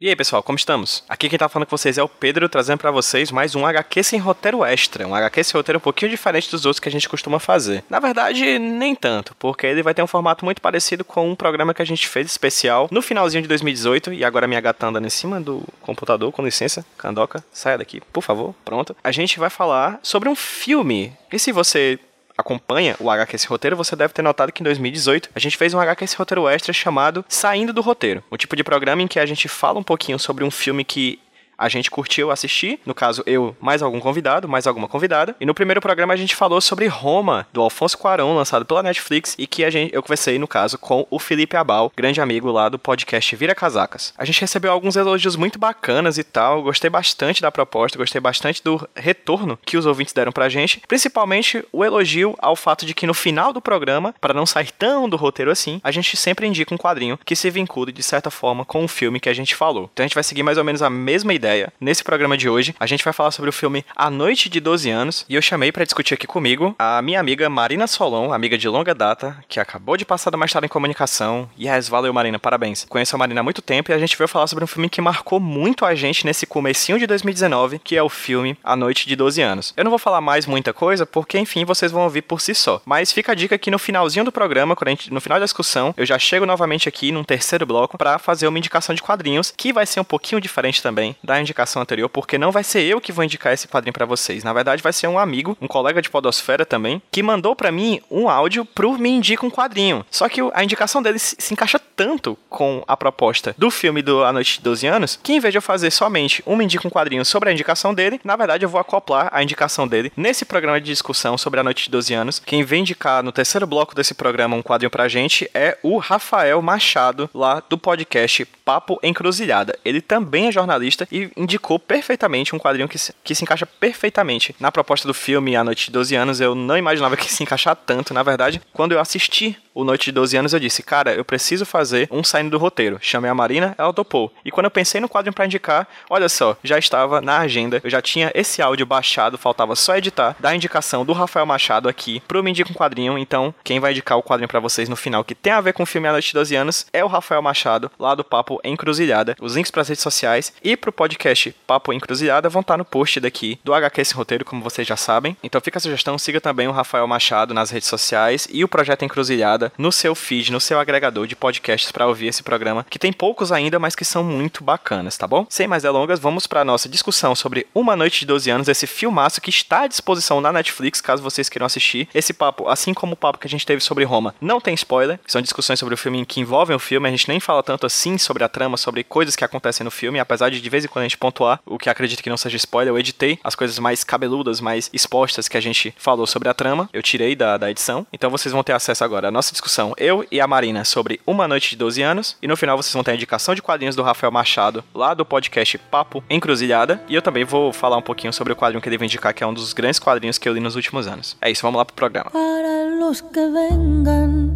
E 0.00 0.08
aí, 0.08 0.14
pessoal, 0.14 0.44
como 0.44 0.56
estamos? 0.56 1.02
Aqui 1.08 1.28
quem 1.28 1.36
tá 1.36 1.48
falando 1.48 1.66
com 1.66 1.76
vocês 1.76 1.98
é 1.98 2.02
o 2.04 2.08
Pedro, 2.08 2.48
trazendo 2.48 2.78
para 2.78 2.92
vocês 2.92 3.32
mais 3.32 3.56
um 3.56 3.66
HQ 3.66 4.04
sem 4.04 4.20
roteiro 4.20 4.64
extra. 4.64 5.04
Um 5.04 5.12
HQ 5.12 5.42
sem 5.42 5.58
roteiro 5.58 5.78
um 5.78 5.80
pouquinho 5.80 6.08
diferente 6.08 6.48
dos 6.52 6.64
outros 6.64 6.78
que 6.78 6.88
a 6.88 6.92
gente 6.92 7.08
costuma 7.08 7.40
fazer. 7.40 7.82
Na 7.90 7.98
verdade, 7.98 8.60
nem 8.60 8.94
tanto, 8.94 9.34
porque 9.40 9.66
ele 9.66 9.82
vai 9.82 9.92
ter 9.92 10.00
um 10.00 10.06
formato 10.06 10.44
muito 10.44 10.62
parecido 10.62 11.04
com 11.04 11.28
um 11.28 11.34
programa 11.34 11.74
que 11.74 11.82
a 11.82 11.84
gente 11.84 12.06
fez 12.06 12.28
especial 12.28 12.86
no 12.92 13.02
finalzinho 13.02 13.42
de 13.42 13.48
2018. 13.48 14.12
E 14.12 14.24
agora 14.24 14.46
minha 14.46 14.60
gata 14.60 14.86
anda 14.86 15.04
em 15.04 15.10
cima 15.10 15.40
do 15.40 15.64
computador, 15.82 16.30
com 16.30 16.44
licença. 16.44 16.86
Candoca, 16.96 17.42
saia 17.52 17.78
daqui, 17.78 18.00
por 18.12 18.22
favor. 18.22 18.54
Pronto. 18.64 18.96
A 19.02 19.10
gente 19.10 19.40
vai 19.40 19.50
falar 19.50 19.98
sobre 20.00 20.28
um 20.28 20.36
filme. 20.36 21.12
E 21.32 21.40
se 21.40 21.50
você 21.50 21.98
acompanha 22.38 22.96
o 23.00 23.10
HQS 23.10 23.44
Roteiro, 23.46 23.76
você 23.76 23.96
deve 23.96 24.14
ter 24.14 24.22
notado 24.22 24.52
que 24.52 24.62
em 24.62 24.64
2018 24.64 25.30
a 25.34 25.40
gente 25.40 25.56
fez 25.56 25.74
um 25.74 25.80
HQS 25.80 26.14
Roteiro 26.14 26.48
Extra 26.48 26.72
chamado 26.72 27.24
Saindo 27.28 27.72
do 27.72 27.80
Roteiro. 27.80 28.22
Um 28.30 28.36
tipo 28.36 28.54
de 28.54 28.62
programa 28.62 29.02
em 29.02 29.08
que 29.08 29.18
a 29.18 29.26
gente 29.26 29.48
fala 29.48 29.80
um 29.80 29.82
pouquinho 29.82 30.18
sobre 30.18 30.44
um 30.44 30.50
filme 30.50 30.84
que 30.84 31.18
a 31.58 31.68
gente 31.68 31.90
curtiu 31.90 32.30
assistir, 32.30 32.78
no 32.86 32.94
caso 32.94 33.22
eu, 33.26 33.56
mais 33.60 33.82
algum 33.82 33.98
convidado, 33.98 34.48
mais 34.48 34.66
alguma 34.66 34.86
convidada. 34.86 35.34
E 35.40 35.44
no 35.44 35.52
primeiro 35.52 35.80
programa 35.80 36.14
a 36.14 36.16
gente 36.16 36.36
falou 36.36 36.60
sobre 36.60 36.86
Roma, 36.86 37.46
do 37.52 37.60
Alfonso 37.60 37.98
Cuarón, 37.98 38.36
lançado 38.36 38.64
pela 38.64 38.82
Netflix, 38.82 39.34
e 39.36 39.46
que 39.46 39.64
a 39.64 39.70
gente, 39.70 39.92
eu 39.92 40.02
conversei, 40.02 40.38
no 40.38 40.46
caso, 40.46 40.78
com 40.78 41.06
o 41.10 41.18
Felipe 41.18 41.56
Abal, 41.56 41.92
grande 41.96 42.20
amigo 42.20 42.50
lá 42.52 42.68
do 42.68 42.78
podcast 42.78 43.34
Vira 43.34 43.54
Casacas. 43.54 44.14
A 44.16 44.24
gente 44.24 44.40
recebeu 44.40 44.70
alguns 44.70 44.94
elogios 44.94 45.34
muito 45.34 45.58
bacanas 45.58 46.16
e 46.16 46.24
tal, 46.24 46.62
gostei 46.62 46.88
bastante 46.88 47.42
da 47.42 47.50
proposta, 47.50 47.98
gostei 47.98 48.20
bastante 48.20 48.62
do 48.62 48.88
retorno 48.94 49.58
que 49.64 49.76
os 49.76 49.86
ouvintes 49.86 50.14
deram 50.14 50.30
pra 50.30 50.48
gente, 50.48 50.80
principalmente 50.86 51.64
o 51.72 51.84
elogio 51.84 52.36
ao 52.38 52.54
fato 52.54 52.86
de 52.86 52.94
que 52.94 53.06
no 53.06 53.14
final 53.14 53.52
do 53.52 53.60
programa, 53.60 54.14
para 54.20 54.34
não 54.34 54.46
sair 54.46 54.70
tão 54.70 55.08
do 55.08 55.16
roteiro 55.16 55.50
assim, 55.50 55.80
a 55.82 55.90
gente 55.90 56.16
sempre 56.16 56.46
indica 56.46 56.72
um 56.72 56.78
quadrinho 56.78 57.18
que 57.24 57.34
se 57.34 57.50
vincule 57.50 57.90
de 57.90 58.02
certa 58.02 58.30
forma 58.30 58.64
com 58.64 58.84
o 58.84 58.88
filme 58.88 59.18
que 59.18 59.28
a 59.28 59.34
gente 59.34 59.54
falou. 59.54 59.90
Então 59.92 60.04
a 60.04 60.06
gente 60.06 60.14
vai 60.14 60.24
seguir 60.24 60.42
mais 60.42 60.58
ou 60.58 60.64
menos 60.64 60.82
a 60.82 60.90
mesma 60.90 61.34
ideia 61.34 61.47
ideia. 61.48 61.72
Nesse 61.80 62.04
programa 62.04 62.36
de 62.36 62.48
hoje, 62.48 62.74
a 62.78 62.86
gente 62.86 63.02
vai 63.02 63.12
falar 63.12 63.30
sobre 63.30 63.48
o 63.48 63.52
filme 63.52 63.84
A 63.96 64.10
Noite 64.10 64.50
de 64.50 64.60
12 64.60 64.90
Anos 64.90 65.24
e 65.28 65.34
eu 65.34 65.40
chamei 65.40 65.72
para 65.72 65.84
discutir 65.84 66.14
aqui 66.14 66.26
comigo 66.26 66.74
a 66.78 67.00
minha 67.00 67.18
amiga 67.18 67.48
Marina 67.48 67.86
Solon, 67.86 68.32
amiga 68.32 68.58
de 68.58 68.68
longa 68.68 68.94
data, 68.94 69.36
que 69.48 69.58
acabou 69.58 69.96
de 69.96 70.04
passar 70.04 70.30
da 70.30 70.36
mestrado 70.36 70.64
em 70.64 70.68
comunicação. 70.68 71.48
Yes, 71.58 71.88
valeu 71.88 72.12
Marina, 72.12 72.38
parabéns. 72.38 72.84
Conheço 72.84 73.16
a 73.16 73.18
Marina 73.18 73.40
há 73.40 73.42
muito 73.42 73.62
tempo 73.62 73.90
e 73.90 73.94
a 73.94 73.98
gente 73.98 74.16
veio 74.16 74.28
falar 74.28 74.46
sobre 74.46 74.62
um 74.62 74.66
filme 74.66 74.90
que 74.90 75.00
marcou 75.00 75.40
muito 75.40 75.86
a 75.86 75.94
gente 75.94 76.26
nesse 76.26 76.46
comecinho 76.46 76.98
de 76.98 77.06
2019, 77.06 77.78
que 77.78 77.96
é 77.96 78.02
o 78.02 78.08
filme 78.08 78.58
A 78.62 78.76
Noite 78.76 79.08
de 79.08 79.16
12 79.16 79.40
Anos. 79.40 79.72
Eu 79.76 79.84
não 79.84 79.90
vou 79.90 79.98
falar 79.98 80.20
mais 80.20 80.44
muita 80.46 80.74
coisa, 80.74 81.06
porque 81.06 81.38
enfim, 81.38 81.64
vocês 81.64 81.90
vão 81.90 82.02
ouvir 82.02 82.22
por 82.22 82.40
si 82.40 82.54
só. 82.54 82.82
Mas 82.84 83.10
fica 83.10 83.32
a 83.32 83.34
dica 83.34 83.56
que 83.56 83.70
no 83.70 83.78
finalzinho 83.78 84.24
do 84.24 84.32
programa, 84.32 84.76
gente, 84.86 85.12
no 85.12 85.20
final 85.20 85.38
da 85.38 85.46
discussão, 85.46 85.94
eu 85.96 86.04
já 86.04 86.18
chego 86.18 86.44
novamente 86.44 86.88
aqui 86.88 87.10
num 87.10 87.24
terceiro 87.24 87.64
bloco 87.64 87.96
para 87.96 88.18
fazer 88.18 88.46
uma 88.46 88.58
indicação 88.58 88.94
de 88.94 89.02
quadrinhos, 89.02 89.52
que 89.56 89.72
vai 89.72 89.86
ser 89.86 90.00
um 90.00 90.04
pouquinho 90.04 90.40
diferente 90.40 90.82
também 90.82 91.16
da 91.22 91.37
indicação 91.40 91.82
anterior, 91.82 92.08
porque 92.08 92.38
não 92.38 92.52
vai 92.52 92.64
ser 92.64 92.82
eu 92.82 93.00
que 93.00 93.12
vou 93.12 93.24
indicar 93.24 93.52
esse 93.52 93.68
quadrinho 93.68 93.92
para 93.92 94.06
vocês. 94.06 94.44
Na 94.44 94.52
verdade, 94.52 94.82
vai 94.82 94.92
ser 94.92 95.06
um 95.06 95.18
amigo, 95.18 95.56
um 95.60 95.66
colega 95.66 96.02
de 96.02 96.10
Podosfera 96.10 96.64
também, 96.64 97.02
que 97.10 97.22
mandou 97.22 97.54
para 97.54 97.72
mim 97.72 98.00
um 98.10 98.28
áudio 98.28 98.64
pro 98.64 98.98
Me 98.98 99.10
Indica 99.10 99.44
um 99.44 99.50
Quadrinho. 99.50 100.04
Só 100.10 100.28
que 100.28 100.40
a 100.52 100.64
indicação 100.64 101.02
dele 101.02 101.18
se 101.18 101.52
encaixa 101.52 101.78
tanto 101.78 102.38
com 102.48 102.82
a 102.86 102.96
proposta 102.96 103.54
do 103.58 103.70
filme 103.70 104.02
do 104.02 104.24
A 104.24 104.32
Noite 104.32 104.58
de 104.58 104.62
12 104.62 104.86
Anos, 104.86 105.18
que 105.22 105.32
em 105.32 105.40
vez 105.40 105.52
de 105.52 105.58
eu 105.58 105.62
fazer 105.62 105.90
somente 105.90 106.42
um 106.46 106.56
Me 106.56 106.64
Indica 106.64 106.86
um 106.86 106.90
Quadrinho 106.90 107.24
sobre 107.24 107.50
a 107.50 107.52
indicação 107.52 107.92
dele, 107.92 108.20
na 108.22 108.36
verdade 108.36 108.64
eu 108.64 108.68
vou 108.68 108.80
acoplar 108.80 109.28
a 109.32 109.42
indicação 109.42 109.86
dele 109.86 110.12
nesse 110.16 110.44
programa 110.44 110.80
de 110.80 110.86
discussão 110.86 111.36
sobre 111.36 111.60
A 111.60 111.64
Noite 111.64 111.84
de 111.84 111.90
12 111.90 112.14
Anos. 112.14 112.38
Quem 112.38 112.62
vem 112.62 112.80
indicar 112.80 113.22
no 113.22 113.32
terceiro 113.32 113.66
bloco 113.66 113.94
desse 113.94 114.14
programa 114.14 114.56
um 114.56 114.62
quadrinho 114.62 114.90
pra 114.90 115.08
gente 115.08 115.50
é 115.54 115.76
o 115.82 115.98
Rafael 115.98 116.60
Machado, 116.62 117.28
lá 117.34 117.62
do 117.68 117.76
podcast 117.76 118.44
Papo 118.64 118.98
Encruzilhada. 119.02 119.78
Ele 119.84 120.00
também 120.00 120.48
é 120.48 120.52
jornalista 120.52 121.08
e 121.10 121.27
indicou 121.36 121.78
perfeitamente 121.78 122.54
um 122.54 122.58
quadrinho 122.58 122.88
que 122.88 122.98
se, 122.98 123.14
que 123.22 123.34
se 123.34 123.44
encaixa 123.44 123.66
perfeitamente 123.66 124.54
na 124.58 124.70
proposta 124.70 125.06
do 125.06 125.14
filme 125.14 125.56
A 125.56 125.64
Noite 125.64 125.86
de 125.86 125.92
12 125.92 126.14
Anos. 126.14 126.40
Eu 126.40 126.54
não 126.54 126.76
imaginava 126.76 127.16
que 127.16 127.30
se 127.30 127.42
encaixar 127.42 127.76
tanto, 127.76 128.14
na 128.14 128.22
verdade. 128.22 128.60
Quando 128.72 128.92
eu 128.92 129.00
assisti 129.00 129.56
o 129.74 129.84
Noite 129.84 130.06
de 130.06 130.12
12 130.12 130.36
Anos, 130.36 130.52
eu 130.52 130.58
disse, 130.58 130.82
cara, 130.82 131.14
eu 131.14 131.24
preciso 131.24 131.64
fazer 131.64 132.08
um 132.10 132.24
saindo 132.24 132.50
do 132.50 132.58
roteiro. 132.58 132.98
Chamei 133.00 133.30
a 133.30 133.34
Marina, 133.34 133.74
ela 133.78 133.92
topou. 133.92 134.32
E 134.44 134.50
quando 134.50 134.64
eu 134.64 134.70
pensei 134.70 135.00
no 135.00 135.08
quadrinho 135.08 135.32
para 135.32 135.46
indicar, 135.46 135.86
olha 136.10 136.28
só, 136.28 136.56
já 136.64 136.78
estava 136.78 137.20
na 137.20 137.38
agenda, 137.38 137.80
eu 137.84 137.90
já 137.90 138.02
tinha 138.02 138.32
esse 138.34 138.60
áudio 138.60 138.84
baixado, 138.84 139.38
faltava 139.38 139.76
só 139.76 139.96
editar, 139.96 140.34
da 140.40 140.54
indicação 140.54 141.04
do 141.04 141.12
Rafael 141.12 141.46
Machado 141.46 141.88
aqui 141.88 142.20
pro 142.26 142.42
Me 142.42 142.50
Indica 142.50 142.70
um 142.70 142.74
Quadrinho. 142.74 143.16
Então, 143.18 143.54
quem 143.62 143.78
vai 143.78 143.92
indicar 143.92 144.18
o 144.18 144.22
quadrinho 144.22 144.48
para 144.48 144.58
vocês 144.58 144.88
no 144.88 144.96
final, 144.96 145.22
que 145.22 145.34
tem 145.34 145.52
a 145.52 145.60
ver 145.60 145.72
com 145.72 145.82
o 145.82 145.86
filme 145.86 146.08
A 146.08 146.12
Noite 146.12 146.28
de 146.28 146.34
12 146.34 146.56
Anos, 146.56 146.86
é 146.92 147.04
o 147.04 147.08
Rafael 147.08 147.42
Machado, 147.42 147.90
lá 147.98 148.14
do 148.14 148.24
Papo 148.24 148.60
Encruzilhada. 148.64 149.36
Os 149.40 149.54
links 149.54 149.70
para 149.70 149.82
as 149.82 149.88
redes 149.88 150.02
sociais 150.02 150.52
e 150.62 150.76
pro 150.76 150.92
podcast 150.92 151.17
Papo 151.66 151.92
Encruzilhada 151.92 152.48
vão 152.48 152.60
estar 152.60 152.76
no 152.76 152.84
post 152.84 153.20
daqui 153.20 153.58
do 153.64 153.74
HQ 153.74 154.00
Esse 154.00 154.14
Roteiro, 154.14 154.44
como 154.44 154.62
vocês 154.62 154.86
já 154.86 154.96
sabem. 154.96 155.36
Então 155.42 155.60
fica 155.60 155.78
a 155.78 155.80
sugestão, 155.80 156.18
siga 156.18 156.40
também 156.40 156.68
o 156.68 156.72
Rafael 156.72 157.06
Machado 157.06 157.52
nas 157.52 157.70
redes 157.70 157.88
sociais 157.88 158.46
e 158.50 158.64
o 158.64 158.68
Projeto 158.68 159.04
Encruzilhada 159.04 159.72
no 159.76 159.90
seu 159.90 160.14
feed, 160.14 160.52
no 160.52 160.60
seu 160.60 160.78
agregador 160.78 161.26
de 161.26 161.36
podcasts 161.36 161.90
para 161.90 162.06
ouvir 162.06 162.28
esse 162.28 162.42
programa, 162.42 162.86
que 162.88 162.98
tem 162.98 163.12
poucos 163.12 163.50
ainda, 163.50 163.78
mas 163.78 163.94
que 163.94 164.04
são 164.04 164.22
muito 164.22 164.62
bacanas, 164.62 165.16
tá 165.16 165.26
bom? 165.26 165.46
Sem 165.48 165.66
mais 165.66 165.82
delongas, 165.82 166.20
vamos 166.20 166.46
para 166.46 166.64
nossa 166.64 166.88
discussão 166.88 167.34
sobre 167.34 167.66
Uma 167.74 167.96
Noite 167.96 168.20
de 168.20 168.26
12 168.26 168.50
Anos, 168.50 168.68
esse 168.68 168.86
filmaço 168.86 169.40
que 169.40 169.50
está 169.50 169.82
à 169.82 169.86
disposição 169.86 170.40
na 170.40 170.52
Netflix, 170.52 171.00
caso 171.00 171.22
vocês 171.22 171.48
queiram 171.48 171.66
assistir. 171.66 172.08
Esse 172.14 172.32
papo, 172.32 172.68
assim 172.68 172.94
como 172.94 173.14
o 173.14 173.16
papo 173.16 173.38
que 173.38 173.46
a 173.46 173.50
gente 173.50 173.66
teve 173.66 173.82
sobre 173.82 174.04
Roma, 174.04 174.34
não 174.40 174.60
tem 174.60 174.74
spoiler, 174.74 175.18
são 175.26 175.42
discussões 175.42 175.78
sobre 175.78 175.94
o 175.94 175.98
filme 175.98 176.24
que 176.24 176.40
envolvem 176.40 176.76
o 176.76 176.80
filme, 176.80 177.08
a 177.08 177.10
gente 177.10 177.28
nem 177.28 177.40
fala 177.40 177.62
tanto 177.62 177.86
assim 177.86 178.18
sobre 178.18 178.44
a 178.44 178.48
trama, 178.48 178.76
sobre 178.76 179.02
coisas 179.02 179.34
que 179.34 179.44
acontecem 179.44 179.84
no 179.84 179.90
filme, 179.90 180.18
apesar 180.18 180.50
de 180.50 180.60
de 180.60 180.70
vez 180.70 180.84
em 180.84 180.88
quando 180.88 180.97
a 181.00 181.02
gente 181.02 181.18
pontuar 181.18 181.60
o 181.66 181.78
que 181.78 181.90
acredito 181.90 182.22
que 182.22 182.30
não 182.30 182.36
seja 182.36 182.56
spoiler, 182.56 182.92
eu 182.92 182.98
editei 182.98 183.38
as 183.42 183.54
coisas 183.54 183.78
mais 183.78 184.04
cabeludas, 184.04 184.60
mais 184.60 184.90
expostas 184.92 185.48
que 185.48 185.56
a 185.56 185.60
gente 185.60 185.94
falou 185.96 186.26
sobre 186.26 186.48
a 186.48 186.54
trama, 186.54 186.88
eu 186.92 187.02
tirei 187.02 187.34
da, 187.34 187.56
da 187.56 187.70
edição, 187.70 188.06
então 188.12 188.30
vocês 188.30 188.52
vão 188.52 188.62
ter 188.62 188.72
acesso 188.72 189.04
agora 189.04 189.28
à 189.28 189.30
nossa 189.30 189.52
discussão 189.52 189.94
eu 189.96 190.26
e 190.30 190.40
a 190.40 190.46
Marina 190.46 190.84
sobre 190.84 191.20
Uma 191.26 191.48
Noite 191.48 191.70
de 191.70 191.76
12 191.76 192.02
Anos. 192.02 192.36
E 192.40 192.48
no 192.48 192.56
final 192.56 192.76
vocês 192.76 192.92
vão 192.92 193.04
ter 193.04 193.12
a 193.12 193.14
indicação 193.14 193.54
de 193.54 193.62
quadrinhos 193.62 193.96
do 193.96 194.02
Rafael 194.02 194.32
Machado, 194.32 194.84
lá 194.94 195.14
do 195.14 195.24
podcast 195.24 195.76
Papo 195.78 196.22
Encruzilhada. 196.30 197.02
E 197.08 197.14
eu 197.14 197.22
também 197.22 197.44
vou 197.44 197.72
falar 197.72 197.96
um 197.96 198.02
pouquinho 198.02 198.32
sobre 198.32 198.52
o 198.52 198.56
quadrinho 198.56 198.80
que 198.80 198.88
ele 198.88 198.98
vai 198.98 199.06
indicar, 199.06 199.34
que 199.34 199.42
é 199.42 199.46
um 199.46 199.54
dos 199.54 199.72
grandes 199.72 199.98
quadrinhos 199.98 200.38
que 200.38 200.48
eu 200.48 200.52
li 200.52 200.60
nos 200.60 200.76
últimos 200.76 201.06
anos. 201.06 201.36
É 201.40 201.50
isso, 201.50 201.62
vamos 201.62 201.78
lá 201.78 201.84
pro 201.84 201.94
programa. 201.94 202.30
Para 202.30 202.84
los 202.98 203.20
que 203.20 203.46
vengan, 203.46 204.54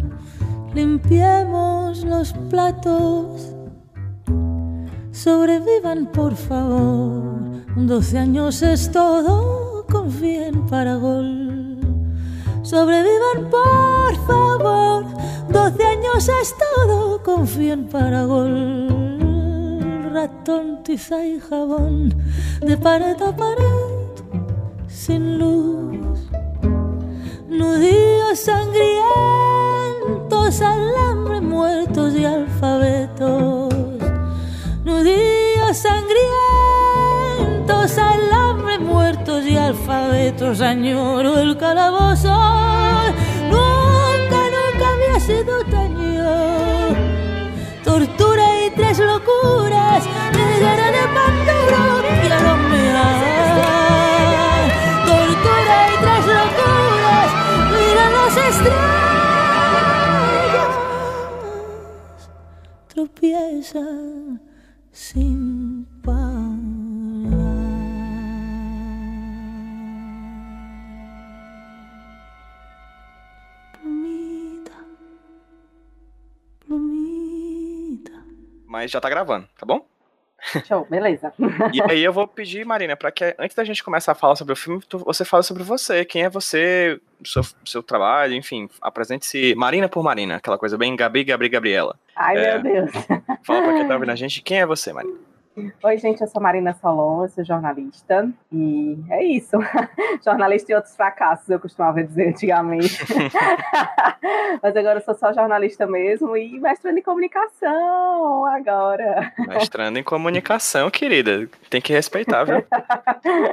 limpiemos 0.73 2.03
los 2.03 2.33
platos. 2.49 3.62
Sobrevivan, 5.13 6.07
por 6.11 6.35
favor. 6.35 7.23
12 7.75 8.17
años 8.17 8.63
es 8.63 8.91
todo, 8.91 9.85
confíen 9.85 10.65
para 10.65 10.95
gol. 10.95 11.77
Sobrevivan, 12.63 13.51
por 13.51 14.15
favor. 14.25 15.05
12 15.49 15.83
años 15.83 16.27
es 16.41 16.55
todo, 16.57 17.21
confíen 17.21 17.87
para 17.89 18.23
gol. 18.23 18.89
Ratón, 20.11 20.81
tiza 20.81 21.23
y 21.23 21.39
jabón, 21.39 22.09
de 22.61 22.75
pared 22.75 23.21
a 23.21 23.35
pared, 23.35 24.09
sin 24.87 25.37
luz. 25.37 26.27
Nudillos 27.47 28.39
sangrientos, 28.39 28.99
alambre 30.59 31.39
muertos 31.39 32.15
y 32.15 32.25
alfabetos. 32.25 33.92
Nudillos 34.85 35.77
sangrientos, 35.77 36.27
alambre 37.97 38.79
muertos 38.79 39.45
y 39.45 39.55
alfabetos. 39.57 40.61
Añoro 40.61 41.39
el 41.39 41.57
calabozo 41.57 42.31
sido 45.25 45.63
daño. 45.63 46.25
Tortura 47.83 48.65
y 48.65 48.69
tres 48.71 48.99
locuras, 48.99 50.03
negra 50.33 50.91
de 50.97 51.03
Pandora 51.17 51.83
y 52.23 52.27
Aromea. 52.37 53.09
Tortura 55.05 55.75
y 55.91 55.95
tres 56.03 56.23
locuras, 56.39 57.29
mira 57.71 58.03
los 58.17 58.33
estrellas. 58.49 58.81
Tropiezan 62.93 64.12
mas 78.83 78.91
já 78.91 78.99
tá 78.99 79.09
gravando, 79.09 79.47
tá 79.57 79.65
bom? 79.65 79.85
Show, 80.67 80.85
beleza. 80.89 81.31
e 81.71 81.81
aí 81.81 82.03
eu 82.03 82.11
vou 82.11 82.27
pedir, 82.27 82.65
Marina, 82.65 82.97
para 82.97 83.11
que 83.13 83.33
antes 83.39 83.55
da 83.55 83.63
gente 83.63 83.81
começar 83.81 84.11
a 84.11 84.15
falar 84.15 84.35
sobre 84.35 84.51
o 84.51 84.57
filme, 84.57 84.81
tu, 84.89 84.97
você 84.99 85.23
fale 85.23 85.41
sobre 85.41 85.63
você, 85.63 86.03
quem 86.03 86.23
é 86.23 86.29
você, 86.29 86.99
seu, 87.23 87.41
seu 87.63 87.81
trabalho, 87.81 88.33
enfim, 88.33 88.69
apresente-se 88.81 89.55
Marina 89.55 89.87
por 89.87 90.03
Marina, 90.03 90.35
aquela 90.35 90.57
coisa 90.57 90.77
bem 90.77 90.97
Gabi, 90.97 91.23
Gabi, 91.23 91.47
Gabriela. 91.47 91.97
Ai, 92.13 92.35
é, 92.35 92.59
meu 92.59 92.73
Deus. 92.73 92.91
Fala 93.45 93.61
pra 93.61 93.73
quem 93.73 93.87
tá 93.87 93.93
ouvindo 93.93 94.11
a 94.11 94.15
gente, 94.15 94.41
quem 94.41 94.59
é 94.59 94.65
você, 94.65 94.91
Marina? 94.91 95.15
Oi, 95.55 95.97
gente, 95.99 96.19
eu 96.21 96.27
sou 96.27 96.41
Marina 96.41 96.73
Solon, 96.73 97.23
eu 97.23 97.29
sou 97.29 97.45
jornalista 97.45 98.27
e 98.51 98.97
é 99.09 99.23
isso. 99.23 99.55
jornalista 100.25 100.71
e 100.71 100.75
outros 100.75 100.95
fracassos, 100.95 101.47
eu 101.47 101.59
costumava 101.59 102.03
dizer 102.03 102.29
antigamente. 102.29 102.97
Mas 104.63 104.75
agora 104.75 104.97
eu 104.97 105.03
sou 105.03 105.13
só 105.13 105.31
jornalista 105.31 105.85
mesmo 105.85 106.35
e 106.35 106.59
mestrando 106.59 106.97
em 106.97 107.03
comunicação 107.03 108.45
agora. 108.47 109.31
Mestrando 109.47 109.99
em 109.99 110.03
comunicação, 110.03 110.89
querida. 110.89 111.47
Tem 111.69 111.79
que 111.79 111.93
respeitar, 111.93 112.45
viu? 112.45 112.65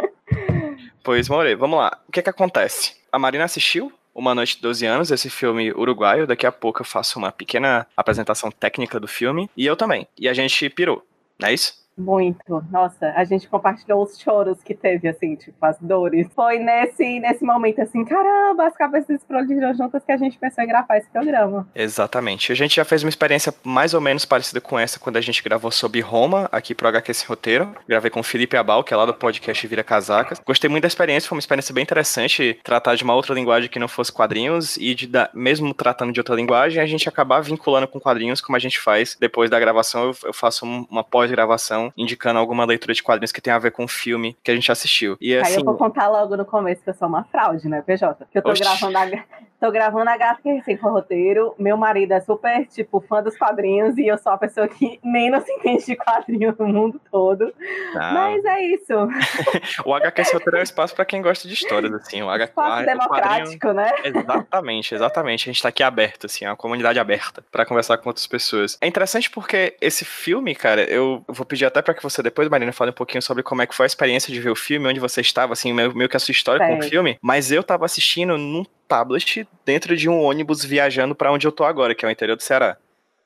pois, 1.05 1.29
More, 1.29 1.55
vamos 1.55 1.79
lá. 1.79 1.99
O 2.09 2.13
que 2.13 2.23
que 2.23 2.31
acontece? 2.31 2.97
A 3.13 3.19
Marina 3.19 3.45
assistiu 3.45 3.93
uma 4.15 4.35
Noite 4.35 4.57
de 4.57 4.63
12 4.63 4.87
Anos, 4.87 5.11
esse 5.11 5.29
filme 5.29 5.71
uruguaio. 5.73 6.27
Daqui 6.27 6.47
a 6.47 6.53
pouco 6.53 6.81
eu 6.81 6.87
faço 6.87 7.19
uma 7.19 7.31
pequena 7.31 7.87
apresentação 7.95 8.51
técnica 8.51 8.99
do 8.99 9.07
filme. 9.07 9.51
E 9.55 9.67
eu 9.67 9.77
também. 9.77 10.09
E 10.19 10.29
a 10.31 10.33
gente 10.33 10.71
pirou, 10.71 11.05
não 11.39 11.49
é 11.49 11.53
isso? 11.53 11.80
Muito. 12.01 12.65
Nossa, 12.71 13.13
a 13.15 13.25
gente 13.25 13.49
compartilhou 13.49 14.03
os 14.03 14.19
choros 14.19 14.63
que 14.63 14.75
teve, 14.75 15.09
assim, 15.09 15.37
tipo, 15.37 15.57
as 15.65 15.79
dores. 15.81 16.27
Foi 16.35 16.59
nesse, 16.59 17.21
nesse 17.21 17.45
momento, 17.45 17.81
assim, 17.83 18.05
caramba, 18.05 18.67
as 18.67 18.75
cabeças 18.75 19.11
explodiram 19.11 19.75
juntas 19.75 20.03
que 20.05 20.13
a 20.13 20.17
gente 20.17 20.39
pensou 20.39 20.65
em 20.65 20.67
gravar 20.67 20.97
esse 20.97 21.09
programa. 21.11 21.69
Exatamente. 21.75 22.53
A 22.53 22.55
gente 22.55 22.77
já 22.77 22.85
fez 22.85 23.03
uma 23.03 23.09
experiência 23.09 23.53
mais 23.63 23.95
ou 23.95 24.01
menos 24.01 24.25
parecida 24.25 24.61
com 24.61 24.79
essa 24.79 24.99
quando 24.99 25.17
a 25.17 25.21
gente 25.21 25.43
gravou 25.43 25.71
sobre 25.71 26.01
Roma, 26.01 26.49
aqui 26.51 26.75
pro 26.75 26.89
HQ 26.89 27.11
Esse 27.11 27.27
Roteiro. 27.27 27.75
Gravei 27.87 28.11
com 28.11 28.21
o 28.21 28.25
Felipe 28.25 28.57
Abal, 28.57 28.83
que 28.83 28.95
é 28.95 28.97
lá 28.97 29.05
do 29.05 29.15
podcast 29.15 29.67
Vira 29.67 29.85
Casacas. 29.85 30.41
Gostei 30.45 30.71
muito 30.71 30.83
da 30.83 30.89
experiência, 30.89 31.29
foi 31.29 31.37
uma 31.37 31.41
experiência 31.41 31.75
bem 31.75 31.83
interessante 31.83 32.59
tratar 32.65 32.95
de 32.95 33.05
uma 33.05 33.15
outra 33.15 33.35
linguagem 33.35 33.69
que 33.69 33.79
não 33.79 33.89
fosse 33.89 34.13
quadrinhos 34.13 34.77
e 34.77 34.95
de 34.95 35.11
mesmo 35.35 35.75
tratando 35.75 36.13
de 36.13 36.21
outra 36.21 36.35
linguagem, 36.35 36.83
a 36.83 36.87
gente 36.87 37.09
acabar 37.09 37.41
vinculando 37.41 37.89
com 37.89 38.01
quadrinhos, 38.01 38.41
como 38.41 38.57
a 38.57 38.61
gente 38.61 38.79
faz 38.79 39.17
depois 39.19 39.51
da 39.51 39.59
gravação. 39.59 40.05
Eu, 40.05 40.17
eu 40.25 40.33
faço 40.33 40.65
uma 40.65 41.05
pós-gravação 41.05 41.90
indicando 41.97 42.39
alguma 42.39 42.65
leitura 42.65 42.95
de 42.95 43.03
quadrinhos 43.03 43.33
que 43.33 43.41
tem 43.41 43.53
a 43.53 43.59
ver 43.59 43.73
com 43.73 43.85
o 43.85 43.89
filme 43.89 44.37
que 44.43 44.51
a 44.51 44.55
gente 44.55 44.71
assistiu. 44.71 45.17
E, 45.21 45.35
assim, 45.37 45.47
Aí 45.47 45.53
eu 45.53 45.57
assim, 45.57 45.65
vou 45.65 45.77
contar 45.77 46.09
logo 46.09 46.37
no 46.37 46.45
começo 46.45 46.83
que 46.83 46.91
eu 46.91 46.95
sou 46.95 47.09
uma 47.09 47.25
fraude, 47.25 47.69
né, 47.69 47.83
PJ? 47.83 48.27
Que 48.31 48.39
eu 48.39 48.43
tô 48.43 48.51
Oxi. 48.51 48.63
gravando 48.63 48.99
a 48.99 49.07
Tô 49.61 49.71
gravando 49.71 50.09
a 50.09 50.17
Gata 50.17 50.41
que 50.43 50.51
recém 50.51 50.75
com 50.75 50.89
roteiro. 50.89 51.55
Meu 51.59 51.77
marido 51.77 52.13
é 52.13 52.21
super, 52.21 52.67
tipo, 52.67 52.99
fã 53.07 53.23
dos 53.23 53.37
quadrinhos 53.37 53.99
e 53.99 54.07
eu 54.07 54.17
sou 54.17 54.33
a 54.33 54.39
pessoa 54.39 54.67
que 54.67 54.99
menos 55.05 55.47
entende 55.47 55.85
de 55.85 55.97
quadrinhos 55.97 56.57
no 56.57 56.67
mundo 56.67 56.99
todo. 57.13 57.53
Ah. 57.95 58.13
Mas 58.15 58.43
é 58.47 58.63
isso. 58.63 58.95
o 59.85 59.95
HQ 59.95 60.23
roteiro 60.33 60.57
é 60.57 60.61
um 60.61 60.63
espaço 60.63 60.95
para 60.95 61.05
quem 61.05 61.21
gosta 61.21 61.47
de 61.47 61.53
histórias, 61.53 61.93
assim. 61.93 62.23
O 62.23 62.31
HQ, 62.31 62.53
espaço 62.53 62.87
democrático, 62.87 63.73
né? 63.73 63.93
Exatamente, 64.03 64.95
exatamente. 64.95 65.51
A 65.51 65.53
gente 65.53 65.63
tá 65.63 65.69
aqui 65.69 65.83
aberto, 65.83 66.25
assim, 66.25 66.47
é 66.47 66.49
uma 66.49 66.57
comunidade 66.57 66.99
aberta 66.99 67.45
para 67.53 67.67
conversar 67.67 67.99
com 67.99 68.09
outras 68.09 68.27
pessoas. 68.27 68.79
É 68.81 68.87
interessante 68.87 69.31
porque 69.31 69.77
esse 69.79 70.07
filme, 70.07 70.55
cara, 70.55 70.85
eu 70.85 71.23
vou 71.29 71.45
pedir 71.45 71.67
até 71.71 71.83
para 71.83 71.95
que 71.95 72.03
você 72.03 72.23
depois, 72.23 72.49
Marina, 72.49 72.73
fale 72.73 72.91
um 72.91 72.95
pouquinho 72.95 73.23
sobre 73.23 73.43
como 73.43 73.63
é 73.63 73.67
que 73.67 73.75
foi 73.75 73.85
a 73.85 73.87
experiência 73.87 74.33
de 74.33 74.41
ver 74.41 74.51
o 74.51 74.57
filme, 74.57 74.89
onde 74.89 75.01
você 75.01 75.21
estava, 75.21 75.53
assim, 75.53 75.73
meio, 75.73 75.95
meio 75.95 76.09
que 76.09 76.17
a 76.17 76.21
sua 76.21 76.33
história 76.33 76.67
com 76.67 76.79
o 76.79 76.83
filme. 76.83 77.19
Mas 77.23 77.51
eu 77.51 77.63
tava 77.63 77.85
assistindo 77.85 78.37
num 78.37 78.65
tablet 78.87 79.49
dentro 79.65 79.97
de 79.97 80.09
um 80.09 80.23
ônibus 80.23 80.65
viajando 80.65 81.15
para 81.15 81.33
onde 81.33 81.47
eu 81.47 81.53
tô 81.53 81.65
agora, 81.65 81.95
que 81.95 82.05
é 82.05 82.09
o 82.09 82.11
interior 82.11 82.37
do 82.37 82.43
Ceará. 82.43 82.77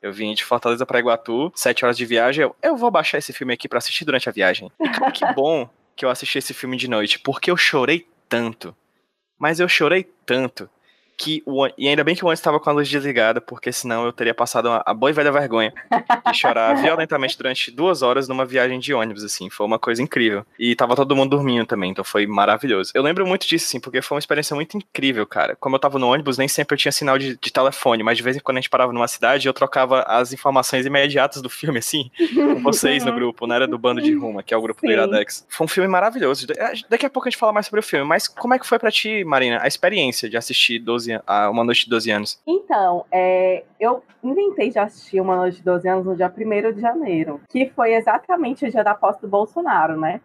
Eu 0.00 0.12
vim 0.12 0.34
de 0.34 0.44
Fortaleza 0.44 0.84
para 0.84 0.98
Iguatu, 0.98 1.50
sete 1.54 1.84
horas 1.84 1.96
de 1.96 2.04
viagem. 2.04 2.42
Eu, 2.42 2.54
eu 2.62 2.76
vou 2.76 2.90
baixar 2.90 3.18
esse 3.18 3.32
filme 3.32 3.54
aqui 3.54 3.66
para 3.68 3.78
assistir 3.78 4.04
durante 4.04 4.28
a 4.28 4.32
viagem. 4.32 4.70
E, 4.78 4.88
cara, 4.90 5.10
que 5.10 5.24
bom 5.32 5.68
que 5.96 6.04
eu 6.04 6.10
assisti 6.10 6.38
esse 6.38 6.52
filme 6.52 6.76
de 6.76 6.88
noite, 6.88 7.18
porque 7.18 7.50
eu 7.50 7.56
chorei 7.56 8.06
tanto. 8.28 8.76
Mas 9.38 9.60
eu 9.60 9.68
chorei 9.68 10.06
tanto 10.26 10.68
que 11.16 11.42
o, 11.46 11.66
e 11.78 11.88
ainda 11.88 12.02
bem 12.02 12.14
que 12.14 12.24
o 12.24 12.26
ônibus 12.26 12.40
estava 12.40 12.58
com 12.58 12.70
a 12.70 12.72
luz 12.72 12.88
desligada, 12.88 13.40
porque 13.40 13.72
senão 13.72 14.04
eu 14.04 14.12
teria 14.12 14.34
passado 14.34 14.68
uma, 14.68 14.82
a 14.84 14.92
boa 14.92 15.10
e 15.10 15.12
velha 15.12 15.30
vergonha 15.30 15.72
de 16.30 16.36
chorar 16.36 16.74
violentamente 16.80 17.36
durante 17.36 17.70
duas 17.70 18.02
horas 18.02 18.28
numa 18.28 18.44
viagem 18.44 18.78
de 18.78 18.92
ônibus, 18.92 19.24
assim. 19.24 19.48
Foi 19.48 19.66
uma 19.66 19.78
coisa 19.78 20.02
incrível. 20.02 20.44
E 20.58 20.74
tava 20.74 20.96
todo 20.96 21.14
mundo 21.14 21.30
dormindo 21.30 21.66
também, 21.66 21.90
então 21.90 22.04
foi 22.04 22.26
maravilhoso. 22.26 22.92
Eu 22.94 23.02
lembro 23.02 23.26
muito 23.26 23.46
disso, 23.46 23.66
assim, 23.66 23.80
porque 23.80 24.02
foi 24.02 24.16
uma 24.16 24.20
experiência 24.20 24.54
muito 24.54 24.76
incrível, 24.76 25.26
cara. 25.26 25.56
Como 25.56 25.76
eu 25.76 25.80
tava 25.80 25.98
no 25.98 26.08
ônibus, 26.08 26.38
nem 26.38 26.48
sempre 26.48 26.74
eu 26.74 26.78
tinha 26.78 26.92
sinal 26.92 27.18
de, 27.18 27.36
de 27.36 27.52
telefone, 27.52 28.02
mas 28.02 28.16
de 28.16 28.22
vez 28.22 28.36
em 28.36 28.40
quando 28.40 28.58
a 28.58 28.60
gente 28.60 28.70
parava 28.70 28.92
numa 28.92 29.08
cidade, 29.08 29.46
eu 29.46 29.52
trocava 29.52 30.02
as 30.02 30.32
informações 30.32 30.86
imediatas 30.86 31.40
do 31.40 31.48
filme, 31.48 31.78
assim, 31.78 32.10
com 32.34 32.60
vocês 32.62 33.04
no 33.04 33.12
grupo, 33.12 33.46
né? 33.46 33.56
Era 33.56 33.68
do 33.68 33.78
Bando 33.78 34.02
de 34.02 34.12
Ruma, 34.12 34.42
que 34.42 34.52
é 34.52 34.56
o 34.56 34.62
grupo 34.62 34.80
Sim. 34.80 34.88
do 34.88 34.92
Iradex. 34.92 35.46
Foi 35.48 35.64
um 35.64 35.68
filme 35.68 35.88
maravilhoso. 35.88 36.46
Daqui 36.88 37.06
a 37.06 37.10
pouco 37.10 37.28
a 37.28 37.30
gente 37.30 37.38
fala 37.38 37.52
mais 37.52 37.66
sobre 37.66 37.80
o 37.80 37.82
filme, 37.82 38.04
mas 38.04 38.26
como 38.26 38.54
é 38.54 38.58
que 38.58 38.66
foi 38.66 38.78
para 38.78 38.90
ti, 38.90 39.24
Marina, 39.24 39.60
a 39.62 39.68
experiência 39.68 40.28
de 40.28 40.36
assistir 40.36 40.78
12 40.78 41.03
12, 41.04 41.20
a 41.26 41.50
Uma 41.50 41.64
Noite 41.64 41.84
de 41.84 41.90
12 41.90 42.10
Anos? 42.10 42.42
Então, 42.46 43.04
é, 43.10 43.64
eu 43.78 44.02
inventei 44.22 44.70
de 44.70 44.78
assistir 44.78 45.20
Uma 45.20 45.36
Noite 45.36 45.58
de 45.58 45.64
12 45.64 45.88
Anos 45.88 46.06
no 46.06 46.16
dia 46.16 46.32
1 46.34 46.72
de 46.72 46.80
janeiro, 46.80 47.40
que 47.48 47.70
foi 47.70 47.94
exatamente 47.94 48.64
o 48.64 48.70
dia 48.70 48.82
da 48.82 48.94
posse 48.94 49.20
do 49.20 49.28
Bolsonaro, 49.28 49.98
né? 49.98 50.20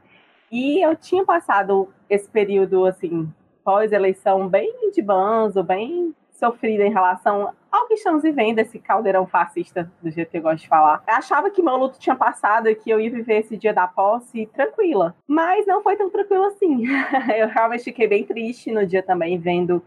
E 0.52 0.84
eu 0.84 0.96
tinha 0.96 1.24
passado 1.26 1.90
esse 2.10 2.28
período, 2.28 2.86
assim, 2.86 3.32
pós-eleição, 3.64 4.48
bem 4.48 4.92
de 4.92 5.02
banzo, 5.02 5.62
bem 5.64 6.16
sofrida 6.32 6.86
em 6.86 6.92
relação 6.92 7.54
ao 7.70 7.86
que 7.86 7.96
estamos 7.96 8.24
vivendo, 8.24 8.60
esse 8.60 8.80
caldeirão 8.80 9.28
fascista, 9.28 9.92
do 10.02 10.10
jeito 10.10 10.32
que 10.32 10.38
eu 10.38 10.42
gosto 10.42 10.62
de 10.62 10.68
falar. 10.68 11.04
Eu 11.08 11.16
achava 11.16 11.52
que 11.52 11.62
meu 11.62 11.76
luto 11.76 12.00
tinha 12.00 12.16
passado 12.16 12.68
e 12.68 12.76
que 12.76 12.90
eu 12.90 13.00
ia 13.00 13.12
viver 13.12 13.40
esse 13.40 13.58
dia 13.58 13.74
da 13.74 13.88
posse 13.88 14.48
tranquila. 14.48 15.14
Mas 15.28 15.68
não 15.68 15.84
foi 15.84 15.98
tão 15.98 16.10
tranquilo 16.10 16.46
assim. 16.46 16.86
eu 17.38 17.48
realmente 17.50 17.84
fiquei 17.84 18.08
bem 18.08 18.24
triste 18.24 18.72
no 18.72 18.86
dia 18.88 19.04
também, 19.04 19.38
vendo 19.38 19.84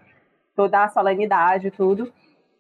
toda 0.55 0.85
a 0.85 0.89
solenidade 0.89 1.69
e 1.69 1.71
tudo. 1.71 2.13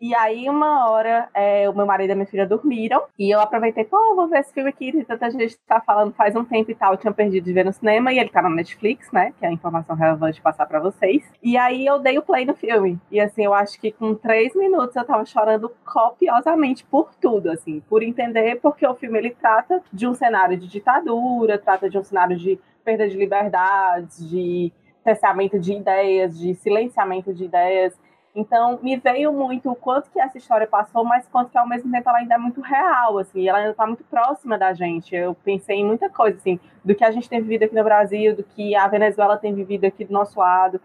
E 0.05 0.17
aí, 0.17 0.50
uma 0.50 0.91
hora, 0.91 1.29
é, 1.33 1.71
o 1.71 1.77
meu 1.77 1.87
marido 1.87 2.11
e 2.11 2.12
a 2.12 2.17
minha 2.17 2.27
filha 2.27 2.44
dormiram. 2.44 3.05
E 3.17 3.33
eu 3.33 3.39
aproveitei, 3.39 3.85
pô, 3.85 4.17
vou 4.17 4.27
ver 4.27 4.41
esse 4.41 4.53
filme 4.53 4.69
aqui. 4.69 4.91
Que 4.91 5.05
tanta 5.05 5.31
gente 5.31 5.56
tá 5.65 5.81
falando 5.81 6.12
faz 6.12 6.35
um 6.35 6.44
tempo 6.44 6.73
e 6.73 6.75
tal. 6.75 6.94
Eu 6.94 6.99
tinha 6.99 7.12
perdido 7.12 7.44
de 7.44 7.53
ver 7.53 7.65
no 7.65 7.73
cinema. 7.73 8.12
E 8.12 8.19
ele 8.19 8.29
tá 8.29 8.43
na 8.43 8.50
Netflix, 8.50 9.12
né? 9.12 9.33
Que 9.39 9.47
é 9.47 9.49
a 9.49 9.53
informação 9.53 9.94
relevante 9.94 10.43
passar 10.43 10.67
para 10.67 10.81
vocês. 10.81 11.23
E 11.41 11.56
aí, 11.56 11.87
eu 11.87 12.00
dei 12.00 12.19
o 12.19 12.23
play 12.23 12.44
no 12.44 12.53
filme. 12.53 12.99
E 13.12 13.21
assim, 13.21 13.44
eu 13.44 13.55
acho 13.55 13.81
que 13.81 13.93
com 13.93 14.12
três 14.12 14.56
minutos 14.56 14.97
eu 14.97 15.05
tava 15.05 15.25
chorando 15.25 15.71
copiosamente 15.85 16.85
por 16.85 17.15
tudo, 17.15 17.53
assim. 17.53 17.79
Por 17.89 18.03
entender, 18.03 18.59
porque 18.61 18.85
o 18.85 18.97
filme 18.97 19.19
ele 19.19 19.31
trata 19.31 19.81
de 19.93 20.09
um 20.09 20.15
cenário 20.15 20.59
de 20.59 20.67
ditadura, 20.67 21.59
trata 21.59 21.89
de 21.89 21.97
um 21.97 22.03
cenário 22.03 22.37
de 22.37 22.59
perda 22.85 23.09
de 23.09 23.17
liberdades, 23.17 24.29
de 24.29 24.73
cerceamento 25.03 25.59
de 25.59 25.73
ideias, 25.75 26.39
de 26.39 26.55
silenciamento 26.55 27.33
de 27.33 27.45
ideias. 27.45 27.99
Então, 28.35 28.79
me 28.83 28.97
veio 28.97 29.31
muito 29.31 29.71
o 29.71 29.77
quanto 29.77 30.11
que 30.11 30.19
essa 30.19 30.39
história 30.39 30.67
passou, 30.67 31.05
mas 31.05 31.29
quanto 31.29 31.51
que 31.51 31.59
ao 31.59 31.69
mesmo 31.69 31.91
tempo 31.91 32.09
ela 32.09 32.19
ainda 32.19 32.35
é 32.35 32.39
muito 32.39 32.63
real, 32.63 33.19
assim, 33.19 33.47
ela 33.47 33.59
ainda 33.59 33.73
está 33.73 33.87
muito 33.87 34.03
próxima 34.05 34.57
da 34.57 34.73
gente. 34.73 35.15
Eu 35.15 35.35
pensei 35.35 35.77
em 35.81 35.85
muita 35.85 36.09
coisa, 36.09 36.39
assim, 36.39 36.59
do 36.83 36.95
que 36.95 37.05
a 37.05 37.11
gente 37.11 37.29
tem 37.29 37.43
vivido 37.43 37.65
aqui 37.65 37.75
no 37.75 37.85
Brasil, 37.85 38.35
do 38.35 38.43
que 38.43 38.75
a 38.75 38.89
Venezuela 38.89 39.37
tem 39.37 39.55
vivido 39.55 39.85
aqui 39.85 40.05
do 40.05 40.13
nosso 40.15 40.41
lado. 40.41 40.81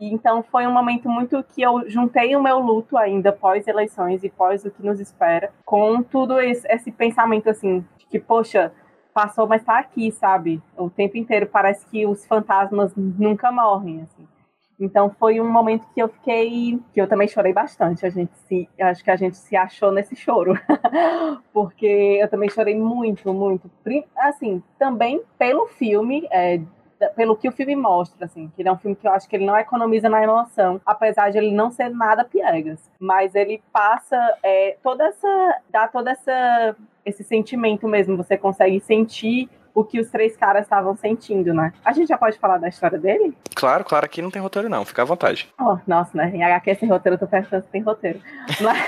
E, 0.00 0.12
então, 0.12 0.42
foi 0.42 0.66
um 0.66 0.72
momento 0.72 1.06
muito 1.08 1.44
que 1.44 1.60
eu 1.60 1.88
juntei 1.88 2.34
o 2.34 2.42
meu 2.42 2.58
luto 2.58 2.96
ainda 2.96 3.30
pós-eleições 3.30 4.24
e 4.24 4.30
pós 4.30 4.64
o 4.64 4.70
que 4.70 4.84
nos 4.84 4.98
espera, 4.98 5.52
com 5.66 6.02
tudo 6.02 6.40
esse, 6.40 6.66
esse 6.68 6.90
pensamento, 6.90 7.50
assim, 7.50 7.84
de 7.98 8.06
que, 8.06 8.18
poxa, 8.18 8.72
passou, 9.16 9.46
mas 9.46 9.64
tá 9.64 9.78
aqui, 9.78 10.12
sabe? 10.12 10.62
O 10.76 10.90
tempo 10.90 11.16
inteiro 11.16 11.46
parece 11.46 11.86
que 11.86 12.06
os 12.06 12.26
fantasmas 12.26 12.92
nunca 12.94 13.50
morrem, 13.50 14.02
assim. 14.02 14.28
Então 14.78 15.08
foi 15.18 15.40
um 15.40 15.50
momento 15.50 15.86
que 15.94 16.02
eu 16.02 16.08
fiquei, 16.10 16.78
que 16.92 17.00
eu 17.00 17.08
também 17.08 17.26
chorei 17.26 17.50
bastante. 17.50 18.04
A 18.04 18.10
gente 18.10 18.36
se, 18.46 18.68
acho 18.78 19.02
que 19.02 19.10
a 19.10 19.16
gente 19.16 19.38
se 19.38 19.56
achou 19.56 19.90
nesse 19.90 20.14
choro, 20.14 20.52
porque 21.50 22.18
eu 22.20 22.28
também 22.28 22.50
chorei 22.50 22.78
muito, 22.78 23.32
muito. 23.32 23.70
Assim, 24.18 24.62
também 24.78 25.22
pelo 25.38 25.66
filme, 25.66 26.28
é, 26.30 26.60
pelo 27.14 27.36
que 27.36 27.48
o 27.48 27.52
filme 27.52 27.76
mostra, 27.76 28.24
assim, 28.26 28.50
que 28.54 28.62
ele 28.62 28.68
é 28.68 28.72
um 28.72 28.78
filme 28.78 28.96
que 28.96 29.06
eu 29.06 29.12
acho 29.12 29.28
que 29.28 29.36
ele 29.36 29.46
não 29.46 29.56
economiza 29.56 30.08
na 30.08 30.22
emoção, 30.22 30.80
apesar 30.84 31.30
de 31.30 31.38
ele 31.38 31.50
não 31.50 31.70
ser 31.70 31.90
nada 31.90 32.24
piegas, 32.24 32.90
mas 32.98 33.34
ele 33.34 33.62
passa 33.72 34.16
é, 34.42 34.76
toda 34.82 35.04
essa, 35.04 35.60
dá 35.70 35.88
toda 35.88 36.10
essa 36.10 36.76
esse 37.04 37.22
sentimento 37.22 37.86
mesmo, 37.86 38.16
você 38.16 38.36
consegue 38.36 38.80
sentir 38.80 39.48
o 39.76 39.84
que 39.84 40.00
os 40.00 40.10
três 40.10 40.34
caras 40.34 40.62
estavam 40.62 40.96
sentindo, 40.96 41.52
né? 41.52 41.70
A 41.84 41.92
gente 41.92 42.08
já 42.08 42.16
pode 42.16 42.38
falar 42.38 42.56
da 42.56 42.66
história 42.66 42.98
dele? 42.98 43.36
Claro, 43.54 43.84
claro, 43.84 44.06
aqui 44.06 44.22
não 44.22 44.30
tem 44.30 44.40
roteiro 44.40 44.70
não, 44.70 44.86
fica 44.86 45.02
à 45.02 45.04
vontade. 45.04 45.48
Oh, 45.60 45.76
nossa, 45.86 46.16
né? 46.16 46.32
Em 46.34 46.42
HQ 46.42 46.76
sem 46.76 46.88
roteiro, 46.88 47.16
eu 47.16 47.18
tô 47.20 47.26
pensando 47.26 47.62
se 47.62 47.68
tem 47.68 47.82
roteiro. 47.82 48.18
Mas... 48.62 48.78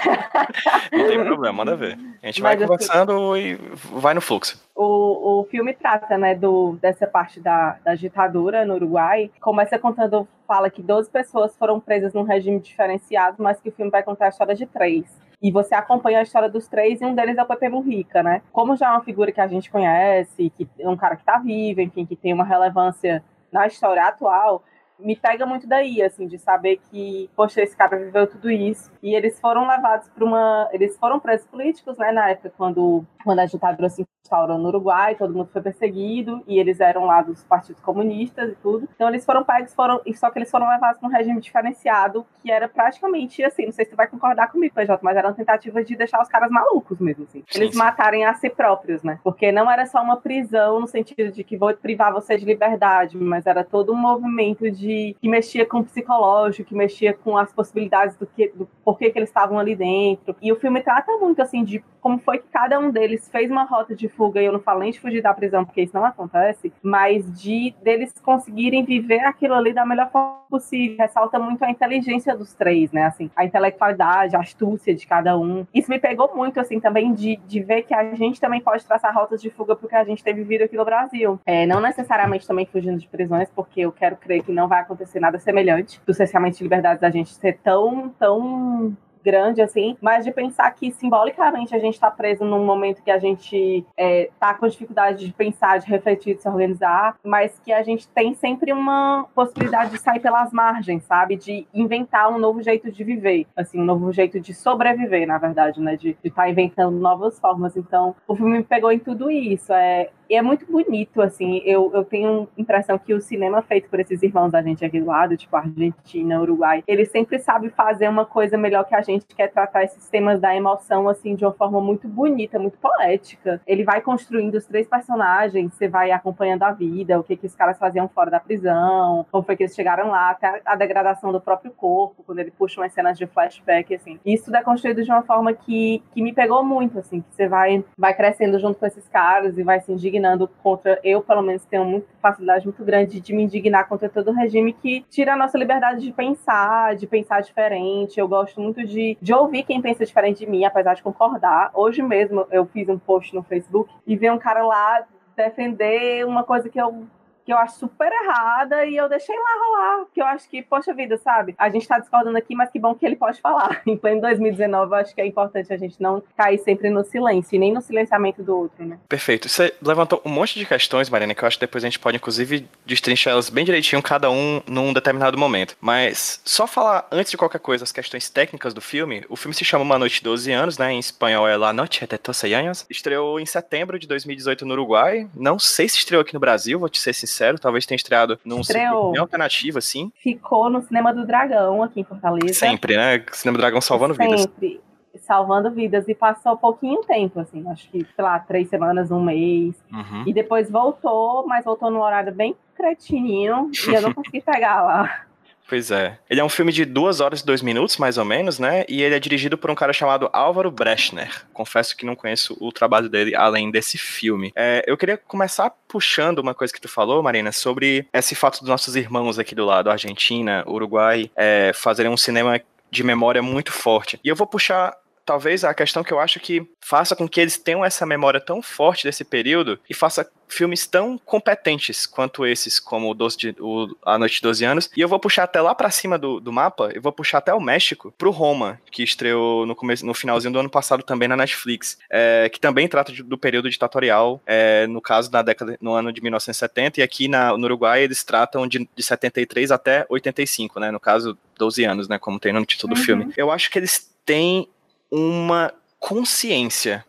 não 0.91 1.07
tem 1.07 1.23
problema, 1.23 1.53
manda 1.53 1.77
ver. 1.77 1.99
A 2.23 2.27
gente 2.27 2.41
vai 2.41 2.57
Mas, 2.57 2.67
conversando 2.67 3.35
assim, 3.35 3.43
e 3.43 3.55
vai 4.01 4.15
no 4.15 4.23
fluxo. 4.23 4.67
O, 4.81 5.41
o 5.41 5.45
filme 5.47 5.75
trata, 5.75 6.17
né, 6.17 6.37
do, 6.37 6.79
dessa 6.81 7.05
parte 7.05 7.41
da, 7.41 7.81
da 7.85 7.97
ditadura 7.97 8.65
no 8.65 8.75
Uruguai. 8.75 9.29
Começa 9.41 9.77
contando, 9.77 10.29
fala 10.47 10.71
que 10.71 10.81
12 10.81 11.11
pessoas 11.11 11.57
foram 11.57 11.81
presas 11.81 12.15
num 12.15 12.23
regime 12.23 12.61
diferenciado, 12.61 13.43
mas 13.43 13.61
que 13.61 13.71
o 13.71 13.73
filme 13.73 13.91
vai 13.91 14.05
contar 14.05 14.27
a 14.27 14.29
história 14.29 14.55
de 14.55 14.67
três. 14.67 15.21
E 15.43 15.51
você 15.51 15.75
acompanha 15.75 16.21
a 16.21 16.23
história 16.23 16.49
dos 16.49 16.69
três, 16.69 17.01
e 17.01 17.05
um 17.05 17.13
deles 17.13 17.37
é 17.37 17.43
o 17.43 17.47
Pepe 17.47 17.69
Mujica, 17.69 18.23
né? 18.23 18.41
Como 18.53 18.77
já 18.77 18.87
é 18.87 18.91
uma 18.91 19.03
figura 19.03 19.33
que 19.33 19.41
a 19.41 19.49
gente 19.49 19.69
conhece, 19.69 20.51
que 20.51 20.69
é 20.79 20.89
um 20.89 20.97
cara 20.97 21.17
que 21.17 21.25
tá 21.25 21.39
vivo, 21.39 21.81
enfim, 21.81 22.07
que 22.07 22.15
tem 22.15 22.33
uma 22.33 22.45
relevância 22.45 23.25
na 23.51 23.67
história 23.67 24.05
atual, 24.05 24.63
me 24.99 25.17
pega 25.17 25.47
muito 25.47 25.67
daí, 25.67 26.03
assim, 26.03 26.27
de 26.27 26.39
saber 26.39 26.81
que, 26.91 27.29
poxa, 27.37 27.63
esse 27.63 27.77
cara 27.77 27.97
viveu 27.97 28.27
tudo 28.27 28.51
isso 28.51 28.93
e 29.03 29.15
eles 29.15 29.41
foram 29.41 29.67
levados 29.67 30.09
para 30.09 30.25
uma. 30.25 30.69
Eles 30.73 30.97
foram 30.99 31.19
presos 31.19 31.47
políticos, 31.47 31.97
né, 31.99 32.13
na 32.13 32.31
época, 32.31 32.53
quando, 32.57 33.05
quando 33.25 33.39
a 33.41 33.47
ditadura 33.47 33.89
se 33.89 34.07
instaurou 34.29 34.59
no 34.59 34.69
Uruguai, 34.69 35.15
todo 35.15 35.33
mundo 35.33 35.49
foi 35.51 35.63
perseguido, 35.63 36.43
e 36.47 36.59
eles 36.59 36.81
eram 36.81 37.07
lá 37.07 37.23
dos 37.23 37.43
partidos 37.45 37.81
comunistas 37.81 38.53
e 38.53 38.55
tudo. 38.57 38.89
Então 38.95 39.09
eles 39.09 39.25
foram 39.25 39.43
pegos, 39.43 39.75
foram, 39.75 40.01
só 40.15 40.31
que 40.31 40.39
eles 40.39 40.51
foram 40.51 40.69
levados 40.69 41.01
num 41.01 41.09
regime 41.09 41.41
diferenciado, 41.41 42.27
que 42.43 42.51
era 42.51 42.69
praticamente 42.69 43.43
assim, 43.43 43.65
não 43.65 43.73
sei 43.73 43.87
se 43.87 43.93
tu 43.93 43.97
vai 43.97 44.07
concordar 44.07 44.51
comigo, 44.51 44.75
PJ, 44.75 44.99
mas 45.03 45.17
eram 45.17 45.33
tentativas 45.33 45.87
de 45.87 45.97
deixar 45.97 46.21
os 46.21 46.29
caras 46.29 46.51
malucos 46.51 46.99
mesmo, 46.99 47.25
assim. 47.25 47.43
Eles 47.55 47.73
sim, 47.73 47.79
matarem 47.79 48.27
a 48.27 48.35
si 48.35 48.51
próprios, 48.51 49.03
né? 49.03 49.19
Porque 49.25 49.51
não 49.51 49.71
era 49.71 49.87
só 49.87 50.03
uma 50.03 50.19
prisão 50.19 50.81
no 50.81 50.87
sentido 50.87 51.33
de 51.33 51.43
que 51.43 51.57
vou 51.57 51.73
privar 51.75 52.13
você 52.13 52.37
de 52.37 52.45
liberdade, 52.45 53.17
mas 53.17 53.47
era 53.47 53.65
todo 53.65 53.93
um 53.93 53.97
movimento 53.97 54.71
de 54.71 55.17
que 55.21 55.29
mexia 55.29 55.65
com 55.65 55.79
o 55.79 55.85
psicológico, 55.85 56.69
que 56.69 56.75
mexia 56.75 57.15
com 57.15 57.37
as 57.39 57.53
possibilidades 57.53 58.17
do 58.17 58.27
que 58.27 58.49
do 58.49 58.69
porquê 58.89 59.11
que 59.11 59.19
eles 59.19 59.29
estavam 59.29 59.59
ali 59.59 59.77
dentro. 59.77 60.35
E 60.41 60.51
o 60.51 60.57
filme 60.57 60.81
trata 60.81 61.13
muito 61.19 61.43
assim 61.43 61.63
de 61.63 61.85
como 62.01 62.19
foi 62.19 62.39
que 62.39 62.49
cada 62.51 62.79
um 62.79 62.91
deles 62.91 63.29
fez 63.31 63.51
uma 63.51 63.65
rota 63.65 63.95
de 63.95 64.09
fuga, 64.09 64.41
e 64.41 64.47
eu 64.47 64.53
não 64.53 64.61
falo 64.61 64.81
nem 64.81 64.91
de 64.91 64.99
fugir 64.99 65.21
da 65.21 65.35
prisão, 65.35 65.63
porque 65.63 65.83
isso 65.83 65.95
não 65.95 66.07
acontece, 66.07 66.73
mas 66.83 67.31
de 67.39 67.75
deles 67.83 68.15
conseguirem 68.23 68.85
viver 68.85 69.21
aquilo 69.27 69.53
ali 69.53 69.75
da 69.75 69.85
melhor 69.85 70.11
forma 70.11 70.39
possível. 70.49 70.97
Ressalta 70.99 71.39
muito 71.39 71.63
a 71.63 71.71
inteligência 71.71 72.35
dos 72.35 72.55
três, 72.55 72.91
né? 72.93 73.05
Assim, 73.05 73.31
a 73.37 73.45
intelectualidade, 73.45 74.37
a 74.37 74.41
astúcia 74.41 74.95
de 74.95 75.07
cada 75.07 75.37
um. 75.37 75.67
Isso 75.75 75.91
me 75.91 75.99
pegou 75.99 76.35
muito, 76.35 76.59
assim, 76.59 76.81
também 76.81 77.13
de, 77.13 77.37
de 77.47 77.61
ver 77.61 77.83
que 77.83 77.93
a 77.93 78.15
gente 78.15 78.41
também 78.41 78.61
pode 78.61 78.87
traçar 78.87 79.15
rotas 79.15 79.43
de 79.43 79.51
fuga 79.51 79.77
porque 79.77 79.97
a 79.97 80.05
gente 80.05 80.25
tem 80.25 80.35
vivido 80.35 80.63
aqui 80.63 80.77
no 80.77 80.85
Brasil. 80.85 81.39
É, 81.45 81.67
não 81.67 81.81
necessariamente 81.81 82.47
também 82.47 82.65
fugindo 82.65 82.97
de 82.97 83.09
prisões, 83.09 83.51
porque 83.55 83.83
eu 83.83 83.93
quero 83.93 84.17
crer 84.17 84.43
que 84.43 84.53
não 84.53 84.67
vai 84.67 84.81
acontecer 84.81 85.21
nada 85.21 85.39
semelhante 85.39 86.01
do 86.07 86.15
cerceamento 86.15 86.57
de 86.57 86.63
liberdades 86.63 87.03
da 87.03 87.11
gente 87.11 87.35
ser 87.35 87.59
tão, 87.63 88.09
tão 88.19 88.78
grande, 89.25 89.63
assim, 89.63 89.97
mas 90.01 90.25
de 90.25 90.33
pensar 90.33 90.71
que 90.73 90.91
simbolicamente 90.93 91.75
a 91.75 91.79
gente 91.79 91.95
está 91.95 92.11
preso 92.11 92.45
num 92.45 92.65
momento 92.65 93.03
que 93.03 93.11
a 93.11 93.19
gente 93.19 93.85
é, 93.97 94.31
tá 94.39 94.55
com 94.55 94.67
dificuldade 94.67 95.27
de 95.27 95.33
pensar, 95.33 95.79
de 95.79 95.87
refletir, 95.87 96.37
de 96.37 96.43
se 96.43 96.49
organizar, 96.49 97.17
mas 97.25 97.59
que 97.65 97.73
a 97.73 97.83
gente 97.83 98.09
tem 98.09 98.35
sempre 98.35 98.73
uma 98.73 99.27
possibilidade 99.35 99.91
de 99.91 99.99
sair 99.99 100.21
pelas 100.21 100.53
margens, 100.53 101.05
sabe? 101.05 101.37
De 101.37 101.67
inventar 101.73 102.31
um 102.31 102.39
novo 102.39 102.63
jeito 102.63 102.91
de 102.91 103.05
viver, 103.05 103.47
assim, 103.57 103.81
um 103.81 103.85
novo 103.85 104.13
jeito 104.13 104.41
de 104.41 104.55
sobreviver, 104.55 105.27
na 105.27 105.39
verdade, 105.39 105.81
né? 105.81 105.97
De 105.97 106.17
estar 106.25 106.43
tá 106.43 106.51
inventando 106.51 106.97
novas 106.99 107.39
formas. 107.39 107.77
Então, 107.77 108.15
o 108.27 108.35
filme 108.35 108.59
me 108.59 108.65
pegou 108.65 108.91
em 108.93 108.99
tudo 108.99 109.31
isso. 109.31 109.73
É, 109.73 110.11
e 110.29 110.37
é 110.37 110.43
muito 110.43 110.71
bonito, 110.71 111.23
assim. 111.23 111.63
Eu, 111.65 111.91
eu 111.95 112.05
tenho 112.05 112.49
impressão 112.57 112.99
que 112.99 113.15
o 113.15 113.21
cinema 113.21 113.63
feito 113.63 113.89
por 113.89 113.99
esses 113.99 114.23
irmãos 114.23 114.53
da 114.53 114.63
gente 114.63 114.85
aqui 114.85 115.01
do 115.01 115.07
lado, 115.07 115.37
tipo 115.37 115.57
Argentina, 115.57 116.41
Uruguai, 116.41 116.85
ele 116.87 117.07
sempre 117.07 117.39
sabe 117.39 117.71
fazer 117.71 118.09
uma 118.09 118.27
coisa 118.27 118.59
melhor 118.59 118.85
que 118.85 118.95
a 118.95 119.01
gente, 119.01 119.25
que 119.27 119.41
é 119.41 119.49
tratar 119.49 119.85
esses 119.85 120.09
temas 120.09 120.39
da 120.41 120.55
emoção, 120.55 121.09
assim, 121.09 121.35
de 121.35 121.45
uma 121.45 121.53
forma 121.53 121.81
muito 121.81 122.07
bonita, 122.07 122.59
muito 122.59 122.77
poética. 122.79 123.61
Ele 123.67 123.85
vai 123.85 124.01
construindo 124.01 124.55
os 124.55 124.67
três 124.67 124.87
personagens, 124.87 125.73
você 125.73 125.89
vai 125.89 126.11
acompanhando 126.11 126.63
a 126.65 126.73
vida, 126.73 127.19
o 127.19 127.25
que, 127.25 127.37
que 127.37 127.47
os 127.47 127.55
caras 127.55 127.79
faziam 127.79 128.09
fora 128.09 128.31
da 128.31 128.41
prisão, 128.41 129.25
como 129.31 129.45
foi 129.45 129.57
que 129.57 129.63
eles 129.63 129.75
chegaram 129.75 130.09
lá, 130.09 130.31
até 130.31 130.61
a 130.65 130.77
degradação 130.77 131.33
do 131.33 131.41
próprio 131.41 131.71
corpo, 131.71 132.23
quando 132.25 132.39
ele 132.41 132.51
puxa 132.51 132.81
umas 132.81 132.93
cenas 132.93 133.17
de 133.17 133.27
flashback, 133.27 133.95
assim. 133.95 134.21
Isso 134.27 134.55
é 134.55 134.63
construído 134.63 135.03
de 135.03 135.11
uma 135.11 135.23
forma 135.23 135.55
que, 135.55 136.03
que 136.13 136.21
me 136.23 136.35
pegou 136.35 136.63
muito, 136.63 136.99
assim, 136.99 137.23
que 137.23 137.35
você 137.35 137.49
vai, 137.49 137.83
vai 137.97 138.15
crescendo 138.15 138.59
junto 138.59 138.79
com 138.79 138.87
esses 138.87 139.09
caras 139.09 139.57
e 139.57 139.63
vai 139.63 139.81
se 139.81 139.91
indignando 139.91 140.18
indignando 140.19 140.49
contra. 140.63 140.99
Eu, 141.03 141.23
pelo 141.23 141.43
menos, 141.43 141.65
tenho 141.65 141.85
muita 141.85 142.09
facilidade 142.21 142.67
muito 142.67 142.85
grande 142.85 143.21
de 143.21 143.33
me 143.33 143.45
indignar 143.45 143.89
contra 143.89 144.09
todo 144.09 144.33
regime 144.33 144.73
que 144.73 145.05
tira 145.09 145.35
a 145.35 145.37
nossa 145.37 145.57
liberdade 145.57 146.01
de 146.01 146.13
pensar, 146.13 146.97
de 146.97 147.07
pensar 147.07 147.41
diferente. 147.41 148.19
Eu 148.19 148.29
gosto 148.29 148.61
muito 148.61 148.85
de, 148.85 149.17
de 149.21 149.33
ouvir 149.33 149.63
quem 149.63 149.81
pensa 149.81 150.05
diferente 150.05 150.41
de 150.41 150.51
mim, 150.51 150.65
apesar 150.65 150.95
de 150.95 151.03
concordar. 151.03 151.71
Hoje 151.73 152.03
mesmo 152.03 152.47
eu 152.51 152.67
fiz 152.67 152.89
um 152.89 152.99
post 152.99 153.35
no 153.35 153.43
Facebook 153.43 153.91
e 154.07 154.17
vi 154.17 154.29
um 154.31 154.39
cara 154.39 154.65
lá 154.67 155.05
defender 155.37 156.27
uma 156.27 156.43
coisa 156.43 156.69
que 156.69 156.81
eu 156.81 157.07
que 157.49 157.53
eu 157.55 157.57
acho 157.57 157.79
super 157.79 158.13
errada 158.13 158.85
e 158.85 158.95
eu 158.95 159.09
deixei 159.09 159.35
lá 159.35 159.65
rolar, 159.65 160.05
porque 160.05 160.21
eu 160.21 160.27
acho 160.27 160.47
que, 160.51 160.61
poxa 160.61 160.93
vida, 160.93 161.17
sabe? 161.17 161.55
A 161.57 161.71
gente 161.71 161.89
tá 161.89 161.99
discordando 161.99 162.37
aqui, 162.37 162.55
mas 162.55 162.71
que 162.71 162.79
bom 162.79 162.95
que 162.95 163.07
ele 163.07 163.17
pode 163.17 163.41
falar. 163.41 163.81
Em 163.89 163.97
pleno 163.97 164.21
2019, 164.21 164.93
eu 164.93 164.97
acho 164.97 165.15
que 165.15 165.21
é 165.23 165.27
importante 165.27 165.73
a 165.73 165.79
gente 165.79 165.97
não 165.99 166.23
cair 166.37 166.59
sempre 166.59 166.91
no 166.91 167.03
silêncio, 167.03 167.57
e 167.57 167.59
nem 167.59 167.73
no 167.73 167.81
silenciamento 167.81 168.43
do 168.43 168.55
outro, 168.55 168.85
né? 168.85 168.99
Perfeito. 169.09 169.49
Você 169.49 169.75
levantou 169.81 170.21
um 170.27 170.29
monte 170.29 170.59
de 170.59 170.67
questões, 170.67 171.09
Marina, 171.09 171.35
que 171.35 171.43
eu 171.43 171.47
acho 171.47 171.57
que 171.57 171.65
depois 171.65 171.83
a 171.83 171.87
gente 171.87 171.99
pode, 171.99 172.19
inclusive, 172.19 172.69
destrinchar 172.85 173.33
elas 173.33 173.49
bem 173.49 173.65
direitinho, 173.65 174.03
cada 174.03 174.31
um 174.31 174.61
num 174.67 174.93
determinado 174.93 175.39
momento. 175.39 175.75
Mas, 175.81 176.43
só 176.45 176.67
falar, 176.67 177.09
antes 177.11 177.31
de 177.31 177.39
qualquer 177.39 177.61
coisa, 177.61 177.83
as 177.83 177.93
questões 177.93 178.29
técnicas 178.29 178.75
do 178.75 178.83
filme, 178.83 179.25
o 179.27 179.37
filme 179.37 179.55
se 179.55 179.65
chama 179.65 179.85
Uma 179.85 179.99
Noite 179.99 180.17
de 180.17 180.25
12 180.25 180.53
Anos, 180.53 180.77
né? 180.77 180.93
Em 180.93 180.99
espanhol 180.99 181.49
é 181.49 181.57
La 181.57 181.73
Noche 181.73 182.07
de 182.07 182.19
12 182.19 182.53
Anos. 182.53 182.85
Estreou 182.91 183.41
em 183.41 183.47
setembro 183.47 183.99
de 183.99 184.07
2018 184.07 184.67
no 184.67 184.75
Uruguai. 184.75 185.27
Não 185.35 185.59
sei 185.59 185.89
se 185.89 185.97
estreou 185.97 186.21
aqui 186.21 186.35
no 186.35 186.41
Brasil, 186.41 186.79
vou 186.79 186.91
te 186.91 187.01
ser 187.01 187.15
sincero, 187.15 187.38
talvez 187.61 187.87
tenha 187.87 187.97
estreado 187.97 188.39
num 188.45 188.61
Estreou. 188.61 189.07
cinema 189.07 189.21
alternativo, 189.21 189.79
assim. 189.79 190.13
Ficou 190.17 190.69
no 190.71 190.83
Cinema 190.83 191.13
do 191.13 191.27
Dragão, 191.27 191.83
aqui 191.83 192.01
em 192.01 192.05
Fortaleza. 192.05 192.55
Sempre, 192.55 192.97
né? 192.97 193.25
Cinema 193.33 193.59
do 193.59 193.61
Dragão 193.61 193.81
salvando 193.81 194.15
Sempre. 194.15 194.37
vidas. 194.37 194.43
Sempre. 194.43 194.81
Salvando 195.21 195.71
vidas. 195.71 196.09
E 196.09 196.15
passou 196.15 196.57
pouquinho 196.57 197.01
tempo, 197.03 197.41
assim. 197.41 197.67
Acho 197.69 197.89
que, 197.91 197.99
sei 197.99 198.25
lá, 198.25 198.39
três 198.39 198.69
semanas, 198.69 199.11
um 199.11 199.23
mês. 199.23 199.75
Uhum. 199.93 200.25
E 200.27 200.33
depois 200.33 200.71
voltou, 200.71 201.47
mas 201.47 201.65
voltou 201.65 201.91
num 201.91 202.01
horário 202.01 202.33
bem 202.33 202.57
cretininho. 202.77 203.71
e 203.89 203.95
eu 203.95 204.03
não 204.03 204.15
consegui 204.15 204.41
pegar 204.41 204.83
lá. 204.83 205.28
Pois 205.69 205.91
é. 205.91 206.19
Ele 206.31 206.41
é 206.41 206.45
um 206.45 206.49
filme 206.49 206.73
de 206.73 206.87
duas 206.87 207.21
horas 207.21 207.41
e 207.41 207.47
dois 207.47 207.61
minutos, 207.61 207.99
mais 207.99 208.17
ou 208.17 208.25
menos, 208.25 208.59
né? 208.59 208.87
E 208.89 209.03
ele 209.03 209.15
é 209.15 209.21
dirigido 209.21 209.59
por 209.59 209.71
um 209.71 209.75
cara 209.75 209.93
chamado 209.93 210.31
Álvaro 210.33 210.71
Brechner. 210.71 211.47
Confesso 211.53 211.95
que 211.95 212.07
não 212.07 212.17
conheço 212.17 212.57
o 212.59 212.73
trabalho 212.73 213.07
dele 213.11 213.37
além 213.37 213.71
desse 213.71 213.99
filme. 213.99 214.51
É, 214.57 214.83
eu 214.87 214.97
queria 214.97 215.19
começar 215.19 215.71
puxando 215.87 216.39
uma 216.39 216.55
coisa 216.55 216.73
que 216.73 216.81
tu 216.81 216.89
falou, 216.89 217.23
Marina, 217.23 217.53
sobre 217.53 218.07
esse 218.15 218.35
fato 218.35 218.61
dos 218.61 218.69
nossos 218.69 218.97
irmãos 218.97 219.39
aqui 219.39 219.55
do 219.55 219.67
lado, 219.67 219.91
Argentina, 219.91 220.65
Uruguai, 220.67 221.31
é, 221.37 221.73
fazerem 221.75 222.11
um 222.11 222.17
cinema 222.17 222.59
de 222.91 223.05
memória 223.05 223.43
muito 223.43 223.71
forte. 223.71 224.19
E 224.25 224.29
eu 224.29 224.35
vou 224.35 224.47
puxar 224.47 224.97
talvez 225.29 225.63
a 225.63 225.75
questão 225.75 226.03
que 226.03 226.11
eu 226.11 226.19
acho 226.19 226.41
que 226.41 226.67
faça 226.81 227.15
com 227.15 227.29
que 227.29 227.39
eles 227.39 227.59
tenham 227.59 227.85
essa 227.85 228.07
memória 228.07 228.41
tão 228.41 228.63
forte 228.63 229.05
desse 229.05 229.23
período 229.23 229.79
e 229.87 229.93
faça 229.93 230.27
filmes 230.49 230.87
tão 230.87 231.19
competentes 231.19 232.07
quanto 232.07 232.47
esses, 232.47 232.81
como 232.81 233.11
o, 233.11 233.15
12 233.15 233.37
de, 233.37 233.57
o 233.61 233.95
A 234.07 234.19
Noite 234.19 234.37
de 234.37 234.41
12 234.41 234.65
Anos. 234.65 234.91
E 234.97 235.03
eu 235.03 235.07
vou 235.07 235.21
puxar 235.21 235.43
até 235.43 235.61
lá 235.61 235.75
para 235.75 235.91
cima 235.91 236.19
do, 236.19 236.41
do 236.41 236.51
mapa, 236.51 236.91
eu 236.95 237.03
vou 237.03 237.13
puxar 237.13 237.39
até 237.39 237.53
o 237.53 237.61
México, 237.61 238.11
pro 238.17 238.31
Roma, 238.31 238.81
que 238.91 239.03
estreou 239.03 239.67
no, 239.67 239.77
começo, 239.77 240.07
no 240.07 240.15
finalzinho 240.15 240.51
do 240.51 240.61
ano 240.61 240.71
passado 240.71 241.03
também 241.03 241.29
na 241.29 241.37
Netflix, 241.37 241.99
é, 242.11 242.49
que 242.49 242.59
também 242.59 242.89
trata 242.89 243.13
de, 243.13 243.23
do 243.23 243.37
período 243.37 243.69
ditatorial, 243.69 244.41
é, 244.47 244.87
no 244.87 245.03
caso, 245.03 245.31
na 245.31 245.43
década, 245.43 245.77
no 245.79 245.93
ano 245.93 246.11
de 246.11 246.23
1970, 246.23 247.01
e 247.01 247.03
aqui 247.03 247.29
na, 247.29 247.55
no 247.55 247.65
Uruguai 247.65 248.03
eles 248.03 248.25
tratam 248.25 248.67
de, 248.67 248.89
de 248.97 249.03
73 249.03 249.71
até 249.71 250.07
85, 250.09 250.81
né, 250.81 250.91
no 250.91 250.99
caso, 250.99 251.37
12 251.59 251.85
anos, 251.85 252.09
né, 252.09 252.19
como 252.19 252.41
tem 252.41 252.51
no 252.51 252.65
título 252.65 252.95
uhum. 252.95 252.99
do 252.99 253.05
filme. 253.05 253.33
Eu 253.37 253.51
acho 253.51 253.71
que 253.71 253.79
eles 253.79 254.09
têm 254.25 254.67
uma 255.11 255.73
consciência 255.99 257.05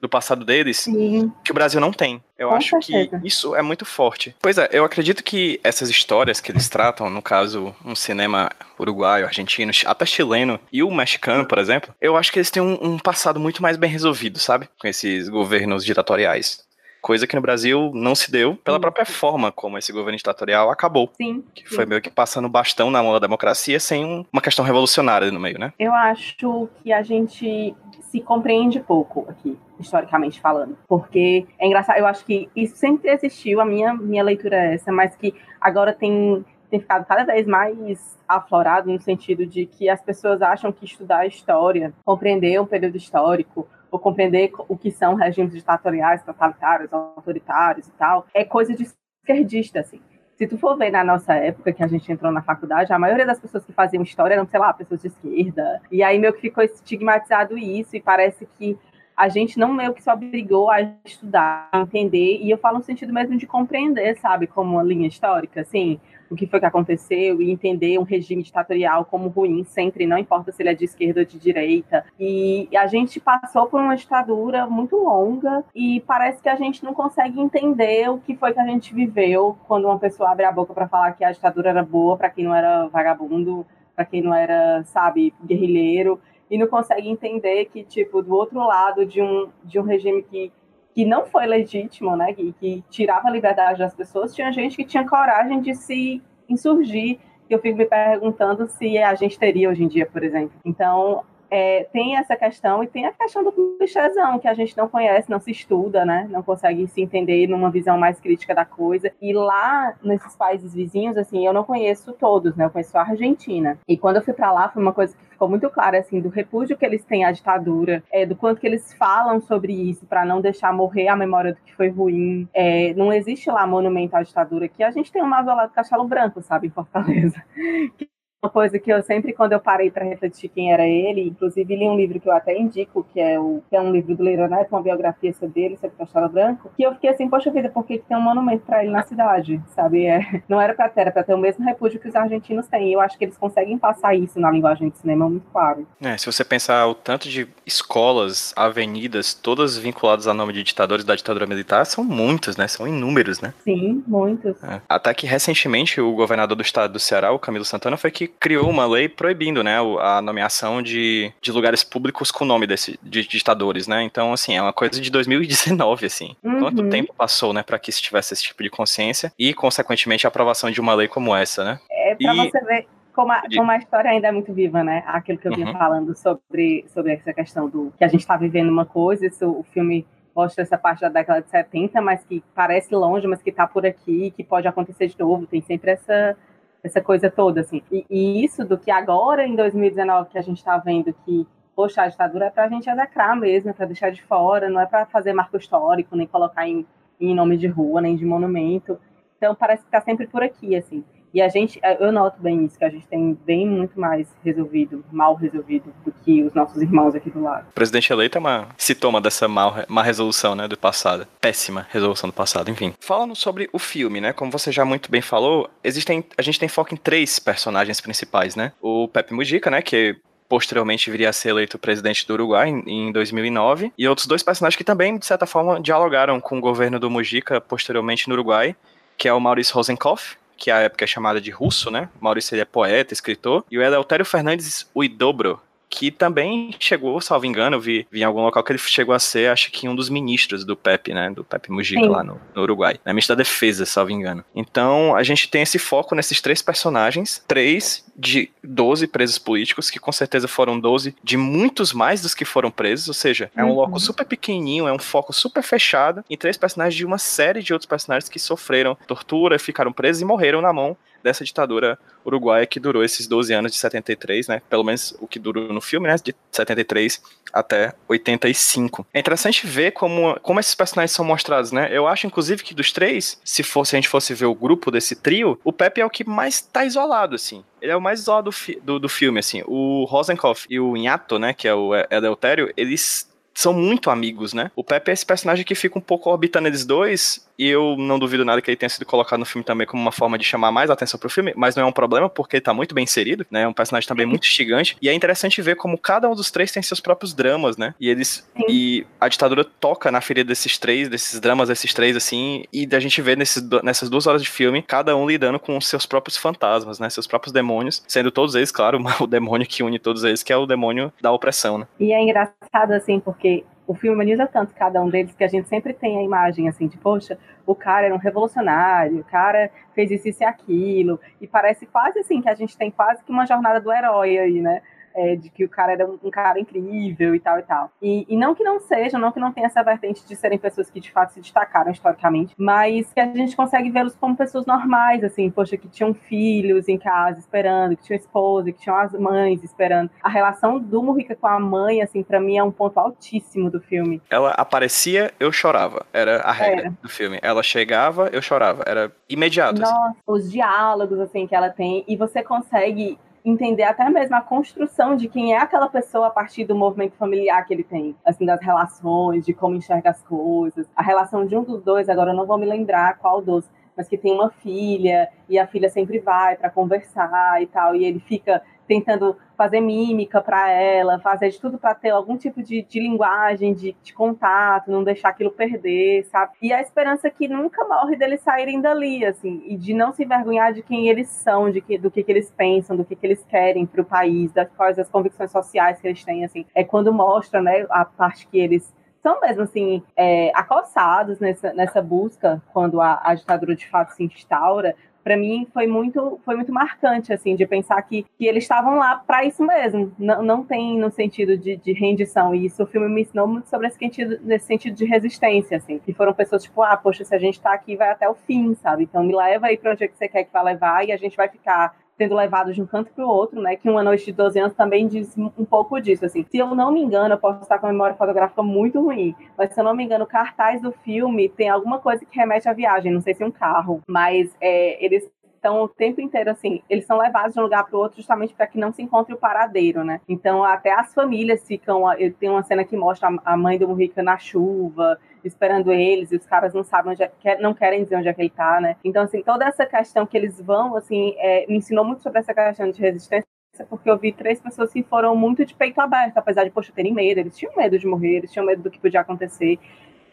do 0.00 0.08
passado 0.08 0.44
deles 0.44 0.78
Sim. 0.78 1.32
que 1.44 1.50
o 1.50 1.54
Brasil 1.54 1.80
não 1.80 1.92
tem. 1.92 2.22
Eu 2.38 2.50
Com 2.50 2.54
acho 2.54 2.68
certeza. 2.82 3.18
que 3.18 3.26
isso 3.26 3.56
é 3.56 3.62
muito 3.62 3.84
forte. 3.84 4.36
Pois 4.40 4.58
é, 4.58 4.68
eu 4.70 4.84
acredito 4.84 5.24
que 5.24 5.58
essas 5.64 5.88
histórias 5.88 6.38
que 6.38 6.52
eles 6.52 6.68
tratam, 6.68 7.08
no 7.08 7.22
caso, 7.22 7.74
um 7.84 7.94
cinema 7.94 8.50
uruguaio, 8.78 9.24
argentino, 9.24 9.72
até 9.86 10.04
chileno 10.04 10.60
e 10.70 10.82
o 10.82 10.90
mexicano, 10.90 11.46
por 11.46 11.58
exemplo, 11.58 11.94
eu 12.00 12.16
acho 12.16 12.30
que 12.30 12.38
eles 12.38 12.50
têm 12.50 12.62
um, 12.62 12.78
um 12.80 12.98
passado 12.98 13.40
muito 13.40 13.62
mais 13.62 13.76
bem 13.78 13.88
resolvido, 13.90 14.38
sabe? 14.38 14.68
Com 14.78 14.86
esses 14.86 15.28
governos 15.28 15.84
ditatoriais. 15.84 16.65
Coisa 17.06 17.24
que 17.24 17.36
no 17.36 17.40
Brasil 17.40 17.92
não 17.94 18.16
se 18.16 18.32
deu 18.32 18.56
pela 18.56 18.80
própria 18.80 19.06
forma 19.06 19.52
como 19.52 19.78
esse 19.78 19.92
governo 19.92 20.16
ditatorial 20.16 20.72
acabou. 20.72 21.08
Sim. 21.16 21.44
Que 21.54 21.64
foi 21.68 21.84
sim. 21.84 21.88
meio 21.90 22.02
que 22.02 22.10
passando 22.10 22.48
bastão 22.48 22.90
na 22.90 23.00
mão 23.00 23.12
da 23.12 23.20
democracia 23.20 23.78
sem 23.78 24.04
um- 24.04 24.24
uma 24.32 24.42
questão 24.42 24.64
revolucionária 24.64 25.30
no 25.30 25.38
meio, 25.38 25.56
né? 25.56 25.72
Eu 25.78 25.94
acho 25.94 26.68
que 26.82 26.92
a 26.92 27.02
gente 27.02 27.76
se 28.00 28.20
compreende 28.20 28.80
pouco 28.80 29.24
aqui, 29.28 29.56
historicamente 29.78 30.40
falando. 30.40 30.76
Porque 30.88 31.46
é 31.60 31.66
engraçado, 31.68 31.96
eu 31.96 32.08
acho 32.08 32.24
que 32.24 32.48
isso 32.56 32.74
sempre 32.74 33.08
existiu, 33.08 33.60
a 33.60 33.64
minha, 33.64 33.94
minha 33.94 34.24
leitura 34.24 34.56
é 34.56 34.74
essa, 34.74 34.90
mas 34.90 35.14
que 35.14 35.32
agora 35.60 35.92
tem, 35.92 36.44
tem 36.68 36.80
ficado 36.80 37.06
cada 37.06 37.22
vez 37.22 37.46
mais 37.46 38.18
aflorado 38.28 38.90
no 38.90 39.00
sentido 39.00 39.46
de 39.46 39.64
que 39.64 39.88
as 39.88 40.02
pessoas 40.02 40.42
acham 40.42 40.72
que 40.72 40.84
estudar 40.84 41.24
história, 41.24 41.94
compreender 42.04 42.60
um 42.60 42.66
período 42.66 42.96
histórico, 42.96 43.68
compreender 43.98 44.50
o 44.68 44.76
que 44.76 44.90
são 44.90 45.14
regimes 45.14 45.52
ditatoriais, 45.52 46.22
totalitários, 46.22 46.92
autoritários 46.92 47.86
e 47.88 47.92
tal, 47.92 48.26
é 48.34 48.44
coisa 48.44 48.74
de 48.74 48.86
esquerdista, 49.22 49.80
assim. 49.80 50.00
Se 50.36 50.46
tu 50.46 50.58
for 50.58 50.76
ver 50.76 50.90
na 50.90 51.02
nossa 51.02 51.34
época, 51.34 51.72
que 51.72 51.82
a 51.82 51.86
gente 51.86 52.12
entrou 52.12 52.30
na 52.30 52.42
faculdade, 52.42 52.92
a 52.92 52.98
maioria 52.98 53.24
das 53.24 53.40
pessoas 53.40 53.64
que 53.64 53.72
faziam 53.72 54.02
história 54.02 54.34
eram, 54.34 54.46
sei 54.46 54.60
lá, 54.60 54.72
pessoas 54.72 55.00
de 55.00 55.08
esquerda. 55.08 55.80
E 55.90 56.02
aí 56.02 56.18
meio 56.18 56.34
que 56.34 56.42
ficou 56.42 56.62
estigmatizado 56.62 57.56
isso, 57.56 57.96
e 57.96 58.00
parece 58.02 58.46
que 58.58 58.78
a 59.16 59.28
gente 59.28 59.58
não 59.58 59.72
meio 59.72 59.94
que 59.94 60.02
se 60.02 60.10
obrigou 60.10 60.70
a 60.70 60.82
estudar, 61.04 61.68
a 61.72 61.80
entender, 61.80 62.38
e 62.42 62.50
eu 62.50 62.58
falo 62.58 62.78
no 62.78 62.84
sentido 62.84 63.12
mesmo 63.12 63.36
de 63.38 63.46
compreender, 63.46 64.18
sabe, 64.18 64.46
como 64.46 64.72
uma 64.72 64.82
linha 64.82 65.08
histórica, 65.08 65.62
assim, 65.62 65.98
o 66.30 66.34
que 66.36 66.46
foi 66.46 66.60
que 66.60 66.66
aconteceu 66.66 67.40
e 67.40 67.50
entender 67.50 67.98
um 67.98 68.02
regime 68.02 68.42
ditatorial 68.42 69.04
como 69.04 69.28
ruim 69.28 69.64
sempre, 69.64 70.06
não 70.06 70.18
importa 70.18 70.52
se 70.52 70.62
ele 70.62 70.70
é 70.70 70.74
de 70.74 70.84
esquerda 70.84 71.20
ou 71.20 71.26
de 71.26 71.38
direita. 71.38 72.04
E 72.18 72.68
a 72.76 72.86
gente 72.86 73.20
passou 73.20 73.66
por 73.66 73.80
uma 73.80 73.96
ditadura 73.96 74.66
muito 74.66 74.96
longa 74.96 75.64
e 75.74 76.00
parece 76.06 76.42
que 76.42 76.48
a 76.48 76.56
gente 76.56 76.84
não 76.84 76.92
consegue 76.92 77.40
entender 77.40 78.10
o 78.10 78.18
que 78.18 78.36
foi 78.36 78.52
que 78.52 78.60
a 78.60 78.66
gente 78.66 78.92
viveu 78.92 79.56
quando 79.66 79.86
uma 79.86 79.98
pessoa 79.98 80.30
abre 80.30 80.44
a 80.44 80.52
boca 80.52 80.74
para 80.74 80.88
falar 80.88 81.12
que 81.12 81.24
a 81.24 81.32
ditadura 81.32 81.70
era 81.70 81.82
boa 81.82 82.16
para 82.16 82.28
quem 82.28 82.44
não 82.44 82.54
era 82.54 82.88
vagabundo, 82.88 83.64
para 83.94 84.04
quem 84.04 84.20
não 84.20 84.34
era, 84.34 84.82
sabe, 84.84 85.32
guerrilheiro 85.44 86.20
e 86.50 86.58
não 86.58 86.66
consegue 86.66 87.08
entender 87.08 87.66
que 87.66 87.82
tipo 87.82 88.22
do 88.22 88.34
outro 88.34 88.58
lado 88.58 89.04
de 89.04 89.20
um 89.20 89.48
de 89.64 89.78
um 89.78 89.82
regime 89.82 90.22
que 90.22 90.52
que 90.96 91.04
não 91.04 91.26
foi 91.26 91.44
legítimo, 91.44 92.16
né, 92.16 92.32
que, 92.32 92.54
que 92.54 92.82
tirava 92.88 93.28
a 93.28 93.30
liberdade 93.30 93.80
das 93.80 93.94
pessoas, 93.94 94.34
tinha 94.34 94.50
gente 94.50 94.78
que 94.78 94.84
tinha 94.84 95.06
coragem 95.06 95.60
de 95.60 95.74
se 95.74 96.22
insurgir. 96.48 97.18
Eu 97.50 97.60
fico 97.60 97.76
me 97.76 97.84
perguntando 97.84 98.66
se 98.66 98.96
a 98.96 99.14
gente 99.14 99.38
teria 99.38 99.68
hoje 99.68 99.84
em 99.84 99.88
dia, 99.88 100.06
por 100.06 100.24
exemplo. 100.24 100.58
Então, 100.64 101.22
é, 101.50 101.84
tem 101.92 102.16
essa 102.16 102.36
questão 102.36 102.82
e 102.82 102.86
tem 102.86 103.06
a 103.06 103.12
questão 103.12 103.44
do 103.44 103.52
clichêzão, 103.52 104.38
que 104.38 104.48
a 104.48 104.54
gente 104.54 104.76
não 104.76 104.88
conhece, 104.88 105.30
não 105.30 105.40
se 105.40 105.50
estuda, 105.50 106.04
né? 106.04 106.26
Não 106.30 106.42
consegue 106.42 106.86
se 106.88 107.00
entender 107.00 107.46
numa 107.46 107.70
visão 107.70 107.98
mais 107.98 108.20
crítica 108.20 108.54
da 108.54 108.64
coisa. 108.64 109.12
E 109.20 109.32
lá, 109.32 109.94
nesses 110.02 110.34
países 110.36 110.74
vizinhos, 110.74 111.16
assim, 111.16 111.46
eu 111.46 111.52
não 111.52 111.64
conheço 111.64 112.12
todos, 112.12 112.56
né? 112.56 112.64
Eu 112.64 112.70
conheço 112.70 112.96
a 112.96 113.02
Argentina. 113.02 113.78
E 113.88 113.96
quando 113.96 114.16
eu 114.16 114.22
fui 114.22 114.34
para 114.34 114.52
lá, 114.52 114.68
foi 114.68 114.82
uma 114.82 114.92
coisa 114.92 115.16
que 115.16 115.24
ficou 115.26 115.48
muito 115.48 115.68
clara, 115.70 115.98
assim, 115.98 116.20
do 116.20 116.28
repúdio 116.28 116.76
que 116.76 116.84
eles 116.84 117.04
têm 117.04 117.24
à 117.24 117.32
ditadura, 117.32 118.02
é, 118.10 118.24
do 118.24 118.34
quanto 118.34 118.60
que 118.60 118.66
eles 118.66 118.94
falam 118.94 119.40
sobre 119.40 119.72
isso 119.72 120.06
para 120.06 120.24
não 120.24 120.40
deixar 120.40 120.72
morrer 120.72 121.08
a 121.08 121.16
memória 121.16 121.52
do 121.52 121.60
que 121.60 121.74
foi 121.74 121.88
ruim. 121.88 122.48
É, 122.52 122.94
não 122.94 123.12
existe 123.12 123.50
lá 123.50 123.66
monumento 123.66 124.16
à 124.16 124.22
ditadura, 124.22 124.68
que 124.68 124.82
a 124.82 124.90
gente 124.90 125.12
tem 125.12 125.22
um 125.22 125.26
mausoléu 125.26 125.68
do 125.68 125.72
Castelo 125.72 126.06
Branco, 126.06 126.42
sabe, 126.42 126.66
em 126.66 126.70
Fortaleza, 126.70 127.42
uma 128.42 128.50
coisa 128.50 128.78
que 128.78 128.92
eu 128.92 129.02
sempre, 129.02 129.32
quando 129.32 129.52
eu 129.52 129.60
parei 129.60 129.90
para 129.90 130.04
refletir 130.04 130.48
quem 130.48 130.72
era 130.72 130.86
ele, 130.86 131.22
inclusive 131.22 131.74
li 131.74 131.88
um 131.88 131.96
livro 131.96 132.20
que 132.20 132.28
eu 132.28 132.32
até 132.32 132.56
indico, 132.56 133.06
que 133.12 133.20
é, 133.20 133.38
o, 133.40 133.62
que 133.68 133.74
é 133.74 133.80
um 133.80 133.90
livro 133.90 134.14
do 134.14 134.22
Leironete, 134.22 134.70
uma 134.70 134.82
biografia 134.82 135.32
sobre 135.32 135.62
ele, 135.62 135.76
sobre 135.76 135.96
Castelo 135.96 136.28
Branco, 136.28 136.70
que 136.76 136.82
eu 136.82 136.92
fiquei 136.92 137.10
assim, 137.10 137.28
poxa 137.28 137.50
vida, 137.50 137.70
por 137.70 137.84
que 137.84 137.98
tem 137.98 138.16
um 138.16 138.20
monumento 138.20 138.64
para 138.64 138.82
ele 138.82 138.92
na 138.92 139.02
cidade, 139.02 139.60
sabe? 139.74 140.06
É, 140.06 140.42
não 140.48 140.60
era 140.60 140.74
para 140.74 140.88
ter, 140.88 141.00
era 141.00 141.10
para 141.10 141.24
ter 141.24 141.34
o 141.34 141.38
mesmo 141.38 141.64
repúdio 141.64 141.98
que 141.98 142.08
os 142.08 142.14
argentinos 142.14 142.66
têm. 142.68 142.90
E 142.90 142.92
eu 142.92 143.00
acho 143.00 143.16
que 143.16 143.24
eles 143.24 143.36
conseguem 143.36 143.78
passar 143.78 144.14
isso 144.14 144.38
na 144.38 144.50
linguagem 144.50 144.90
de 144.90 144.98
cinema 144.98 145.28
muito 145.28 145.46
claro. 145.50 145.86
É, 146.00 146.16
se 146.16 146.26
você 146.26 146.44
pensar 146.44 146.86
o 146.86 146.94
tanto 146.94 147.28
de 147.28 147.48
escolas, 147.64 148.52
avenidas, 148.56 149.34
todas 149.34 149.78
vinculadas 149.78 150.26
ao 150.26 150.34
nome 150.34 150.52
de 150.52 150.62
ditadores 150.62 151.04
da 151.04 151.14
ditadura 151.14 151.46
militar, 151.46 151.84
são 151.86 152.04
muitas, 152.04 152.56
né? 152.56 152.68
São 152.68 152.86
inúmeros, 152.86 153.40
né? 153.40 153.54
Sim, 153.64 154.04
muitos. 154.06 154.62
É. 154.62 154.80
Até 154.88 155.14
que 155.14 155.26
recentemente 155.26 156.00
o 156.00 156.14
governador 156.14 156.56
do 156.56 156.62
estado 156.62 156.92
do 156.92 156.98
Ceará, 156.98 157.32
o 157.32 157.38
Camilo 157.38 157.64
Santana, 157.64 157.96
foi 157.96 158.10
que 158.10 158.25
criou 158.26 158.68
uma 158.68 158.86
lei 158.86 159.08
proibindo, 159.08 159.62
né, 159.62 159.76
a 160.00 160.20
nomeação 160.20 160.82
de, 160.82 161.32
de 161.40 161.52
lugares 161.52 161.82
públicos 161.82 162.30
com 162.30 162.44
o 162.44 162.46
nome 162.46 162.66
desse, 162.66 162.98
de 163.02 163.26
ditadores, 163.26 163.86
né? 163.86 164.02
Então, 164.02 164.32
assim, 164.32 164.56
é 164.56 164.62
uma 164.62 164.72
coisa 164.72 165.00
de 165.00 165.10
2019, 165.10 166.06
assim. 166.06 166.36
Uhum. 166.42 166.60
Quanto 166.60 166.88
tempo 166.88 167.14
passou, 167.14 167.52
né, 167.52 167.62
para 167.62 167.78
que 167.78 167.90
se 167.92 168.02
tivesse 168.02 168.34
esse 168.34 168.42
tipo 168.42 168.62
de 168.62 168.70
consciência 168.70 169.32
e, 169.38 169.52
consequentemente, 169.54 170.26
a 170.26 170.28
aprovação 170.28 170.70
de 170.70 170.80
uma 170.80 170.94
lei 170.94 171.08
como 171.08 171.34
essa, 171.34 171.64
né? 171.64 171.80
É 171.90 172.14
pra 172.14 172.34
e... 172.34 172.36
você 172.36 172.60
ver 172.64 172.86
como 173.14 173.32
a, 173.32 173.42
como 173.56 173.70
a, 173.70 173.78
história 173.78 174.10
ainda 174.10 174.28
é 174.28 174.32
muito 174.32 174.52
viva, 174.52 174.84
né? 174.84 175.02
Aquilo 175.06 175.38
que 175.38 175.48
eu 175.48 175.54
vinha 175.54 175.68
uhum. 175.68 175.72
falando 175.72 176.14
sobre, 176.14 176.84
sobre 176.88 177.14
essa 177.14 177.32
questão 177.32 177.66
do 177.66 177.90
que 177.96 178.04
a 178.04 178.08
gente 178.08 178.20
está 178.20 178.36
vivendo 178.36 178.68
uma 178.68 178.84
coisa, 178.84 179.26
isso, 179.26 179.48
o 179.48 179.62
filme 179.72 180.06
mostra 180.36 180.62
essa 180.62 180.76
parte 180.76 181.00
da 181.00 181.08
década 181.08 181.40
de 181.40 181.48
70, 181.48 181.98
mas 182.02 182.22
que 182.22 182.44
parece 182.54 182.94
longe, 182.94 183.26
mas 183.26 183.40
que 183.40 183.48
está 183.48 183.66
por 183.66 183.86
aqui, 183.86 184.30
que 184.36 184.44
pode 184.44 184.68
acontecer 184.68 185.06
de 185.06 185.18
novo, 185.18 185.46
tem 185.46 185.62
sempre 185.62 185.92
essa 185.92 186.36
essa 186.86 187.00
coisa 187.00 187.30
toda, 187.30 187.60
assim. 187.60 187.82
E, 187.90 188.04
e, 188.08 188.44
isso 188.44 188.64
do 188.64 188.78
que 188.78 188.90
agora, 188.90 189.46
em 189.46 189.54
2019, 189.54 190.30
que 190.30 190.38
a 190.38 190.42
gente 190.42 190.58
está 190.58 190.78
vendo 190.78 191.12
que, 191.24 191.46
poxa, 191.74 192.02
a 192.02 192.08
ditadura 192.08 192.46
é 192.46 192.50
para 192.50 192.64
a 192.64 192.68
gente 192.68 192.88
execrar 192.88 193.36
mesmo, 193.36 193.70
é 193.70 193.72
para 193.72 193.86
deixar 193.86 194.10
de 194.10 194.22
fora, 194.22 194.68
não 194.68 194.80
é 194.80 194.86
para 194.86 195.06
fazer 195.06 195.32
marco 195.32 195.56
histórico, 195.56 196.16
nem 196.16 196.26
colocar 196.26 196.66
em, 196.66 196.86
em 197.20 197.34
nome 197.34 197.56
de 197.56 197.66
rua, 197.66 198.00
nem 198.00 198.16
de 198.16 198.24
monumento. 198.24 198.98
Então, 199.36 199.54
parece 199.54 199.82
que 199.82 199.88
está 199.88 200.00
sempre 200.00 200.26
por 200.26 200.42
aqui, 200.42 200.74
assim. 200.74 201.04
E 201.36 201.42
a 201.42 201.50
gente, 201.50 201.78
eu 202.00 202.10
noto 202.10 202.40
bem 202.40 202.64
isso, 202.64 202.78
que 202.78 202.84
a 202.86 202.88
gente 202.88 203.06
tem 203.08 203.38
bem 203.44 203.68
muito 203.68 204.00
mais 204.00 204.26
resolvido, 204.42 205.04
mal 205.12 205.34
resolvido, 205.34 205.92
do 206.02 206.10
que 206.10 206.42
os 206.42 206.54
nossos 206.54 206.80
irmãos 206.80 207.14
aqui 207.14 207.28
do 207.28 207.42
lado. 207.42 207.66
O 207.68 207.72
presidente 207.72 208.10
eleito 208.10 208.38
é 208.38 208.40
uma 208.40 208.68
sintoma 208.78 209.20
dessa 209.20 209.46
mal, 209.46 209.74
má 209.86 210.02
resolução, 210.02 210.54
né, 210.54 210.66
do 210.66 210.78
passado. 210.78 211.28
Péssima 211.38 211.86
resolução 211.90 212.30
do 212.30 212.32
passado, 212.32 212.70
enfim. 212.70 212.94
Falando 213.00 213.36
sobre 213.36 213.68
o 213.70 213.78
filme, 213.78 214.18
né, 214.18 214.32
como 214.32 214.50
você 214.50 214.72
já 214.72 214.82
muito 214.82 215.10
bem 215.10 215.20
falou, 215.20 215.68
existem, 215.84 216.24
a 216.38 216.40
gente 216.40 216.58
tem 216.58 216.70
foco 216.70 216.94
em 216.94 216.96
três 216.96 217.38
personagens 217.38 218.00
principais, 218.00 218.56
né? 218.56 218.72
O 218.80 219.06
Pepe 219.06 219.34
Mujica, 219.34 219.70
né, 219.70 219.82
que 219.82 220.16
posteriormente 220.48 221.10
viria 221.10 221.28
a 221.28 221.34
ser 221.34 221.50
eleito 221.50 221.78
presidente 221.78 222.26
do 222.26 222.32
Uruguai 222.32 222.70
em, 222.70 223.12
2009, 223.12 223.92
e 223.98 224.08
outros 224.08 224.26
dois 224.26 224.42
personagens 224.42 224.78
que 224.78 224.84
também, 224.84 225.18
de 225.18 225.26
certa 225.26 225.44
forma, 225.44 225.78
dialogaram 225.82 226.40
com 226.40 226.56
o 226.56 226.62
governo 226.62 226.98
do 226.98 227.10
Mujica 227.10 227.60
posteriormente 227.60 228.26
no 228.26 228.34
Uruguai, 228.36 228.74
que 229.18 229.28
é 229.28 229.32
o 229.34 229.40
Maurício 229.40 229.74
Rosenkopf, 229.74 230.38
que 230.56 230.70
a 230.70 230.78
época 230.78 231.04
é 231.04 231.06
chamada 231.06 231.40
de 231.40 231.50
russo, 231.50 231.90
né? 231.90 232.08
Maurício 232.20 232.54
ele 232.54 232.62
é 232.62 232.64
poeta, 232.64 233.12
escritor, 233.12 233.64
e 233.70 233.78
o 233.78 233.82
Eleutério 233.82 234.24
Fernandes 234.24 234.88
Uidobro, 234.94 235.60
que 235.96 236.10
também 236.10 236.74
chegou, 236.78 237.18
salvo 237.22 237.46
engano, 237.46 237.76
eu 237.76 237.80
vi, 237.80 238.06
vi 238.12 238.20
em 238.20 238.24
algum 238.24 238.42
local 238.42 238.62
que 238.62 238.70
ele 238.70 238.78
chegou 238.78 239.14
a 239.14 239.18
ser, 239.18 239.50
acho 239.50 239.72
que 239.72 239.88
um 239.88 239.96
dos 239.96 240.10
ministros 240.10 240.62
do 240.62 240.76
PEP, 240.76 241.14
né, 241.14 241.30
do 241.30 241.42
PEP 241.42 241.72
Mujica 241.72 242.02
Sim. 242.02 242.08
lá 242.08 242.22
no, 242.22 242.38
no 242.54 242.62
Uruguai, 242.62 243.00
né, 243.02 243.14
ministro 243.14 243.34
da 243.34 243.42
Defesa, 243.42 243.86
salvo 243.86 244.10
engano. 244.10 244.44
Então, 244.54 245.16
a 245.16 245.22
gente 245.22 245.48
tem 245.48 245.62
esse 245.62 245.78
foco 245.78 246.14
nesses 246.14 246.38
três 246.38 246.60
personagens, 246.60 247.42
três 247.48 248.04
de 248.14 248.50
12 248.62 249.06
presos 249.06 249.38
políticos, 249.38 249.88
que 249.88 249.98
com 249.98 250.12
certeza 250.12 250.46
foram 250.46 250.78
12 250.78 251.16
de 251.24 251.38
muitos 251.38 251.94
mais 251.94 252.20
dos 252.20 252.34
que 252.34 252.44
foram 252.44 252.70
presos, 252.70 253.08
ou 253.08 253.14
seja, 253.14 253.50
é 253.56 253.64
um 253.64 253.68
uhum. 253.68 253.74
loco 253.76 253.98
super 253.98 254.26
pequenininho, 254.26 254.86
é 254.86 254.92
um 254.92 254.98
foco 254.98 255.32
super 255.32 255.62
fechado 255.62 256.22
em 256.28 256.36
três 256.36 256.58
personagens 256.58 256.94
de 256.94 257.06
uma 257.06 257.18
série 257.18 257.62
de 257.62 257.72
outros 257.72 257.88
personagens 257.88 258.28
que 258.28 258.38
sofreram 258.38 258.98
tortura, 259.06 259.58
ficaram 259.58 259.92
presos 259.92 260.20
e 260.20 260.26
morreram 260.26 260.60
na 260.60 260.74
mão 260.74 260.94
dessa 261.26 261.44
ditadura 261.44 261.98
uruguaia 262.24 262.66
que 262.66 262.78
durou 262.78 263.02
esses 263.02 263.26
12 263.26 263.52
anos 263.52 263.72
de 263.72 263.78
73, 263.78 264.46
né? 264.46 264.62
Pelo 264.70 264.84
menos 264.84 265.16
o 265.20 265.26
que 265.26 265.38
durou 265.38 265.72
no 265.72 265.80
filme, 265.80 266.06
né? 266.06 266.14
De 266.22 266.34
73 266.52 267.20
até 267.52 267.94
85. 268.08 269.06
É 269.12 269.18
interessante 269.18 269.66
ver 269.66 269.92
como, 269.92 270.38
como 270.40 270.60
esses 270.60 270.74
personagens 270.74 271.10
são 271.10 271.24
mostrados, 271.24 271.72
né? 271.72 271.88
Eu 271.90 272.06
acho, 272.06 272.26
inclusive, 272.26 272.62
que 272.62 272.74
dos 272.74 272.92
três, 272.92 273.40
se, 273.44 273.62
fosse, 273.62 273.96
a 273.96 273.98
gente 273.98 274.08
fosse 274.08 274.34
ver 274.34 274.46
o 274.46 274.54
grupo 274.54 274.90
desse 274.90 275.16
trio, 275.16 275.58
o 275.64 275.72
Pepe 275.72 276.00
é 276.00 276.06
o 276.06 276.10
que 276.10 276.24
mais 276.24 276.60
tá 276.60 276.84
isolado, 276.84 277.34
assim. 277.34 277.64
Ele 277.82 277.92
é 277.92 277.96
o 277.96 278.00
mais 278.00 278.20
isolado 278.20 278.50
do, 278.50 278.80
do, 278.82 278.98
do 279.00 279.08
filme, 279.08 279.40
assim. 279.40 279.62
O 279.66 280.04
Rosenkopf 280.04 280.66
e 280.70 280.78
o 280.78 280.96
Inhato, 280.96 281.38
né? 281.38 281.52
Que 281.52 281.66
é 281.66 281.74
o 281.74 281.92
Eleutério, 282.10 282.72
eles 282.76 283.28
são 283.56 283.72
muito 283.72 284.10
amigos, 284.10 284.52
né? 284.52 284.70
O 284.76 284.84
Pepe 284.84 285.10
é 285.10 285.14
esse 285.14 285.24
personagem 285.24 285.64
que 285.64 285.74
fica 285.74 285.98
um 285.98 286.02
pouco 286.02 286.30
orbitando 286.30 286.68
eles 286.68 286.84
dois, 286.84 287.46
e 287.58 287.66
eu 287.66 287.96
não 287.96 288.18
duvido 288.18 288.44
nada 288.44 288.60
que 288.60 288.70
ele 288.70 288.76
tenha 288.76 288.90
sido 288.90 289.06
colocado 289.06 289.40
no 289.40 289.46
filme 289.46 289.64
também 289.64 289.86
como 289.86 290.02
uma 290.02 290.12
forma 290.12 290.36
de 290.36 290.44
chamar 290.44 290.70
mais 290.70 290.90
atenção 290.90 291.18
pro 291.18 291.30
filme, 291.30 291.54
mas 291.56 291.74
não 291.74 291.84
é 291.84 291.86
um 291.86 291.92
problema 291.92 292.28
porque 292.28 292.56
ele 292.56 292.60
tá 292.60 292.74
muito 292.74 292.94
bem 292.94 293.04
inserido, 293.04 293.46
né? 293.50 293.62
É 293.62 293.68
um 293.68 293.72
personagem 293.72 294.06
também 294.06 294.26
muito 294.26 294.46
instigante, 294.46 294.96
e 295.00 295.08
é 295.08 295.14
interessante 295.14 295.62
ver 295.62 295.76
como 295.76 295.96
cada 295.96 296.28
um 296.28 296.34
dos 296.34 296.50
três 296.50 296.70
tem 296.70 296.82
seus 296.82 297.00
próprios 297.00 297.32
dramas, 297.32 297.78
né? 297.78 297.94
E 297.98 298.10
eles. 298.10 298.46
Sim. 298.54 298.64
E 298.68 299.06
a 299.18 299.26
ditadura 299.26 299.64
toca 299.64 300.10
na 300.10 300.20
ferida 300.20 300.48
desses 300.48 300.76
três, 300.76 301.08
desses 301.08 301.40
dramas 301.40 301.68
desses 301.68 301.94
três, 301.94 302.14
assim, 302.14 302.64
e 302.70 302.86
a 302.92 303.00
gente 303.00 303.22
vê 303.22 303.34
nesses, 303.34 303.66
nessas 303.82 304.10
duas 304.10 304.26
horas 304.26 304.42
de 304.42 304.50
filme, 304.50 304.82
cada 304.82 305.16
um 305.16 305.26
lidando 305.26 305.58
com 305.58 305.80
seus 305.80 306.04
próprios 306.04 306.36
fantasmas, 306.36 306.98
né? 306.98 307.08
Seus 307.08 307.26
próprios 307.26 307.54
demônios, 307.54 308.02
sendo 308.06 308.30
todos 308.30 308.54
eles, 308.54 308.70
claro, 308.70 309.02
o 309.18 309.26
demônio 309.26 309.66
que 309.66 309.82
une 309.82 309.98
todos 309.98 310.24
eles, 310.24 310.42
que 310.42 310.52
é 310.52 310.56
o 310.56 310.66
demônio 310.66 311.10
da 311.22 311.32
opressão, 311.32 311.78
né? 311.78 311.86
E 311.98 312.12
é 312.12 312.22
engraçado, 312.22 312.92
assim, 312.92 313.18
porque 313.18 313.45
o 313.86 313.94
filme 313.94 314.14
humaniza 314.14 314.46
tanto 314.46 314.74
cada 314.74 315.00
um 315.00 315.08
deles 315.08 315.34
que 315.34 315.44
a 315.44 315.48
gente 315.48 315.68
sempre 315.68 315.92
tem 315.92 316.18
a 316.18 316.22
imagem 316.22 316.68
assim 316.68 316.88
de, 316.88 316.96
poxa, 316.98 317.38
o 317.64 317.74
cara 317.74 318.06
era 318.06 318.14
um 318.14 318.18
revolucionário, 318.18 319.20
o 319.20 319.24
cara 319.24 319.70
fez 319.94 320.10
isso 320.10 320.42
e 320.42 320.44
aquilo, 320.44 321.20
e 321.40 321.46
parece 321.46 321.86
quase 321.86 322.18
assim 322.18 322.42
que 322.42 322.48
a 322.48 322.54
gente 322.54 322.76
tem 322.76 322.90
quase 322.90 323.22
que 323.22 323.30
uma 323.30 323.46
jornada 323.46 323.80
do 323.80 323.92
herói 323.92 324.38
aí, 324.38 324.60
né? 324.60 324.82
É, 325.16 325.34
de 325.34 325.48
que 325.48 325.64
o 325.64 325.68
cara 325.68 325.92
era 325.92 326.06
um, 326.06 326.18
um, 326.22 326.30
cara 326.30 326.60
incrível 326.60 327.34
e 327.34 327.40
tal 327.40 327.58
e 327.58 327.62
tal. 327.62 327.90
E, 328.00 328.26
e 328.28 328.36
não 328.36 328.54
que 328.54 328.62
não 328.62 328.78
seja, 328.78 329.18
não 329.18 329.32
que 329.32 329.40
não 329.40 329.50
tenha 329.52 329.66
essa 329.66 329.82
vertente 329.82 330.26
de 330.26 330.36
serem 330.36 330.58
pessoas 330.58 330.90
que 330.90 331.00
de 331.00 331.10
fato 331.10 331.32
se 331.32 331.40
destacaram 331.40 331.90
historicamente, 331.90 332.54
mas 332.58 333.12
que 333.12 333.20
a 333.20 333.26
gente 333.26 333.56
consegue 333.56 333.90
vê-los 333.90 334.14
como 334.14 334.36
pessoas 334.36 334.66
normais, 334.66 335.24
assim, 335.24 335.50
poxa, 335.50 335.76
que 335.76 335.88
tinham 335.88 336.12
filhos 336.12 336.88
em 336.88 336.98
casa 336.98 337.38
esperando, 337.38 337.96
que 337.96 338.02
tinham 338.02 338.18
esposa, 338.18 338.70
que 338.70 338.78
tinham 338.78 338.96
as 338.96 339.12
mães 339.12 339.64
esperando. 339.64 340.10
A 340.22 340.28
relação 340.28 340.78
do 340.78 341.02
Murica 341.02 341.34
com 341.34 341.46
a 341.46 341.58
mãe, 341.58 342.02
assim, 342.02 342.22
para 342.22 342.38
mim 342.38 342.58
é 342.58 342.62
um 342.62 342.70
ponto 342.70 342.98
altíssimo 343.00 343.70
do 343.70 343.80
filme. 343.80 344.20
Ela 344.28 344.50
aparecia, 344.50 345.32
eu 345.40 345.50
chorava. 345.50 346.04
Era 346.12 346.40
a 346.42 346.52
regra 346.52 346.80
era. 346.86 346.94
do 347.02 347.08
filme. 347.08 347.38
Ela 347.42 347.62
chegava, 347.62 348.28
eu 348.32 348.42
chorava. 348.42 348.82
Era 348.86 349.10
imediato. 349.28 349.82
Assim. 349.82 349.92
Nossa, 349.92 350.10
assim. 350.10 350.20
os 350.26 350.52
diálogos, 350.52 351.18
assim, 351.20 351.46
que 351.46 351.54
ela 351.54 351.70
tem, 351.70 352.04
e 352.06 352.16
você 352.16 352.42
consegue 352.42 353.18
entender 353.46 353.84
até 353.84 354.10
mesmo 354.10 354.34
a 354.34 354.40
construção 354.40 355.14
de 355.14 355.28
quem 355.28 355.54
é 355.54 355.58
aquela 355.58 355.88
pessoa 355.88 356.26
a 356.26 356.30
partir 356.30 356.64
do 356.64 356.74
movimento 356.74 357.16
familiar 357.16 357.64
que 357.64 357.72
ele 357.72 357.84
tem, 357.84 358.16
assim, 358.24 358.44
das 358.44 358.60
relações, 358.60 359.46
de 359.46 359.54
como 359.54 359.76
enxerga 359.76 360.10
as 360.10 360.20
coisas. 360.22 360.88
A 360.96 361.02
relação 361.02 361.46
de 361.46 361.56
um 361.56 361.62
dos 361.62 361.80
dois, 361.80 362.08
agora 362.08 362.32
eu 362.32 362.36
não 362.36 362.44
vou 362.44 362.58
me 362.58 362.66
lembrar 362.66 363.18
qual 363.18 363.40
dos, 363.40 363.70
mas 363.96 364.08
que 364.08 364.18
tem 364.18 364.32
uma 364.32 364.50
filha 364.50 365.28
e 365.48 365.58
a 365.58 365.66
filha 365.66 365.88
sempre 365.88 366.18
vai 366.18 366.56
para 366.56 366.68
conversar 366.68 367.62
e 367.62 367.66
tal, 367.66 367.94
e 367.94 368.04
ele 368.04 368.18
fica 368.18 368.60
tentando 368.86 369.36
fazer 369.56 369.80
mímica 369.80 370.40
para 370.40 370.70
ela, 370.70 371.18
fazer 371.18 371.50
de 371.50 371.60
tudo 371.60 371.78
para 371.78 371.94
ter 371.94 372.10
algum 372.10 372.36
tipo 372.36 372.62
de, 372.62 372.82
de 372.82 373.00
linguagem, 373.00 373.72
de, 373.74 373.96
de, 374.02 374.12
contato, 374.12 374.90
não 374.90 375.02
deixar 375.02 375.30
aquilo 375.30 375.50
perder, 375.50 376.24
sabe? 376.24 376.52
E 376.60 376.72
a 376.72 376.80
esperança 376.80 377.30
que 377.30 377.48
nunca 377.48 377.84
morre 377.84 378.16
deles 378.16 378.40
saírem 378.40 378.80
dali, 378.80 379.24
assim, 379.24 379.62
e 379.66 379.76
de 379.76 379.94
não 379.94 380.12
se 380.12 380.24
envergonhar 380.24 380.72
de 380.72 380.82
quem 380.82 381.08
eles 381.08 381.28
são, 381.28 381.70
de 381.70 381.80
que, 381.80 381.98
do 381.98 382.10
que, 382.10 382.22
que 382.22 382.30
eles 382.30 382.50
pensam, 382.50 382.96
do 382.96 383.04
que, 383.04 383.16
que 383.16 383.26
eles 383.26 383.44
querem 383.46 383.86
para 383.86 384.02
o 384.02 384.04
país, 384.04 384.52
das 384.52 384.68
quais 384.76 384.98
as 384.98 385.08
convicções 385.08 385.50
sociais 385.50 386.00
que 386.00 386.06
eles 386.06 386.22
têm, 386.24 386.44
assim. 386.44 386.66
É 386.74 386.84
quando 386.84 387.12
mostra, 387.12 387.60
né, 387.60 387.86
a 387.90 388.04
parte 388.04 388.46
que 388.46 388.58
eles 388.58 388.94
são 389.22 389.40
mesmo 389.40 389.64
assim 389.64 390.04
é, 390.14 390.52
acossados 390.54 391.40
nessa, 391.40 391.72
nessa 391.72 392.00
busca 392.00 392.62
quando 392.72 393.00
a, 393.00 393.20
a 393.24 393.34
ditadura 393.34 393.74
de 393.74 393.88
fato 393.88 394.10
se 394.10 394.22
instaura 394.22 394.94
para 395.26 395.36
mim 395.36 395.66
foi 395.74 395.88
muito 395.88 396.40
foi 396.44 396.54
muito 396.54 396.72
marcante 396.72 397.32
assim 397.32 397.56
de 397.56 397.66
pensar 397.66 398.00
que, 398.02 398.24
que 398.38 398.46
eles 398.46 398.62
estavam 398.62 398.96
lá 398.96 399.16
para 399.16 399.44
isso 399.44 399.66
mesmo. 399.66 400.12
Não, 400.16 400.40
não 400.40 400.64
tem 400.64 400.96
no 400.96 401.10
sentido 401.10 401.58
de, 401.58 401.76
de, 401.76 401.92
rendição. 401.92 402.54
E 402.54 402.66
isso 402.66 402.84
o 402.84 402.86
filme 402.86 403.08
me 403.08 403.22
ensinou 403.22 403.48
muito 403.48 403.68
sobre 403.68 403.88
esse 403.88 403.98
sentido 403.98 404.38
nesse 404.44 404.66
sentido 404.66 404.94
de 404.94 405.04
resistência 405.04 405.78
assim. 405.78 405.98
Que 405.98 406.12
foram 406.12 406.32
pessoas 406.32 406.62
tipo 406.62 406.80
ah 406.80 406.96
poxa 406.96 407.24
se 407.24 407.34
a 407.34 407.38
gente 407.38 407.60
tá 407.60 407.72
aqui 407.72 407.96
vai 407.96 408.08
até 408.10 408.28
o 408.28 408.36
fim 408.36 408.72
sabe? 408.76 409.02
Então 409.02 409.24
me 409.24 409.34
leva 409.34 409.66
aí 409.66 409.76
para 409.76 409.90
onde 409.90 410.04
é 410.04 410.06
que 410.06 410.16
você 410.16 410.28
quer 410.28 410.44
que 410.44 410.52
vá 410.52 410.62
levar 410.62 411.04
e 411.04 411.10
a 411.10 411.16
gente 411.16 411.36
vai 411.36 411.48
ficar 411.48 411.96
sendo 412.16 412.34
levados 412.34 412.74
de 412.74 412.82
um 412.82 412.86
canto 412.86 413.12
para 413.12 413.24
o 413.24 413.28
outro, 413.28 413.60
né? 413.60 413.76
Que 413.76 413.88
Uma 413.88 414.02
Noite 414.02 414.26
de 414.26 414.32
12 414.32 414.58
Anos 414.58 414.74
também 414.74 415.06
diz 415.06 415.36
um 415.36 415.64
pouco 415.64 416.00
disso, 416.00 416.24
assim. 416.24 416.44
Se 416.50 416.58
eu 416.58 416.74
não 416.74 416.90
me 416.90 417.00
engano, 417.00 417.34
eu 417.34 417.38
posso 417.38 417.62
estar 417.62 417.78
com 417.78 417.86
a 417.86 417.92
memória 417.92 418.16
fotográfica 418.16 418.62
muito 418.62 419.00
ruim, 419.00 419.34
mas 419.56 419.72
se 419.72 419.80
eu 419.80 419.84
não 419.84 419.94
me 419.94 420.04
engano, 420.04 420.24
o 420.24 420.28
cartaz 420.28 420.80
do 420.80 420.92
filme 420.92 421.48
tem 421.48 421.68
alguma 421.68 421.98
coisa 421.98 422.24
que 422.24 422.38
remete 422.38 422.68
à 422.68 422.72
viagem, 422.72 423.12
não 423.12 423.20
sei 423.20 423.34
se 423.34 423.44
um 423.44 423.50
carro, 423.50 424.00
mas 424.08 424.54
é, 424.60 425.04
eles 425.04 425.30
estão 425.66 425.82
o 425.82 425.88
tempo 425.88 426.20
inteiro 426.20 426.50
assim, 426.50 426.80
eles 426.88 427.04
são 427.04 427.18
levados 427.18 427.54
de 427.54 427.60
um 427.60 427.64
lugar 427.64 427.84
para 427.84 427.96
o 427.96 428.00
outro 428.00 428.16
justamente 428.16 428.54
para 428.54 428.66
que 428.66 428.78
não 428.78 428.92
se 428.92 429.02
encontre 429.02 429.34
o 429.34 429.36
paradeiro, 429.36 430.04
né? 430.04 430.20
Então 430.28 430.62
até 430.62 430.92
as 430.92 431.12
famílias 431.12 431.66
ficam, 431.66 432.04
tem 432.38 432.48
uma 432.48 432.62
cena 432.62 432.84
que 432.84 432.96
mostra 432.96 433.28
a 433.44 433.56
mãe 433.56 433.78
do 433.78 433.88
Murica 433.88 434.22
na 434.22 434.38
chuva, 434.38 435.18
esperando 435.44 435.92
eles, 435.92 436.30
e 436.30 436.36
os 436.36 436.46
caras 436.46 436.72
não 436.72 436.84
sabem 436.84 437.12
onde 437.12 437.22
é, 437.22 437.58
não 437.58 437.74
querem 437.74 438.02
dizer 438.02 438.16
onde 438.16 438.28
é 438.28 438.32
que 438.32 438.40
ele 438.40 438.50
tá, 438.50 438.80
né? 438.80 438.96
Então, 439.04 439.22
assim, 439.22 439.42
toda 439.42 439.64
essa 439.64 439.84
questão 439.86 440.26
que 440.26 440.36
eles 440.36 440.60
vão, 440.60 440.96
assim, 440.96 441.34
é, 441.38 441.66
me 441.68 441.76
ensinou 441.76 442.04
muito 442.04 442.22
sobre 442.22 442.40
essa 442.40 442.54
questão 442.54 442.90
de 442.90 443.00
resistência, 443.00 443.46
porque 443.88 444.10
eu 444.10 444.16
vi 444.16 444.32
três 444.32 444.60
pessoas 444.60 444.92
que 444.92 445.02
foram 445.02 445.36
muito 445.36 445.64
de 445.64 445.74
peito 445.74 446.00
aberto, 446.00 446.38
apesar 446.38 446.64
de, 446.64 446.70
poxa, 446.70 446.92
terem 446.94 447.12
medo, 447.12 447.38
eles 447.38 447.56
tinham 447.56 447.76
medo 447.76 447.98
de 447.98 448.06
morrer, 448.06 448.38
eles 448.38 448.52
tinham 448.52 448.66
medo 448.66 448.82
do 448.82 448.90
que 448.90 448.98
podia 448.98 449.20
acontecer. 449.20 449.78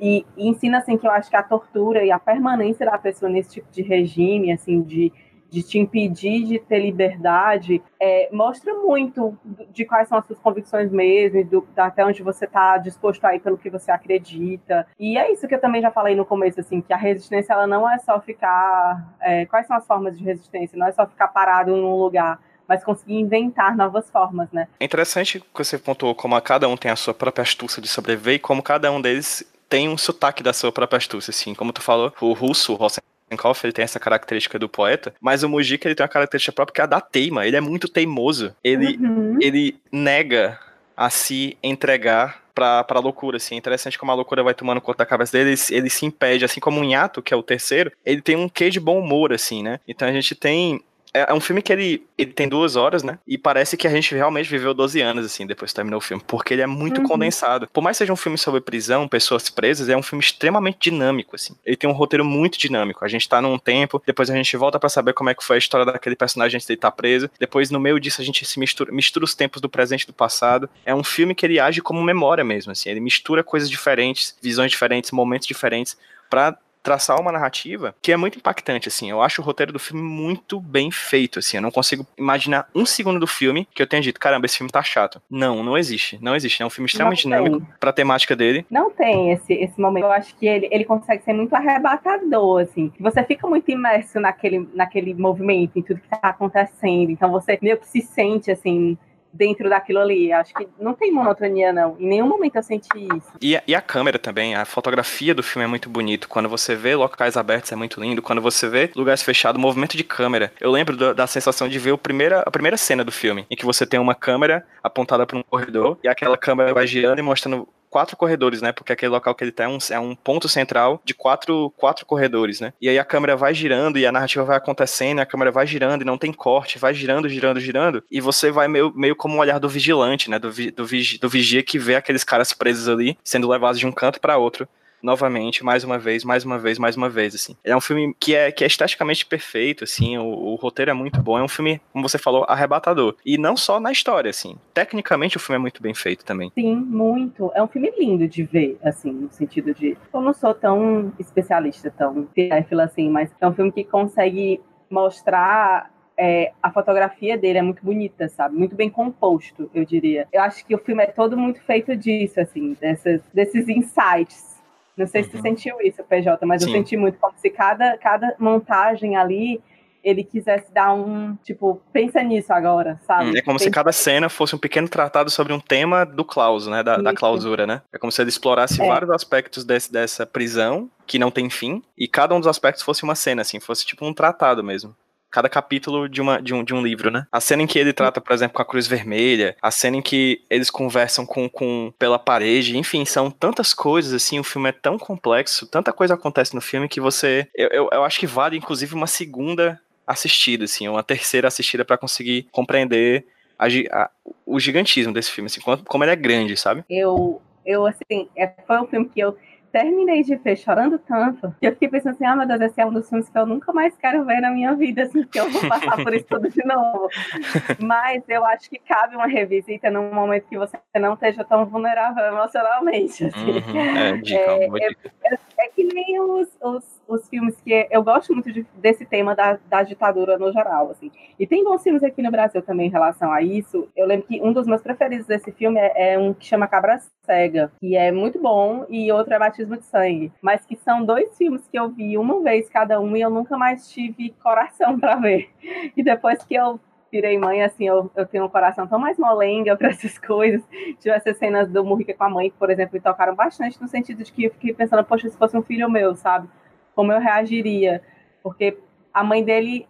E, 0.03 0.25
ensina, 0.35 0.79
assim, 0.79 0.97
que 0.97 1.07
eu 1.07 1.11
acho 1.11 1.29
que 1.29 1.35
a 1.37 1.41
tortura 1.41 2.03
e 2.03 2.11
a 2.11 2.19
permanência 2.19 2.85
da 2.85 2.97
pessoa 2.97 3.31
nesse 3.31 3.51
tipo 3.51 3.71
de 3.71 3.81
regime, 3.81 4.51
assim, 4.51 4.81
de 4.81 5.13
de 5.53 5.61
te 5.61 5.77
impedir 5.77 6.45
de 6.45 6.57
ter 6.57 6.79
liberdade, 6.79 7.79
é, 8.01 8.27
mostra 8.31 8.73
muito 8.73 9.37
de 9.71 9.85
quais 9.85 10.07
são 10.07 10.17
as 10.17 10.25
suas 10.25 10.39
convicções 10.39 10.91
mesmo, 10.91 11.43
do, 11.45 11.67
até 11.77 12.03
onde 12.03 12.23
você 12.23 12.45
está 12.45 12.79
disposto 12.79 13.23
a 13.23 13.35
ir 13.35 13.39
pelo 13.39 13.55
que 13.55 13.69
você 13.69 13.91
acredita. 13.91 14.87
E 14.99 15.15
é 15.15 15.31
isso 15.31 15.47
que 15.47 15.53
eu 15.53 15.61
também 15.61 15.79
já 15.79 15.91
falei 15.91 16.15
no 16.15 16.25
começo, 16.25 16.59
assim, 16.59 16.81
que 16.81 16.91
a 16.91 16.97
resistência 16.97 17.53
ela 17.53 17.67
não 17.67 17.87
é 17.87 17.99
só 17.99 18.19
ficar. 18.19 19.15
É, 19.21 19.45
quais 19.45 19.67
são 19.67 19.77
as 19.77 19.85
formas 19.85 20.17
de 20.17 20.23
resistência? 20.23 20.75
Não 20.75 20.87
é 20.87 20.91
só 20.91 21.05
ficar 21.05 21.27
parado 21.27 21.77
num 21.77 21.97
lugar 21.97 22.39
mas 22.65 22.81
conseguir 22.81 23.19
inventar 23.19 23.75
novas 23.75 24.09
formas, 24.09 24.49
né? 24.51 24.69
É 24.79 24.85
interessante 24.85 25.41
que 25.41 25.45
você 25.53 25.77
pontuou 25.77 26.15
como 26.15 26.41
cada 26.41 26.67
um 26.67 26.77
tem 26.77 26.89
a 26.89 26.95
sua 26.95 27.13
própria 27.13 27.43
astúcia 27.43 27.81
de 27.81 27.89
sobreviver 27.89 28.35
e 28.35 28.39
como 28.39 28.63
cada 28.63 28.89
um 28.89 29.01
deles 29.01 29.45
tem 29.73 29.89
um 29.89 29.97
sotaque 29.97 30.43
da 30.43 30.53
sua 30.53 30.71
própria 30.71 30.97
astúcia, 30.97 31.31
assim, 31.31 31.55
como 31.55 31.73
tu 31.73 31.81
falou, 31.81 32.13
o 32.21 32.31
russo, 32.33 32.73
o 32.73 32.75
Rosenkopf, 32.75 33.63
ele 33.63 33.73
tem 33.73 33.81
essa 33.81 33.99
característica 33.99 34.59
do 34.59 34.69
poeta, 34.69 35.15
mas 35.19 35.41
o 35.41 35.49
Mujica, 35.49 35.88
ele 35.88 35.95
tem 35.95 36.03
uma 36.03 36.09
característica 36.09 36.53
própria 36.53 36.75
que 36.75 36.81
é 36.81 36.83
a 36.83 36.86
da 36.86 37.01
teima, 37.01 37.47
ele 37.47 37.55
é 37.55 37.62
muito 37.62 37.89
teimoso, 37.89 38.55
ele, 38.63 38.95
uhum. 38.97 39.39
ele 39.41 39.75
nega 39.91 40.59
a 40.95 41.09
se 41.09 41.57
entregar 41.63 42.43
pra, 42.53 42.83
pra 42.83 42.99
loucura, 42.99 43.38
assim. 43.38 43.55
É 43.55 43.57
interessante 43.57 43.97
como 43.97 44.12
a 44.12 44.15
loucura 44.15 44.43
vai 44.43 44.53
tomando 44.53 44.79
conta 44.79 44.99
da 44.99 45.07
cabeça 45.07 45.31
dele, 45.31 45.49
ele, 45.49 45.59
ele 45.75 45.89
se 45.89 46.05
impede, 46.05 46.45
assim 46.45 46.59
como 46.59 46.79
o 46.79 46.83
Nhato, 46.83 47.23
que 47.23 47.33
é 47.33 47.38
o 47.38 47.41
terceiro, 47.41 47.91
ele 48.05 48.21
tem 48.21 48.36
um 48.36 48.47
quê 48.47 48.69
de 48.69 48.79
bom 48.79 48.99
humor, 48.99 49.33
assim, 49.33 49.63
né? 49.63 49.79
Então 49.88 50.07
a 50.07 50.12
gente 50.12 50.36
tem 50.36 50.83
é, 51.13 51.28
é 51.30 51.34
um 51.34 51.39
filme 51.39 51.62
que 51.62 51.71
ele, 51.71 52.06
ele 52.17 52.34
tem 52.34 52.49
duas 52.49 52.76
horas, 52.76 53.04
né? 53.04 53.19
E 53.28 53.38
parece 53.38 53.78
que 53.78 53.88
a 53.88 53.89
gente 53.89 54.15
realmente 54.15 54.49
viveu 54.49 54.73
12 54.73 54.99
anos, 54.99 55.26
assim, 55.26 55.45
depois 55.45 55.71
que 55.71 55.76
terminou 55.76 55.99
o 55.99 56.02
filme. 56.02 56.23
Porque 56.26 56.54
ele 56.54 56.62
é 56.62 56.67
muito 56.67 57.02
uhum. 57.02 57.08
condensado. 57.08 57.67
Por 57.71 57.82
mais 57.82 57.95
que 57.95 57.99
seja 57.99 58.13
um 58.13 58.17
filme 58.17 58.38
sobre 58.38 58.60
prisão, 58.60 59.08
pessoas 59.08 59.49
presas, 59.49 59.89
é 59.89 59.95
um 59.95 60.02
filme 60.02 60.23
extremamente 60.23 60.78
dinâmico, 60.80 61.36
assim. 61.36 61.56
Ele 61.65 61.78
tem 61.78 61.89
um 61.89 61.93
roteiro 61.93 62.26
muito 62.26 62.58
dinâmico. 62.58 63.06
A 63.06 63.08
gente 63.08 63.30
tá 63.30 63.41
num 63.41 63.60
tempo, 63.60 64.02
depois 64.06 64.30
a 64.30 64.36
gente 64.36 64.58
volta 64.58 64.80
para 64.80 64.89
saber 64.89 65.13
como 65.13 65.30
é 65.30 65.36
que 65.36 65.43
foi 65.43 65.58
a 65.58 65.60
história 65.60 65.86
daquele 65.86 66.15
personagem 66.15 66.58
antes 66.58 66.65
de 66.65 66.73
ele 66.73 66.78
estar 66.78 66.91
tá 66.91 66.95
preso. 66.95 67.30
Depois, 67.39 67.69
no 67.69 67.80
meio 67.80 67.99
disso, 67.99 68.21
a 68.21 68.26
gente 68.26 68.43
se 68.45 68.60
mistura, 68.60 68.91
mistura 68.91 69.23
os 69.23 69.36
tempos 69.36 69.62
do 69.62 69.69
presente 69.69 70.04
e 70.04 70.08
do 70.08 70.13
passado. 70.13 70.69
É 70.86 70.95
um 70.95 71.04
filme 71.04 71.36
que 71.36 71.45
ele 71.45 71.60
age 71.60 71.82
como 71.82 72.02
memória 72.02 72.43
mesmo, 72.43 72.71
assim. 72.71 72.89
Ele 72.89 72.99
mistura 72.99 73.43
coisas 73.43 73.69
diferentes, 73.69 74.36
visões 74.41 74.71
diferentes, 74.71 75.12
momentos 75.12 75.47
diferentes, 75.47 75.97
para 76.30 76.58
traçar 76.83 77.19
uma 77.19 77.31
narrativa 77.31 77.95
que 78.01 78.11
é 78.11 78.17
muito 78.17 78.37
impactante, 78.37 78.89
assim. 78.89 79.09
Eu 79.09 79.21
acho 79.21 79.41
o 79.41 79.45
roteiro 79.45 79.71
do 79.71 79.79
filme 79.79 80.03
muito 80.03 80.59
bem 80.59 80.91
feito, 80.91 81.39
assim. 81.39 81.57
Eu 81.57 81.63
não 81.63 81.71
consigo 81.71 82.05
imaginar 82.17 82.67
um 82.75 82.85
segundo 82.85 83.19
do 83.19 83.25
filme 83.25 83.67
que 83.73 83.81
eu 83.81 83.87
tenha 83.87 84.01
dito, 84.01 84.19
caramba, 84.19 84.45
esse 84.45 84.57
filme 84.57 84.71
tá 84.71 84.83
chato. 84.83 85.21
Não, 85.29 85.63
não 85.63 85.77
existe. 85.77 86.19
Não 86.21 86.35
existe. 86.35 86.61
É 86.61 86.65
um 86.65 86.69
filme 86.69 86.87
extremamente 86.87 87.23
dinâmico 87.23 87.65
pra 87.79 87.93
temática 87.93 88.35
dele. 88.35 88.65
Não 88.69 88.91
tem 88.91 89.31
esse, 89.31 89.53
esse 89.53 89.79
momento. 89.79 90.03
Eu 90.03 90.11
acho 90.11 90.35
que 90.35 90.45
ele, 90.45 90.67
ele 90.69 90.83
consegue 90.83 91.23
ser 91.23 91.33
muito 91.33 91.55
arrebatador, 91.55 92.61
assim. 92.61 92.91
Você 92.99 93.23
fica 93.23 93.47
muito 93.47 93.71
imerso 93.71 94.19
naquele, 94.19 94.67
naquele 94.73 95.13
movimento, 95.13 95.79
em 95.79 95.81
tudo 95.81 96.01
que 96.01 96.09
tá 96.09 96.19
acontecendo. 96.21 97.09
Então 97.09 97.31
você 97.31 97.57
meio 97.61 97.77
que 97.77 97.87
se 97.87 98.01
sente, 98.01 98.51
assim, 98.51 98.97
dentro 99.33 99.69
daquilo 99.69 99.99
ali. 99.99 100.31
Acho 100.31 100.53
que 100.53 100.67
não 100.79 100.93
tem 100.93 101.11
monotonia, 101.11 101.73
não. 101.73 101.97
Em 101.99 102.07
nenhum 102.07 102.27
momento 102.27 102.55
eu 102.55 102.63
senti 102.63 103.07
isso. 103.15 103.31
E, 103.41 103.59
e 103.67 103.75
a 103.75 103.81
câmera 103.81 104.19
também, 104.19 104.55
a 104.55 104.63
fotografia 104.63 105.33
do 105.33 105.41
filme 105.41 105.65
é 105.65 105.67
muito 105.67 105.89
bonito. 105.89 106.29
Quando 106.29 106.47
você 106.47 106.75
vê 106.75 106.95
locais 106.95 107.35
abertos 107.35 107.71
é 107.71 107.75
muito 107.75 107.99
lindo. 107.99 108.21
Quando 108.21 108.41
você 108.41 108.69
vê 108.69 108.91
lugares 108.95 109.23
fechados, 109.23 109.59
movimento 109.59 109.97
de 109.97 110.03
câmera. 110.03 110.51
Eu 110.59 110.71
lembro 110.71 110.95
do, 110.95 111.13
da 111.13 111.25
sensação 111.25 111.67
de 111.67 111.79
ver 111.79 111.91
o 111.91 111.97
primeira, 111.97 112.41
a 112.41 112.51
primeira 112.51 112.77
cena 112.77 113.03
do 113.03 113.11
filme, 113.11 113.45
em 113.49 113.55
que 113.55 113.65
você 113.65 113.85
tem 113.85 113.99
uma 113.99 114.13
câmera 114.13 114.65
apontada 114.83 115.25
para 115.25 115.37
um 115.37 115.43
corredor 115.43 115.97
e 116.03 116.07
aquela 116.07 116.37
câmera 116.37 116.73
vai 116.73 116.85
girando 116.85 117.19
e 117.19 117.21
mostrando 117.21 117.67
quatro 117.93 118.17
corredores, 118.17 118.60
né? 118.60 118.71
Porque 118.71 118.91
aquele 118.91 119.12
local 119.12 119.36
que 119.36 119.43
ele 119.43 119.51
tá 119.51 119.65
é 119.65 119.67
um, 119.67 119.77
é 119.91 119.99
um 119.99 120.15
ponto 120.15 120.49
central 120.49 120.99
de 121.06 121.13
quatro, 121.13 121.71
quatro 121.77 122.08
corredores, 122.08 122.60
né? 122.60 122.73
E 122.82 122.89
aí 122.89 122.97
a 122.97 123.06
câmera 123.06 123.38
vai 123.38 123.53
girando 123.53 123.99
e 123.99 124.06
a 124.08 124.12
narrativa 124.12 124.43
vai 124.43 124.58
acontecendo, 124.58 125.19
a 125.19 125.27
câmera 125.27 125.51
vai 125.51 125.67
girando 125.67 126.01
e 126.01 126.06
não 126.06 126.17
tem 126.17 126.34
corte, 126.34 126.79
vai 126.79 126.91
girando, 126.91 127.29
girando, 127.29 127.60
girando, 127.60 128.03
e 128.10 128.19
você 128.19 128.49
vai 128.49 128.67
meio, 128.67 128.91
meio 128.95 129.15
como 129.15 129.38
o 129.38 129.39
olhar 129.39 129.60
do 129.60 129.69
vigilante, 129.69 130.27
né? 130.27 130.39
Do, 130.39 130.49
do, 130.49 130.88
do 131.21 131.29
vigia 131.29 131.62
que 131.62 131.77
vê 131.77 131.95
aqueles 131.95 132.23
caras 132.23 132.51
presos 132.51 132.89
ali, 132.89 133.15
sendo 133.23 133.47
levados 133.47 133.77
de 133.77 133.86
um 133.86 133.91
canto 133.91 134.19
para 134.19 134.38
outro 134.38 134.67
novamente, 135.03 135.63
mais 135.63 135.83
uma 135.83 135.99
vez, 135.99 136.23
mais 136.23 136.45
uma 136.45 136.57
vez, 136.57 136.79
mais 136.79 136.95
uma 136.95 137.09
vez, 137.09 137.35
assim. 137.35 137.55
É 137.63 137.75
um 137.75 137.81
filme 137.81 138.15
que 138.17 138.33
é, 138.33 138.51
que 138.51 138.63
é 138.63 138.67
esteticamente 138.67 139.25
perfeito, 139.25 139.83
assim, 139.83 140.17
o, 140.17 140.23
o 140.23 140.55
roteiro 140.55 140.89
é 140.89 140.93
muito 140.93 141.21
bom, 141.21 141.37
é 141.37 141.43
um 141.43 141.47
filme, 141.47 141.81
como 141.91 142.07
você 142.07 142.17
falou, 142.17 142.45
arrebatador. 142.47 143.15
E 143.25 143.37
não 143.37 143.57
só 143.57 143.79
na 143.79 143.91
história, 143.91 144.29
assim, 144.29 144.55
tecnicamente 144.73 145.35
o 145.35 145.39
filme 145.39 145.57
é 145.57 145.59
muito 145.59 145.81
bem 145.81 145.93
feito 145.93 146.23
também. 146.23 146.51
Sim, 146.55 146.75
muito. 146.75 147.51
É 147.53 147.61
um 147.61 147.67
filme 147.67 147.91
lindo 147.99 148.27
de 148.27 148.43
ver, 148.43 148.77
assim, 148.81 149.11
no 149.11 149.31
sentido 149.31 149.73
de... 149.73 149.97
Eu 150.13 150.21
não 150.21 150.33
sou 150.33 150.53
tão 150.53 151.11
especialista, 151.19 151.91
tão 151.91 152.27
cinéfila, 152.33 152.85
assim, 152.85 153.09
mas 153.09 153.29
é 153.41 153.47
um 153.47 153.53
filme 153.53 153.71
que 153.71 153.83
consegue 153.83 154.61
mostrar 154.89 155.91
é, 156.17 156.51
a 156.61 156.71
fotografia 156.71 157.37
dele 157.37 157.59
é 157.59 157.61
muito 157.61 157.83
bonita, 157.83 158.29
sabe? 158.29 158.55
Muito 158.55 158.75
bem 158.75 158.89
composto, 158.89 159.69
eu 159.73 159.83
diria. 159.83 160.27
Eu 160.31 160.41
acho 160.41 160.65
que 160.65 160.75
o 160.75 160.77
filme 160.77 161.03
é 161.03 161.07
todo 161.07 161.35
muito 161.35 161.61
feito 161.61 161.95
disso, 161.95 162.39
assim, 162.39 162.77
desses, 162.79 163.21
desses 163.33 163.67
insights 163.67 164.52
não 164.95 165.08
sei 165.08 165.21
uhum. 165.21 165.25
se 165.25 165.32
tu 165.32 165.38
uhum. 165.38 165.41
sentiu 165.43 165.82
isso, 165.82 166.03
PJ, 166.03 166.45
mas 166.45 166.63
Sim. 166.63 166.69
eu 166.69 166.75
senti 166.75 166.97
muito 166.97 167.17
como 167.19 167.34
se 167.38 167.49
cada, 167.49 167.97
cada 167.97 168.36
montagem 168.39 169.15
ali 169.15 169.62
ele 170.03 170.23
quisesse 170.23 170.71
dar 170.73 170.93
um, 170.93 171.36
tipo, 171.43 171.82
pensa 171.93 172.21
nisso 172.21 172.51
agora, 172.51 172.99
sabe? 173.08 173.38
É 173.38 173.41
como 173.41 173.58
pensa... 173.58 173.63
se 173.63 173.71
cada 173.71 173.91
cena 173.93 174.27
fosse 174.27 174.53
um 174.53 174.60
pequeno 174.60 174.89
tratado 174.89 175.32
sobre 175.32 175.53
um 175.53 175.60
tema 175.60 176.06
do 176.06 176.25
clauso, 176.25 176.69
né? 176.69 176.84
Da, 176.84 176.97
da 176.97 177.13
clausura, 177.13 177.65
né? 177.65 177.82
É 177.91 177.97
como 177.97 178.12
se 178.12 178.21
ele 178.21 178.29
explorasse 178.29 178.82
é. 178.82 178.88
vários 178.88 179.10
aspectos 179.10 179.63
desse, 179.63 179.91
dessa 179.91 180.25
prisão, 180.25 180.89
que 181.08 181.17
não 181.17 181.32
tem 181.32 181.49
fim, 181.49 181.82
e 181.97 182.06
cada 182.08 182.36
um 182.36 182.39
dos 182.39 182.47
aspectos 182.47 182.84
fosse 182.84 183.03
uma 183.03 183.15
cena, 183.15 183.41
assim, 183.41 183.62
fosse 183.62 183.86
tipo 183.86 184.06
um 184.06 184.13
tratado 184.13 184.62
mesmo 184.62 184.93
cada 185.33 185.49
capítulo 185.49 186.07
de, 186.07 186.21
uma, 186.21 186.39
de, 186.39 186.53
um, 186.53 186.63
de 186.63 186.75
um 186.75 186.81
livro, 186.83 187.09
né? 187.09 187.25
A 187.31 187.41
cena 187.41 187.63
em 187.63 187.67
que 187.67 187.79
ele 187.79 187.91
trata, 187.91 188.21
por 188.21 188.31
exemplo, 188.33 188.55
com 188.55 188.61
a 188.61 188.65
cruz 188.65 188.85
vermelha, 188.85 189.57
a 189.59 189.71
cena 189.71 189.97
em 189.97 190.01
que 190.01 190.43
eles 190.47 190.69
conversam 190.69 191.25
com, 191.25 191.49
com 191.49 191.91
pela 191.97 192.19
parede, 192.19 192.77
enfim, 192.77 193.03
são 193.03 193.31
tantas 193.31 193.73
coisas, 193.73 194.13
assim, 194.13 194.37
o 194.37 194.43
filme 194.43 194.69
é 194.69 194.71
tão 194.71 194.95
complexo, 194.99 195.65
tanta 195.65 195.91
coisa 195.91 196.13
acontece 196.13 196.53
no 196.53 196.61
filme 196.61 196.87
que 196.87 197.01
você. 197.01 197.47
Eu, 197.55 197.69
eu, 197.69 197.89
eu 197.91 198.03
acho 198.03 198.19
que 198.19 198.27
vale, 198.27 198.55
inclusive, 198.57 198.93
uma 198.93 199.07
segunda 199.07 199.81
assistida, 200.05 200.65
assim, 200.65 200.87
uma 200.87 201.01
terceira 201.01 201.47
assistida 201.47 201.83
para 201.83 201.97
conseguir 201.97 202.45
compreender 202.51 203.25
a, 203.57 203.65
a, 203.65 204.11
o 204.45 204.59
gigantismo 204.59 205.11
desse 205.11 205.31
filme, 205.31 205.47
assim, 205.47 205.61
como, 205.61 205.83
como 205.83 206.03
ele 206.03 206.11
é 206.11 206.15
grande, 206.15 206.55
sabe? 206.55 206.85
Eu, 206.87 207.41
eu 207.65 207.87
assim, 207.87 208.29
é, 208.37 208.53
foi 208.67 208.79
um 208.79 208.85
filme 208.85 209.09
que 209.09 209.19
eu 209.19 209.35
terminei 209.73 210.21
de 210.21 210.36
ver 210.36 210.55
chorando 210.55 210.99
tanto, 210.99 211.53
que 211.59 211.65
eu 211.65 211.71
fiquei 211.71 211.89
pensando 211.89 212.13
assim, 212.13 212.25
ah, 212.25 212.36
meu 212.36 212.47
Deus, 212.47 212.62
esse 212.62 212.79
é 212.79 212.86
um 212.86 212.93
dos 212.93 213.09
filmes 213.09 213.27
que 213.27 213.36
eu 213.36 213.45
nunca 213.45 213.73
mais 213.73 213.97
quero 213.97 214.23
ver 214.23 214.39
na 214.39 214.51
minha 214.51 214.75
vida, 214.75 215.01
assim, 215.01 215.23
que 215.23 215.39
eu 215.39 215.49
vou 215.49 215.67
passar 215.67 215.95
por 215.97 216.13
isso 216.13 216.27
tudo 216.29 216.47
de 216.47 216.63
novo. 216.63 217.09
Mas 217.81 218.23
eu 218.29 218.45
acho 218.45 218.69
que 218.69 218.77
cabe 218.77 219.15
uma 219.15 219.25
revisita 219.25 219.89
num 219.89 220.13
momento 220.13 220.47
que 220.47 220.57
você 220.59 220.77
não 220.99 221.15
esteja 221.15 221.43
tão 221.43 221.65
vulnerável 221.65 222.23
emocionalmente, 222.23 223.25
assim. 223.25 223.51
Uhum, 223.51 223.97
é, 223.97 224.17
dica, 224.17 224.39
é, 224.39 224.65
é, 224.65 225.33
é, 225.33 225.38
que 225.69 225.84
nem 225.84 226.19
os, 226.21 226.49
os 226.62 226.93
os 227.08 227.28
filmes 227.30 227.60
que 227.62 227.88
eu 227.89 228.04
gosto 228.04 228.34
muito 228.34 228.52
de, 228.52 228.65
desse 228.76 229.06
tema 229.06 229.36
da, 229.36 229.60
da 229.69 229.84
ditadura 229.84 230.38
no 230.38 230.52
geral, 230.52 230.91
assim. 230.91 231.12
E 231.39 231.45
tem 231.45 231.63
bons 231.63 231.84
filmes 231.84 232.04
aqui 232.04 232.21
no 232.21 232.32
Brasil 232.32 232.62
também 232.62 232.88
em 232.88 232.91
relação 232.91 233.32
a 233.32 233.41
isso. 233.41 233.88
Eu 233.95 234.08
lembro 234.08 234.28
que 234.28 234.41
um 234.41 234.54
dos 234.54 234.67
meus 234.67 234.82
preferidos 234.82 235.28
desse 235.28 235.52
filme 235.52 235.80
é, 235.80 236.13
é 236.13 236.19
um 236.19 236.34
que 236.34 236.45
chama 236.45 236.67
Cabra 236.67 236.99
Cega, 237.26 237.71
que 237.80 237.95
é 237.95 238.12
muito 238.12 238.39
bom, 238.39 238.86
e 238.89 239.12
outro 239.12 239.34
é 239.34 239.39
Batismo 239.39 239.78
de 239.78 239.86
Sangue. 239.86 240.32
Mas 240.41 240.65
que 240.65 240.76
são 240.76 241.04
dois 241.04 241.38
filmes 241.38 241.67
que 241.67 241.78
eu 241.78 241.89
vi 241.89 242.17
uma 242.17 242.41
vez 242.41 242.69
cada 242.69 242.99
um 242.99 243.15
e 243.15 243.21
eu 243.21 243.30
nunca 243.30 243.58
mais 243.58 243.89
tive 243.91 244.32
coração 244.41 244.97
para 244.99 245.15
ver. 245.15 245.49
E 245.95 246.04
depois 246.04 246.43
que 246.43 246.56
eu 246.56 246.80
virei 247.13 247.38
mãe, 247.38 247.62
assim, 247.62 247.88
eu, 247.88 248.10
eu 248.15 248.26
tenho 248.26 248.45
um 248.45 248.49
coração 248.49 248.88
tão 248.88 248.97
mais 248.97 249.17
molenga 249.17 249.78
para 249.78 249.89
essas 249.89 250.17
coisas. 250.17 250.62
Tive 250.99 251.15
essas 251.15 251.38
cenas 251.38 251.69
do 251.69 251.86
Murrica 251.86 252.13
com 252.13 252.23
a 252.23 252.30
mãe, 252.30 252.52
por 252.58 252.69
exemplo, 252.69 252.95
me 252.95 252.99
tocaram 252.99 253.36
bastante 253.36 253.80
no 253.82 253.88
sentido 253.88 254.23
de 254.23 254.32
que 254.32 254.45
eu 254.45 254.52
fiquei 254.52 254.73
pensando, 254.73 255.04
poxa, 255.04 255.30
se 255.30 255.38
fosse 255.38 255.56
um 255.56 255.62
filho 255.62 255.89
meu, 255.89 256.15
sabe? 256.15 256.49
como 256.95 257.12
eu 257.12 257.19
reagiria. 257.19 258.02
Porque 258.41 258.78
a 259.13 259.23
mãe 259.23 259.43
dele 259.43 259.88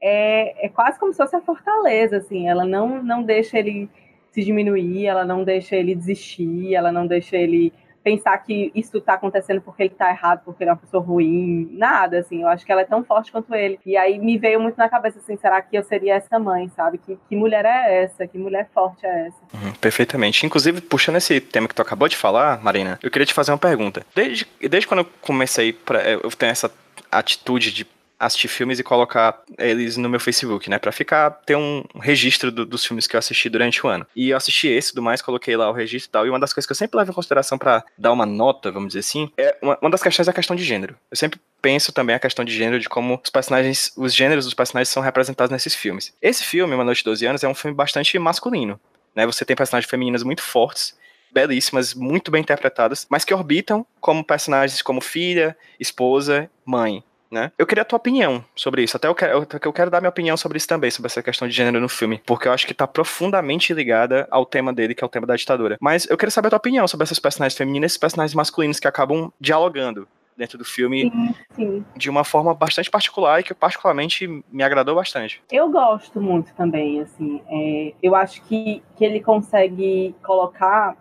é, 0.00 0.66
é 0.66 0.68
quase 0.68 0.98
como 0.98 1.12
se 1.12 1.18
fosse 1.18 1.36
a 1.36 1.40
fortaleza, 1.40 2.18
assim, 2.18 2.48
ela 2.48 2.64
não, 2.64 3.02
não 3.02 3.22
deixa 3.22 3.58
ele 3.58 3.88
se 4.30 4.44
diminuir, 4.44 5.06
ela 5.06 5.24
não 5.24 5.42
deixa 5.42 5.74
ele 5.74 5.94
desistir, 5.94 6.74
ela 6.74 6.92
não 6.92 7.06
deixa 7.06 7.36
ele 7.36 7.72
pensar 8.08 8.38
que 8.38 8.72
isso 8.74 8.96
está 8.96 9.14
acontecendo 9.14 9.60
porque 9.60 9.82
ele 9.82 9.92
está 9.92 10.08
errado, 10.08 10.40
porque 10.44 10.62
ele 10.62 10.70
é 10.70 10.72
uma 10.72 10.78
pessoa 10.78 11.02
ruim, 11.02 11.68
nada, 11.72 12.18
assim, 12.18 12.40
eu 12.40 12.48
acho 12.48 12.64
que 12.64 12.72
ela 12.72 12.80
é 12.80 12.84
tão 12.84 13.04
forte 13.04 13.30
quanto 13.30 13.54
ele. 13.54 13.78
E 13.84 13.96
aí 13.98 14.18
me 14.18 14.38
veio 14.38 14.58
muito 14.58 14.78
na 14.78 14.88
cabeça, 14.88 15.18
assim, 15.18 15.36
será 15.36 15.60
que 15.60 15.76
eu 15.76 15.82
seria 15.82 16.14
essa 16.14 16.38
mãe, 16.38 16.70
sabe? 16.74 16.96
Que, 16.96 17.18
que 17.28 17.36
mulher 17.36 17.66
é 17.66 18.04
essa? 18.04 18.26
Que 18.26 18.38
mulher 18.38 18.70
forte 18.72 19.04
é 19.04 19.26
essa? 19.26 19.36
Uhum, 19.52 19.72
perfeitamente. 19.74 20.46
Inclusive, 20.46 20.80
puxando 20.80 21.16
esse 21.16 21.38
tema 21.38 21.68
que 21.68 21.74
tu 21.74 21.82
acabou 21.82 22.08
de 22.08 22.16
falar, 22.16 22.62
Marina, 22.62 22.98
eu 23.02 23.10
queria 23.10 23.26
te 23.26 23.34
fazer 23.34 23.52
uma 23.52 23.58
pergunta. 23.58 24.04
Desde, 24.14 24.46
desde 24.68 24.86
quando 24.86 25.00
eu 25.00 25.08
comecei, 25.20 25.74
pra, 25.74 26.02
eu 26.02 26.30
tenho 26.30 26.50
essa 26.50 26.70
atitude 27.12 27.72
de 27.72 27.86
assistir 28.18 28.48
filmes 28.48 28.78
e 28.78 28.82
colocar 28.82 29.42
eles 29.58 29.96
no 29.96 30.08
meu 30.08 30.18
Facebook, 30.18 30.68
né? 30.68 30.78
Pra 30.78 30.90
ficar, 30.90 31.30
ter 31.46 31.56
um 31.56 31.84
registro 32.00 32.50
do, 32.50 32.66
dos 32.66 32.84
filmes 32.84 33.06
que 33.06 33.14
eu 33.14 33.18
assisti 33.18 33.48
durante 33.48 33.84
o 33.86 33.88
ano. 33.88 34.06
E 34.16 34.30
eu 34.30 34.36
assisti 34.36 34.66
esse 34.68 34.90
tudo 34.90 35.02
mais, 35.02 35.22
coloquei 35.22 35.56
lá 35.56 35.70
o 35.70 35.72
registro 35.72 36.08
e 36.08 36.12
tal. 36.12 36.26
E 36.26 36.30
uma 36.30 36.40
das 36.40 36.52
coisas 36.52 36.66
que 36.66 36.72
eu 36.72 36.76
sempre 36.76 36.98
levo 36.98 37.12
em 37.12 37.14
consideração 37.14 37.56
para 37.56 37.84
dar 37.96 38.12
uma 38.12 38.26
nota, 38.26 38.72
vamos 38.72 38.88
dizer 38.88 39.00
assim, 39.00 39.30
é 39.38 39.56
uma, 39.62 39.78
uma 39.80 39.90
das 39.90 40.02
questões 40.02 40.26
é 40.26 40.30
a 40.30 40.34
questão 40.34 40.56
de 40.56 40.64
gênero. 40.64 40.96
Eu 41.10 41.16
sempre 41.16 41.40
penso 41.62 41.92
também 41.92 42.16
a 42.16 42.18
questão 42.18 42.44
de 42.44 42.54
gênero, 42.54 42.80
de 42.80 42.88
como 42.88 43.20
os 43.22 43.30
personagens, 43.30 43.92
os 43.96 44.14
gêneros 44.14 44.44
dos 44.44 44.54
personagens 44.54 44.88
são 44.88 45.02
representados 45.02 45.52
nesses 45.52 45.74
filmes. 45.74 46.12
Esse 46.20 46.44
filme, 46.44 46.74
Uma 46.74 46.84
Noite 46.84 46.98
de 46.98 47.04
12 47.04 47.26
Anos, 47.26 47.44
é 47.44 47.48
um 47.48 47.54
filme 47.54 47.76
bastante 47.76 48.18
masculino. 48.18 48.80
Né? 49.14 49.26
Você 49.26 49.44
tem 49.44 49.54
personagens 49.54 49.88
femininas 49.88 50.22
muito 50.22 50.42
fortes, 50.42 50.96
belíssimas, 51.32 51.94
muito 51.94 52.30
bem 52.30 52.40
interpretadas, 52.40 53.06
mas 53.08 53.24
que 53.24 53.34
orbitam 53.34 53.86
como 54.00 54.24
personagens 54.24 54.82
como 54.82 55.00
filha, 55.00 55.56
esposa, 55.78 56.50
mãe 56.64 57.04
né? 57.30 57.52
Eu 57.58 57.66
queria 57.66 57.82
a 57.82 57.84
tua 57.84 57.96
opinião 57.96 58.44
sobre 58.54 58.82
isso. 58.82 58.96
Até 58.96 59.08
eu 59.08 59.14
quero, 59.14 59.46
eu 59.64 59.72
quero 59.72 59.90
dar 59.90 60.00
minha 60.00 60.10
opinião 60.10 60.36
sobre 60.36 60.58
isso 60.58 60.68
também, 60.68 60.90
sobre 60.90 61.06
essa 61.06 61.22
questão 61.22 61.48
de 61.48 61.54
gênero 61.54 61.80
no 61.80 61.88
filme, 61.88 62.20
porque 62.24 62.48
eu 62.48 62.52
acho 62.52 62.66
que 62.66 62.74
tá 62.74 62.86
profundamente 62.86 63.72
ligada 63.72 64.26
ao 64.30 64.46
tema 64.46 64.72
dele, 64.72 64.94
que 64.94 65.04
é 65.04 65.06
o 65.06 65.10
tema 65.10 65.26
da 65.26 65.36
ditadura. 65.36 65.76
Mas 65.80 66.08
eu 66.08 66.16
queria 66.16 66.30
saber 66.30 66.48
a 66.48 66.50
tua 66.50 66.58
opinião 66.58 66.86
sobre 66.88 67.04
essas 67.04 67.18
personagens 67.18 67.56
femininas 67.56 67.84
e 67.84 67.88
esses 67.88 67.98
personagens 67.98 68.34
masculinos 68.34 68.80
que 68.80 68.88
acabam 68.88 69.32
dialogando 69.40 70.08
dentro 70.38 70.56
do 70.56 70.64
filme 70.64 71.10
sim, 71.10 71.34
sim. 71.50 71.84
de 71.96 72.08
uma 72.08 72.22
forma 72.22 72.54
bastante 72.54 72.88
particular 72.88 73.40
e 73.40 73.42
que 73.42 73.52
particularmente 73.52 74.26
me 74.50 74.62
agradou 74.62 74.94
bastante. 74.94 75.42
Eu 75.50 75.68
gosto 75.68 76.20
muito 76.20 76.54
também, 76.54 77.00
assim, 77.00 77.42
é, 77.48 77.92
eu 78.00 78.14
acho 78.14 78.40
que, 78.42 78.80
que 78.96 79.04
ele 79.04 79.20
consegue 79.20 80.14
colocar 80.22 80.96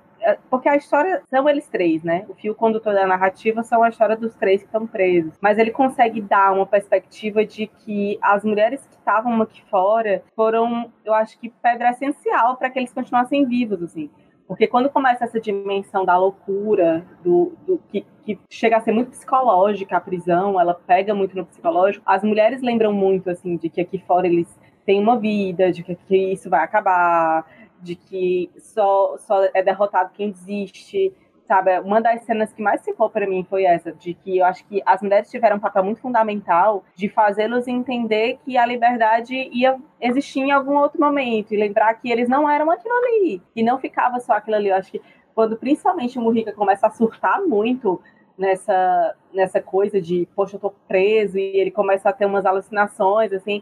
porque 0.50 0.68
a 0.68 0.76
história 0.76 1.22
são 1.30 1.48
eles 1.48 1.68
três, 1.68 2.04
né? 2.04 2.26
O 2.28 2.34
fio 2.34 2.54
condutor 2.56 2.94
da 2.94 3.08
narrativa 3.08 3.64
são 3.64 3.84
a 3.84 3.90
história 3.90 4.16
dos 4.18 4.36
três 4.36 4.62
que 4.62 4.68
estão 4.68 4.86
presos. 4.86 5.34
Mas 5.42 5.58
ele 5.58 5.72
consegue 5.72 6.22
dar 6.22 6.54
uma 6.54 6.66
perspectiva 6.66 7.46
de 7.46 7.68
que 7.68 8.18
as 8.22 8.44
mulheres 8.44 8.86
que 8.88 8.96
estavam 8.96 9.42
aqui 9.42 9.64
fora 9.70 10.24
foram, 10.36 10.92
eu 11.06 11.14
acho 11.14 11.40
que, 11.40 11.50
pedra 11.62 11.92
essencial 11.92 12.58
para 12.58 12.70
que 12.70 12.80
eles 12.80 12.94
continuassem 12.94 13.46
vivos, 13.46 13.82
assim. 13.82 14.10
Porque 14.48 14.66
quando 14.66 14.90
começa 14.90 15.26
essa 15.26 15.42
dimensão 15.42 16.06
da 16.06 16.18
loucura, 16.18 17.06
do, 17.22 17.54
do 17.66 17.78
que, 17.90 18.06
que, 18.24 18.40
chega 18.50 18.78
a 18.78 18.80
ser 18.80 18.94
muito 18.94 19.12
psicológica 19.12 19.98
a 19.98 20.02
prisão, 20.02 20.60
ela 20.60 20.74
pega 20.74 21.14
muito 21.14 21.36
no 21.36 21.46
psicológico, 21.46 22.04
as 22.08 22.24
mulheres 22.24 22.62
lembram 22.62 22.94
muito, 22.94 23.30
assim, 23.30 23.58
de 23.58 23.70
que 23.70 23.82
aqui 23.82 24.00
fora 24.00 24.26
eles 24.26 24.48
têm 24.86 25.02
uma 25.02 25.20
vida, 25.20 25.70
de 25.70 25.84
que, 25.84 25.96
que 25.96 26.32
isso 26.32 26.50
vai 26.50 26.64
acabar, 26.64 27.46
de 27.82 27.96
que 27.96 28.50
só, 28.58 29.18
só 29.18 29.48
é 29.54 29.62
derrotado 29.62 30.12
quem 30.14 30.32
desiste, 30.32 31.14
sabe? 31.48 31.80
Uma 31.80 32.02
das 32.02 32.22
cenas 32.24 32.52
que 32.52 32.62
mais 32.62 32.84
ficou 32.84 33.10
para 33.10 33.26
mim 33.26 33.46
foi 33.50 33.64
essa, 33.64 33.92
de 33.92 34.14
que 34.14 34.40
eu 34.40 34.46
acho 34.46 34.66
que 34.66 34.82
as 34.86 35.02
mulheres 35.02 35.32
tiveram 35.32 35.58
um 35.58 35.60
papel 35.60 35.84
muito 35.84 36.02
fundamental 36.02 36.84
de 36.96 37.08
fazê-los 37.08 37.68
entender 37.68 38.38
que 38.44 38.58
a 38.58 38.66
liberdade 38.66 39.50
ia 39.54 39.78
existir 40.02 40.42
em 40.42 40.52
algum 40.52 40.78
outro 40.78 41.00
momento 41.00 41.54
e 41.54 41.58
lembrar 41.58 41.94
que 41.96 42.12
eles 42.12 42.28
não 42.28 42.50
eram 42.50 42.70
aquilo 42.70 42.94
ali, 42.94 43.42
e 43.56 43.64
não 43.64 43.80
ficava 43.80 44.20
só 44.20 44.34
aquilo 44.34 44.58
ali. 44.58 44.70
Eu 44.70 44.76
acho 44.76 44.92
que 44.92 45.02
quando 45.34 45.56
principalmente 45.56 46.20
o 46.20 46.22
Murica 46.22 46.52
começa 46.52 46.88
a 46.88 46.92
surtar 46.92 47.42
muito 47.42 48.02
nessa 48.38 49.16
nessa 49.34 49.62
coisa 49.62 50.02
de, 50.02 50.28
poxa, 50.36 50.56
eu 50.56 50.60
tô 50.60 50.72
preso, 50.88 51.38
e 51.38 51.58
ele 51.58 51.72
começa 51.72 52.10
a 52.10 52.14
ter 52.14 52.26
umas 52.26 52.46
alucinações, 52.46 53.32
assim, 53.32 53.62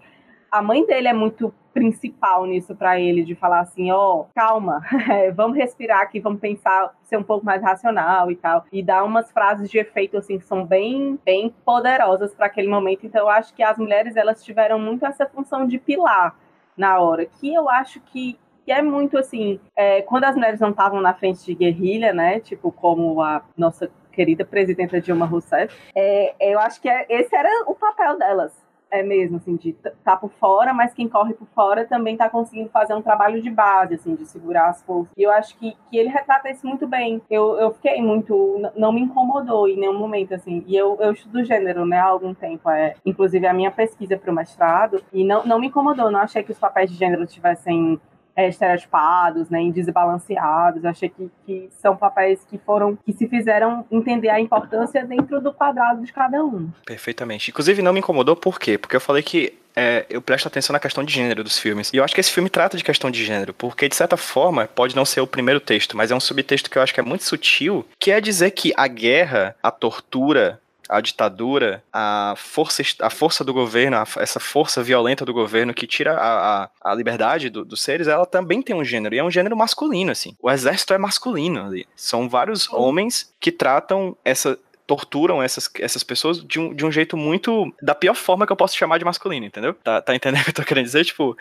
a 0.49 0.61
mãe 0.61 0.85
dele 0.85 1.07
é 1.09 1.13
muito 1.13 1.53
principal 1.75 2.45
nisso 2.45 2.73
para 2.73 2.97
ele, 2.97 3.21
de 3.21 3.35
falar 3.35 3.59
assim, 3.59 3.91
ó, 3.91 4.21
oh, 4.21 4.25
calma, 4.33 4.81
vamos 5.35 5.57
respirar 5.57 5.99
aqui, 5.99 6.21
vamos 6.21 6.39
pensar, 6.39 6.95
ser 7.03 7.17
um 7.17 7.23
pouco 7.23 7.45
mais 7.45 7.61
racional 7.61 8.31
e 8.31 8.35
tal, 8.37 8.63
e 8.71 8.81
dar 8.81 9.03
umas 9.03 9.29
frases 9.29 9.69
de 9.69 9.77
efeito 9.77 10.17
assim 10.17 10.39
que 10.39 10.45
são 10.45 10.65
bem, 10.65 11.19
bem 11.25 11.53
poderosas 11.65 12.33
para 12.33 12.45
aquele 12.45 12.69
momento. 12.69 13.05
Então 13.05 13.23
eu 13.23 13.29
acho 13.29 13.53
que 13.53 13.61
as 13.61 13.77
mulheres 13.77 14.15
elas 14.15 14.41
tiveram 14.41 14.79
muito 14.79 15.05
essa 15.05 15.25
função 15.25 15.67
de 15.67 15.77
pilar 15.77 16.33
na 16.77 16.97
hora, 16.99 17.25
que 17.25 17.53
eu 17.53 17.69
acho 17.69 17.99
que 17.99 18.39
que 18.63 18.71
é 18.71 18.81
muito 18.81 19.15
assim, 19.15 19.59
é, 19.75 20.01
quando 20.01 20.23
as 20.23 20.35
mulheres 20.35 20.59
não 20.59 20.71
estavam 20.71 20.99
na 20.99 21.13
frente 21.13 21.45
de 21.45 21.53
guerrilha, 21.53 22.11
né, 22.11 22.39
tipo 22.39 22.71
como 22.71 23.21
a 23.21 23.43
nossa 23.55 23.91
querida 24.11 24.43
presidenta 24.43 24.99
Dilma 24.99 25.27
Rousseff, 25.27 25.77
é, 25.93 26.33
eu 26.39 26.57
acho 26.59 26.81
que 26.81 26.89
é, 26.89 27.05
esse 27.07 27.35
era 27.35 27.47
o 27.67 27.75
papel 27.75 28.17
delas, 28.17 28.64
é 28.95 29.03
mesmo, 29.03 29.37
assim, 29.37 29.55
de 29.55 29.73
tá 30.03 30.15
por 30.15 30.31
fora, 30.31 30.73
mas 30.73 30.93
quem 30.93 31.07
corre 31.07 31.33
por 31.33 31.47
fora 31.47 31.85
também 31.85 32.13
está 32.13 32.29
conseguindo 32.29 32.69
fazer 32.69 32.93
um 32.93 33.01
trabalho 33.01 33.41
de 33.41 33.49
base, 33.49 33.95
assim, 33.95 34.15
de 34.15 34.25
segurar 34.25 34.69
as 34.69 34.81
forças. 34.83 35.13
E 35.17 35.23
eu 35.23 35.31
acho 35.31 35.57
que, 35.57 35.75
que 35.89 35.97
ele 35.97 36.09
retrata 36.09 36.49
isso 36.49 36.65
muito 36.67 36.87
bem. 36.87 37.21
Eu, 37.29 37.57
eu 37.57 37.71
fiquei 37.73 38.01
muito. 38.01 38.61
Não 38.75 38.91
me 38.91 39.01
incomodou 39.01 39.67
em 39.67 39.77
nenhum 39.77 39.97
momento, 39.97 40.33
assim. 40.33 40.63
E 40.67 40.75
eu, 40.75 40.97
eu 40.99 41.11
estudo 41.11 41.43
gênero, 41.43 41.85
né, 41.85 41.99
há 41.99 42.05
algum 42.05 42.33
tempo. 42.33 42.69
É, 42.69 42.95
inclusive, 43.05 43.45
a 43.47 43.53
minha 43.53 43.71
pesquisa 43.71 44.17
para 44.17 44.31
o 44.31 44.35
mestrado. 44.35 45.03
E 45.11 45.23
não, 45.23 45.45
não 45.45 45.59
me 45.59 45.67
incomodou, 45.67 46.11
não 46.11 46.19
achei 46.19 46.43
que 46.43 46.51
os 46.51 46.59
papéis 46.59 46.89
de 46.89 46.97
gênero 46.97 47.25
tivessem 47.25 47.99
é, 48.35 48.49
estereotipados, 48.49 49.49
né, 49.49 49.71
desbalanceados. 49.71 50.83
Eu 50.83 50.89
achei 50.89 51.09
que, 51.09 51.31
que 51.45 51.69
são 51.81 51.95
papéis 51.95 52.45
que 52.49 52.57
foram 52.57 52.97
que 53.05 53.13
se 53.13 53.27
fizeram 53.27 53.85
entender 53.91 54.29
a 54.29 54.39
importância 54.39 55.05
dentro 55.05 55.39
do 55.41 55.53
quadrado 55.53 56.03
de 56.03 56.11
cada 56.11 56.43
um. 56.43 56.69
Perfeitamente. 56.85 57.49
Inclusive 57.51 57.81
não 57.81 57.93
me 57.93 57.99
incomodou 57.99 58.35
por 58.35 58.59
quê? 58.59 58.77
Porque 58.77 58.95
eu 58.95 59.01
falei 59.01 59.23
que 59.23 59.53
é, 59.75 60.05
eu 60.09 60.21
presto 60.21 60.47
atenção 60.47 60.73
na 60.73 60.79
questão 60.79 61.03
de 61.03 61.13
gênero 61.13 61.43
dos 61.43 61.59
filmes. 61.59 61.91
E 61.93 61.97
eu 61.97 62.03
acho 62.03 62.15
que 62.15 62.21
esse 62.21 62.31
filme 62.31 62.49
trata 62.49 62.77
de 62.77 62.83
questão 62.83 63.11
de 63.11 63.23
gênero, 63.23 63.53
porque 63.53 63.89
de 63.89 63.95
certa 63.95 64.15
forma 64.15 64.67
pode 64.67 64.95
não 64.95 65.05
ser 65.05 65.19
o 65.21 65.27
primeiro 65.27 65.59
texto, 65.59 65.97
mas 65.97 66.11
é 66.11 66.15
um 66.15 66.19
subtexto 66.19 66.69
que 66.69 66.77
eu 66.77 66.81
acho 66.81 66.93
que 66.93 66.99
é 66.99 67.03
muito 67.03 67.23
sutil, 67.25 67.85
que 67.99 68.11
é 68.11 68.21
dizer 68.21 68.51
que 68.51 68.73
a 68.77 68.87
guerra, 68.87 69.55
a 69.61 69.69
tortura, 69.69 70.61
a 70.87 71.01
ditadura, 71.01 71.83
a 71.91 72.33
força, 72.37 72.83
a 73.01 73.09
força 73.09 73.43
do 73.43 73.53
governo, 73.53 73.97
a, 73.97 74.05
essa 74.17 74.39
força 74.39 74.83
violenta 74.83 75.25
do 75.25 75.33
governo 75.33 75.73
que 75.73 75.87
tira 75.87 76.13
a, 76.13 76.63
a, 76.63 76.69
a 76.83 76.95
liberdade 76.95 77.49
do, 77.49 77.65
dos 77.65 77.81
seres, 77.81 78.07
ela 78.07 78.25
também 78.25 78.61
tem 78.61 78.75
um 78.75 78.83
gênero, 78.83 79.15
e 79.15 79.19
é 79.19 79.23
um 79.23 79.31
gênero 79.31 79.57
masculino, 79.57 80.11
assim. 80.11 80.35
O 80.41 80.49
exército 80.49 80.93
é 80.93 80.97
masculino 80.97 81.65
ali. 81.65 81.87
São 81.95 82.29
vários 82.29 82.71
homens 82.71 83.33
que 83.39 83.51
tratam 83.51 84.15
essa, 84.23 84.57
torturam 84.85 85.41
essas, 85.41 85.69
essas 85.79 86.03
pessoas 86.03 86.43
de 86.43 86.59
um, 86.59 86.73
de 86.73 86.85
um 86.85 86.91
jeito 86.91 87.17
muito. 87.17 87.73
da 87.81 87.95
pior 87.95 88.15
forma 88.15 88.45
que 88.45 88.51
eu 88.51 88.57
posso 88.57 88.77
chamar 88.77 88.97
de 88.97 89.05
masculino, 89.05 89.45
entendeu? 89.45 89.73
Tá, 89.73 90.01
tá 90.01 90.15
entendendo 90.15 90.41
o 90.41 90.43
que 90.45 90.49
eu 90.51 90.55
tô 90.55 90.63
querendo 90.63 90.85
dizer? 90.85 91.03
Tipo, 91.05 91.35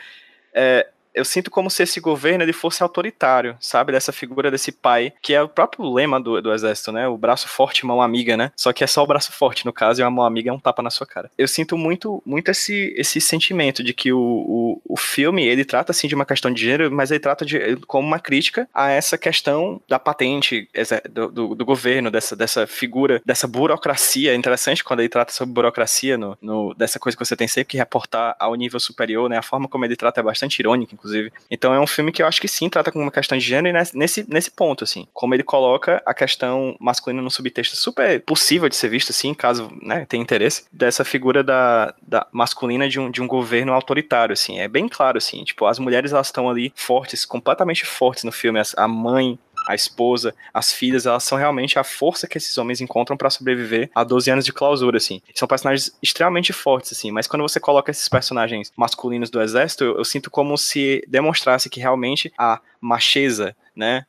é, 0.55 0.89
eu 1.15 1.25
sinto 1.25 1.51
como 1.51 1.71
se 1.71 1.83
esse 1.83 2.01
governo 2.01 2.43
ele 2.43 2.53
fosse 2.53 2.83
autoritário, 2.83 3.57
sabe? 3.61 3.93
Dessa 3.93 4.13
figura 4.13 4.51
desse 4.51 4.73
pai, 4.73 5.13
que 5.23 5.33
é 5.33 5.43
o 5.43 5.49
próprio 5.49 5.91
lema 5.93 6.21
do, 6.21 6.41
do 6.43 6.53
exército, 6.53 6.91
né? 6.91 7.07
O 7.07 7.17
braço 7.17 7.49
forte, 7.49 7.87
mão 7.87 8.03
amiga, 8.03 8.37
né? 8.37 8.51
Só 8.57 8.73
que 8.73 8.83
é 8.83 8.87
só 8.87 9.03
o 9.03 9.07
braço 9.07 9.33
forte, 9.33 9.65
no 9.65 9.73
caso, 9.73 10.01
e 10.01 10.05
a 10.05 10.11
mão 10.11 10.25
amiga 10.25 10.51
é 10.51 10.53
um 10.53 10.59
tapa 10.59 10.83
na 10.83 10.91
sua 10.91 11.07
cara. 11.07 11.31
Eu 11.39 11.47
sinto 11.47 11.79
muito, 11.79 12.23
muito 12.27 12.51
esse, 12.51 12.93
esse 12.97 13.21
sentimento 13.21 13.83
de 13.83 13.95
que 13.95 14.13
o, 14.13 14.19
o, 14.19 14.83
o 14.85 14.97
filme, 14.97 15.47
ele 15.47 15.65
trata, 15.65 15.93
assim, 15.93 16.09
de 16.09 16.15
uma 16.15 16.27
questão 16.27 16.53
de 16.53 16.63
gênero, 16.63 16.91
mas 16.91 17.11
ele 17.11 17.21
trata 17.21 17.45
de, 17.45 17.77
como 17.87 18.07
uma 18.07 18.19
crítica 18.19 18.69
a 18.75 18.91
essa 18.91 19.17
questão 19.17 19.81
da 19.89 19.99
patente 19.99 20.69
do, 21.11 21.31
do, 21.31 21.55
do 21.55 21.65
governo, 21.65 22.11
dessa, 22.11 22.35
dessa 22.35 22.67
figura, 22.67 23.23
dessa 23.25 23.47
burocracia. 23.47 24.33
É 24.33 24.35
interessante 24.35 24.83
quando 24.83 25.01
ele 25.01 25.09
trata 25.09 25.33
sobre 25.33 25.55
burocracia, 25.55 26.19
no, 26.19 26.37
no, 26.41 26.75
dessa 26.75 26.99
coisa 26.99 27.17
que 27.17 27.25
você 27.25 27.37
tem 27.37 27.47
sempre 27.47 27.73
que 27.73 27.77
reportar 27.77 28.37
ao 28.39 28.55
nível 28.55 28.81
superior, 28.81 29.29
né? 29.29 29.39
A 29.39 29.43
forma 29.43 29.69
como 29.69 29.85
ele 29.85 29.97
trata 29.97 30.21
é 30.21 30.25
bastante 30.25 30.59
irônica, 30.59 30.97
inclusive. 31.05 31.33
Então 31.51 31.75
é 31.75 31.79
um 31.79 31.87
filme 31.87 32.11
que 32.11 32.23
eu 32.23 32.27
acho 32.27 32.41
que 32.41 32.49
sim, 32.49 32.69
trata 32.69 32.91
com 32.91 33.01
uma 33.01 33.11
questão 33.11 33.37
de 33.37 33.45
gênero 33.45 33.77
e 33.77 33.97
nesse, 33.97 34.27
nesse 34.29 34.51
ponto, 34.51 34.85
assim. 34.85 35.07
Como 35.13 35.35
ele 35.35 35.43
coloca 35.43 36.03
a 36.07 36.15
questão 36.15 36.75
masculina 36.81 37.23
no 37.23 37.31
subtexto 37.31 37.77
super 37.77 38.21
possível 38.23 38.69
de 38.69 38.77
ser 38.77 38.89
visto, 38.89 39.11
assim, 39.11 39.35
caso 39.35 39.71
né, 39.83 40.07
tenha 40.07 40.23
interesse, 40.23 40.65
dessa 40.73 41.05
figura 41.05 41.45
da, 41.45 41.95
da 42.03 42.27
masculina 42.33 42.89
de 42.89 42.99
um, 42.99 43.11
de 43.11 43.23
um 43.23 43.27
governo 43.27 43.73
autoritário, 43.73 44.33
assim. 44.33 44.59
É 44.59 44.67
bem 44.67 44.89
claro, 44.89 45.19
assim. 45.19 45.45
Tipo, 45.45 45.67
as 45.67 45.79
mulheres, 45.79 46.13
elas 46.13 46.29
estão 46.29 46.49
ali 46.49 46.73
fortes, 46.75 47.25
completamente 47.25 47.85
fortes 47.85 48.25
no 48.25 48.33
filme. 48.33 48.61
A 48.77 48.89
mãe, 48.89 49.39
a 49.67 49.75
esposa, 49.75 50.35
as 50.53 50.73
filhas, 50.73 51.07
elas 51.07 51.25
são 51.25 51.39
realmente 51.39 51.79
a 51.79 51.85
força 51.85 52.27
que 52.27 52.39
esses 52.39 52.57
homens 52.59 52.81
encontram 52.81 53.17
para 53.17 53.31
sobreviver 53.31 53.91
a 53.95 54.05
12 54.05 54.31
anos 54.31 54.45
de 54.45 54.53
clausura, 54.53 54.97
assim. 54.97 55.21
São 55.35 55.49
personagens 55.49 55.97
extremamente 56.03 56.53
fortes, 56.53 56.93
assim, 56.93 57.11
mas 57.11 57.27
quando 57.27 57.43
você 57.43 57.59
coloca 57.59 57.91
esses 57.91 58.09
personagens 58.09 58.73
masculinos 58.77 59.31
do 59.31 59.41
exército, 59.41 59.85
eu, 59.85 59.99
eu 59.99 60.05
sinto 60.05 60.31
como 60.31 60.57
se 60.57 61.05
demonstrasse 61.09 61.71
que 61.71 61.81
realmente 61.81 62.33
a 62.39 62.61
macheza, 62.81 63.57
né, 63.75 64.05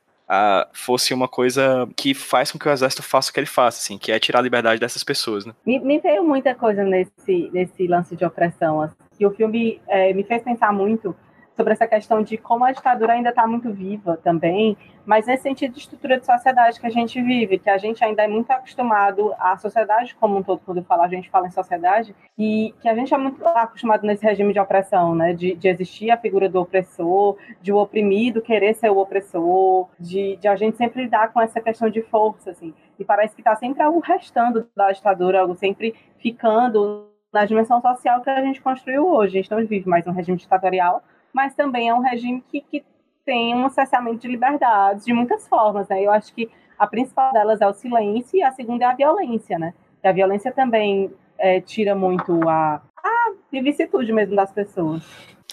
fosse 0.74 1.14
uma 1.14 1.28
coisa 1.28 1.88
que 1.96 2.14
faz 2.14 2.52
com 2.52 2.58
que 2.58 2.68
o 2.68 2.72
exército 2.72 3.04
faça 3.04 3.30
o 3.30 3.34
que 3.34 3.40
ele 3.40 3.48
faça, 3.48 3.80
assim, 3.80 3.98
que 3.98 4.12
é 4.12 4.20
tirar 4.20 4.40
a 4.40 4.42
liberdade 4.42 4.80
dessas 4.80 5.04
pessoas, 5.04 5.46
né? 5.46 5.54
Me, 5.66 5.80
me 5.80 6.00
veio 6.00 6.24
muita 6.24 6.56
coisa 6.56 6.84
nesse, 6.84 7.50
nesse 7.54 7.88
lance 7.88 8.16
de 8.16 8.26
opressão, 8.26 8.82
assim, 8.82 8.96
que 9.18 9.26
o 9.26 9.32
filme 9.32 9.80
é, 9.88 10.14
me 10.14 10.24
fez 10.24 10.44
pensar 10.44 10.74
muito 10.74 11.16
sobre 11.56 11.74
essa 11.74 11.88
questão 11.88 12.22
de 12.22 12.38
como 12.38 12.66
a 12.66 12.72
ditadura 12.72 13.14
ainda 13.14 13.30
está 13.30 13.48
muito 13.48 13.72
viva 13.72 14.18
também, 14.24 14.78
mas 15.06 15.26
nesse 15.26 15.44
sentido 15.44 15.74
de 15.74 15.80
estrutura 15.80 16.20
de 16.20 16.26
sociedade 16.26 16.80
que 16.80 16.86
a 16.86 16.90
gente 16.90 17.22
vive, 17.22 17.60
que 17.60 17.70
a 17.70 17.78
gente 17.78 18.04
ainda 18.04 18.24
é 18.24 18.28
muito 18.28 18.52
acostumado, 18.52 19.34
a 19.40 19.56
sociedade 19.58 20.16
como 20.16 20.38
um 20.38 20.44
todo, 20.44 20.62
quando 20.66 20.80
eu 20.80 20.84
falo, 20.84 21.04
a 21.04 21.08
gente 21.08 21.30
fala 21.30 21.48
em 21.48 21.52
sociedade, 21.52 22.16
e 22.38 22.74
que 22.82 22.90
a 22.90 22.96
gente 22.96 23.14
é 23.14 23.18
muito 23.18 23.46
acostumado 23.48 24.06
nesse 24.06 24.26
regime 24.26 24.52
de 24.52 24.60
opressão, 24.60 25.16
né, 25.16 25.34
de, 25.34 25.56
de 25.56 25.68
existir 25.68 26.12
a 26.12 26.18
figura 26.18 26.50
do 26.50 26.60
opressor, 26.60 27.38
de 27.62 27.72
o 27.72 27.78
oprimido 27.78 28.42
querer 28.42 28.74
ser 28.74 28.90
o 28.90 28.98
opressor, 28.98 29.88
de, 30.00 30.36
de 30.38 30.48
a 30.48 30.56
gente 30.56 30.76
sempre 30.76 31.04
lidar 31.04 31.32
com 31.32 31.40
essa 31.40 31.62
questão 31.62 31.90
de 31.90 32.02
força, 32.02 32.52
assim, 32.52 32.74
e 33.00 33.06
parece 33.06 33.34
que 33.36 33.42
está 33.42 33.56
sempre 33.56 33.82
algo 33.82 34.00
restando 34.00 34.68
da 34.76 34.92
ditadura, 34.92 35.42
algo 35.42 35.56
sempre 35.56 35.94
ficando 36.18 37.10
na 37.32 37.46
dimensão 37.46 37.82
social 37.82 38.22
que 38.22 38.30
a 38.30 38.42
gente 38.42 38.62
construiu 38.62 39.06
hoje. 39.08 39.38
A 39.38 39.42
gente 39.42 39.52
não 39.52 39.58
vive 39.66 39.88
mais 39.90 40.08
um 40.08 40.12
regime 40.12 40.38
ditatorial, 40.38 41.04
mas 41.36 41.54
também 41.54 41.90
é 41.90 41.94
um 41.94 42.00
regime 42.00 42.42
que, 42.50 42.62
que 42.62 42.82
tem 43.26 43.54
um 43.54 43.70
cessamento 43.70 44.20
de 44.20 44.28
liberdades 44.30 45.04
de 45.04 45.12
muitas 45.12 45.46
formas, 45.46 45.90
né? 45.90 46.02
Eu 46.02 46.12
acho 46.12 46.34
que 46.34 46.50
a 46.80 46.88
principal 46.88 47.34
delas 47.34 47.60
é 47.60 47.68
o 47.68 47.74
silêncio 47.74 48.38
e 48.38 48.42
a 48.42 48.54
segunda 48.54 48.86
é 48.86 48.88
a 48.88 48.96
violência, 48.96 49.60
né? 49.60 49.74
E 50.02 50.08
a 50.08 50.14
violência 50.14 50.50
também 50.54 51.12
é, 51.38 51.60
tira 51.60 51.94
muito 51.94 52.48
a, 52.48 52.82
a 52.98 53.32
vicissitude 53.52 54.14
mesmo 54.14 54.34
das 54.34 54.54
pessoas. 54.54 55.04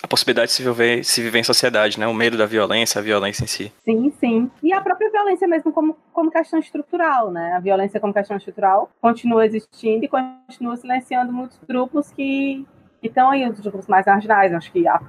A 0.00 0.06
possibilidade 0.06 0.48
de 0.48 0.52
se 0.54 0.62
viver, 0.62 1.04
se 1.04 1.20
viver 1.20 1.40
em 1.40 1.44
sociedade, 1.44 1.98
né? 1.98 2.06
O 2.06 2.14
medo 2.14 2.38
da 2.38 2.46
violência, 2.46 3.00
a 3.00 3.02
violência 3.02 3.42
em 3.42 3.48
si. 3.48 3.72
Sim, 3.84 4.12
sim. 4.20 4.50
E 4.62 4.72
a 4.72 4.80
própria 4.80 5.10
violência 5.10 5.48
mesmo 5.48 5.72
como, 5.72 5.96
como 6.12 6.30
questão 6.30 6.60
estrutural, 6.60 7.32
né? 7.32 7.54
A 7.54 7.60
violência 7.60 7.98
como 7.98 8.14
questão 8.14 8.36
estrutural 8.36 8.88
continua 9.00 9.44
existindo 9.44 10.04
e 10.04 10.08
continua 10.08 10.76
silenciando 10.76 11.32
muitos 11.32 11.58
grupos 11.66 12.12
que 12.12 12.64
estão 13.02 13.30
aí, 13.30 13.48
os 13.48 13.58
grupos 13.58 13.88
mais 13.88 14.06
marginais. 14.06 14.52
Acho 14.52 14.70
que 14.70 14.86
a 14.86 15.00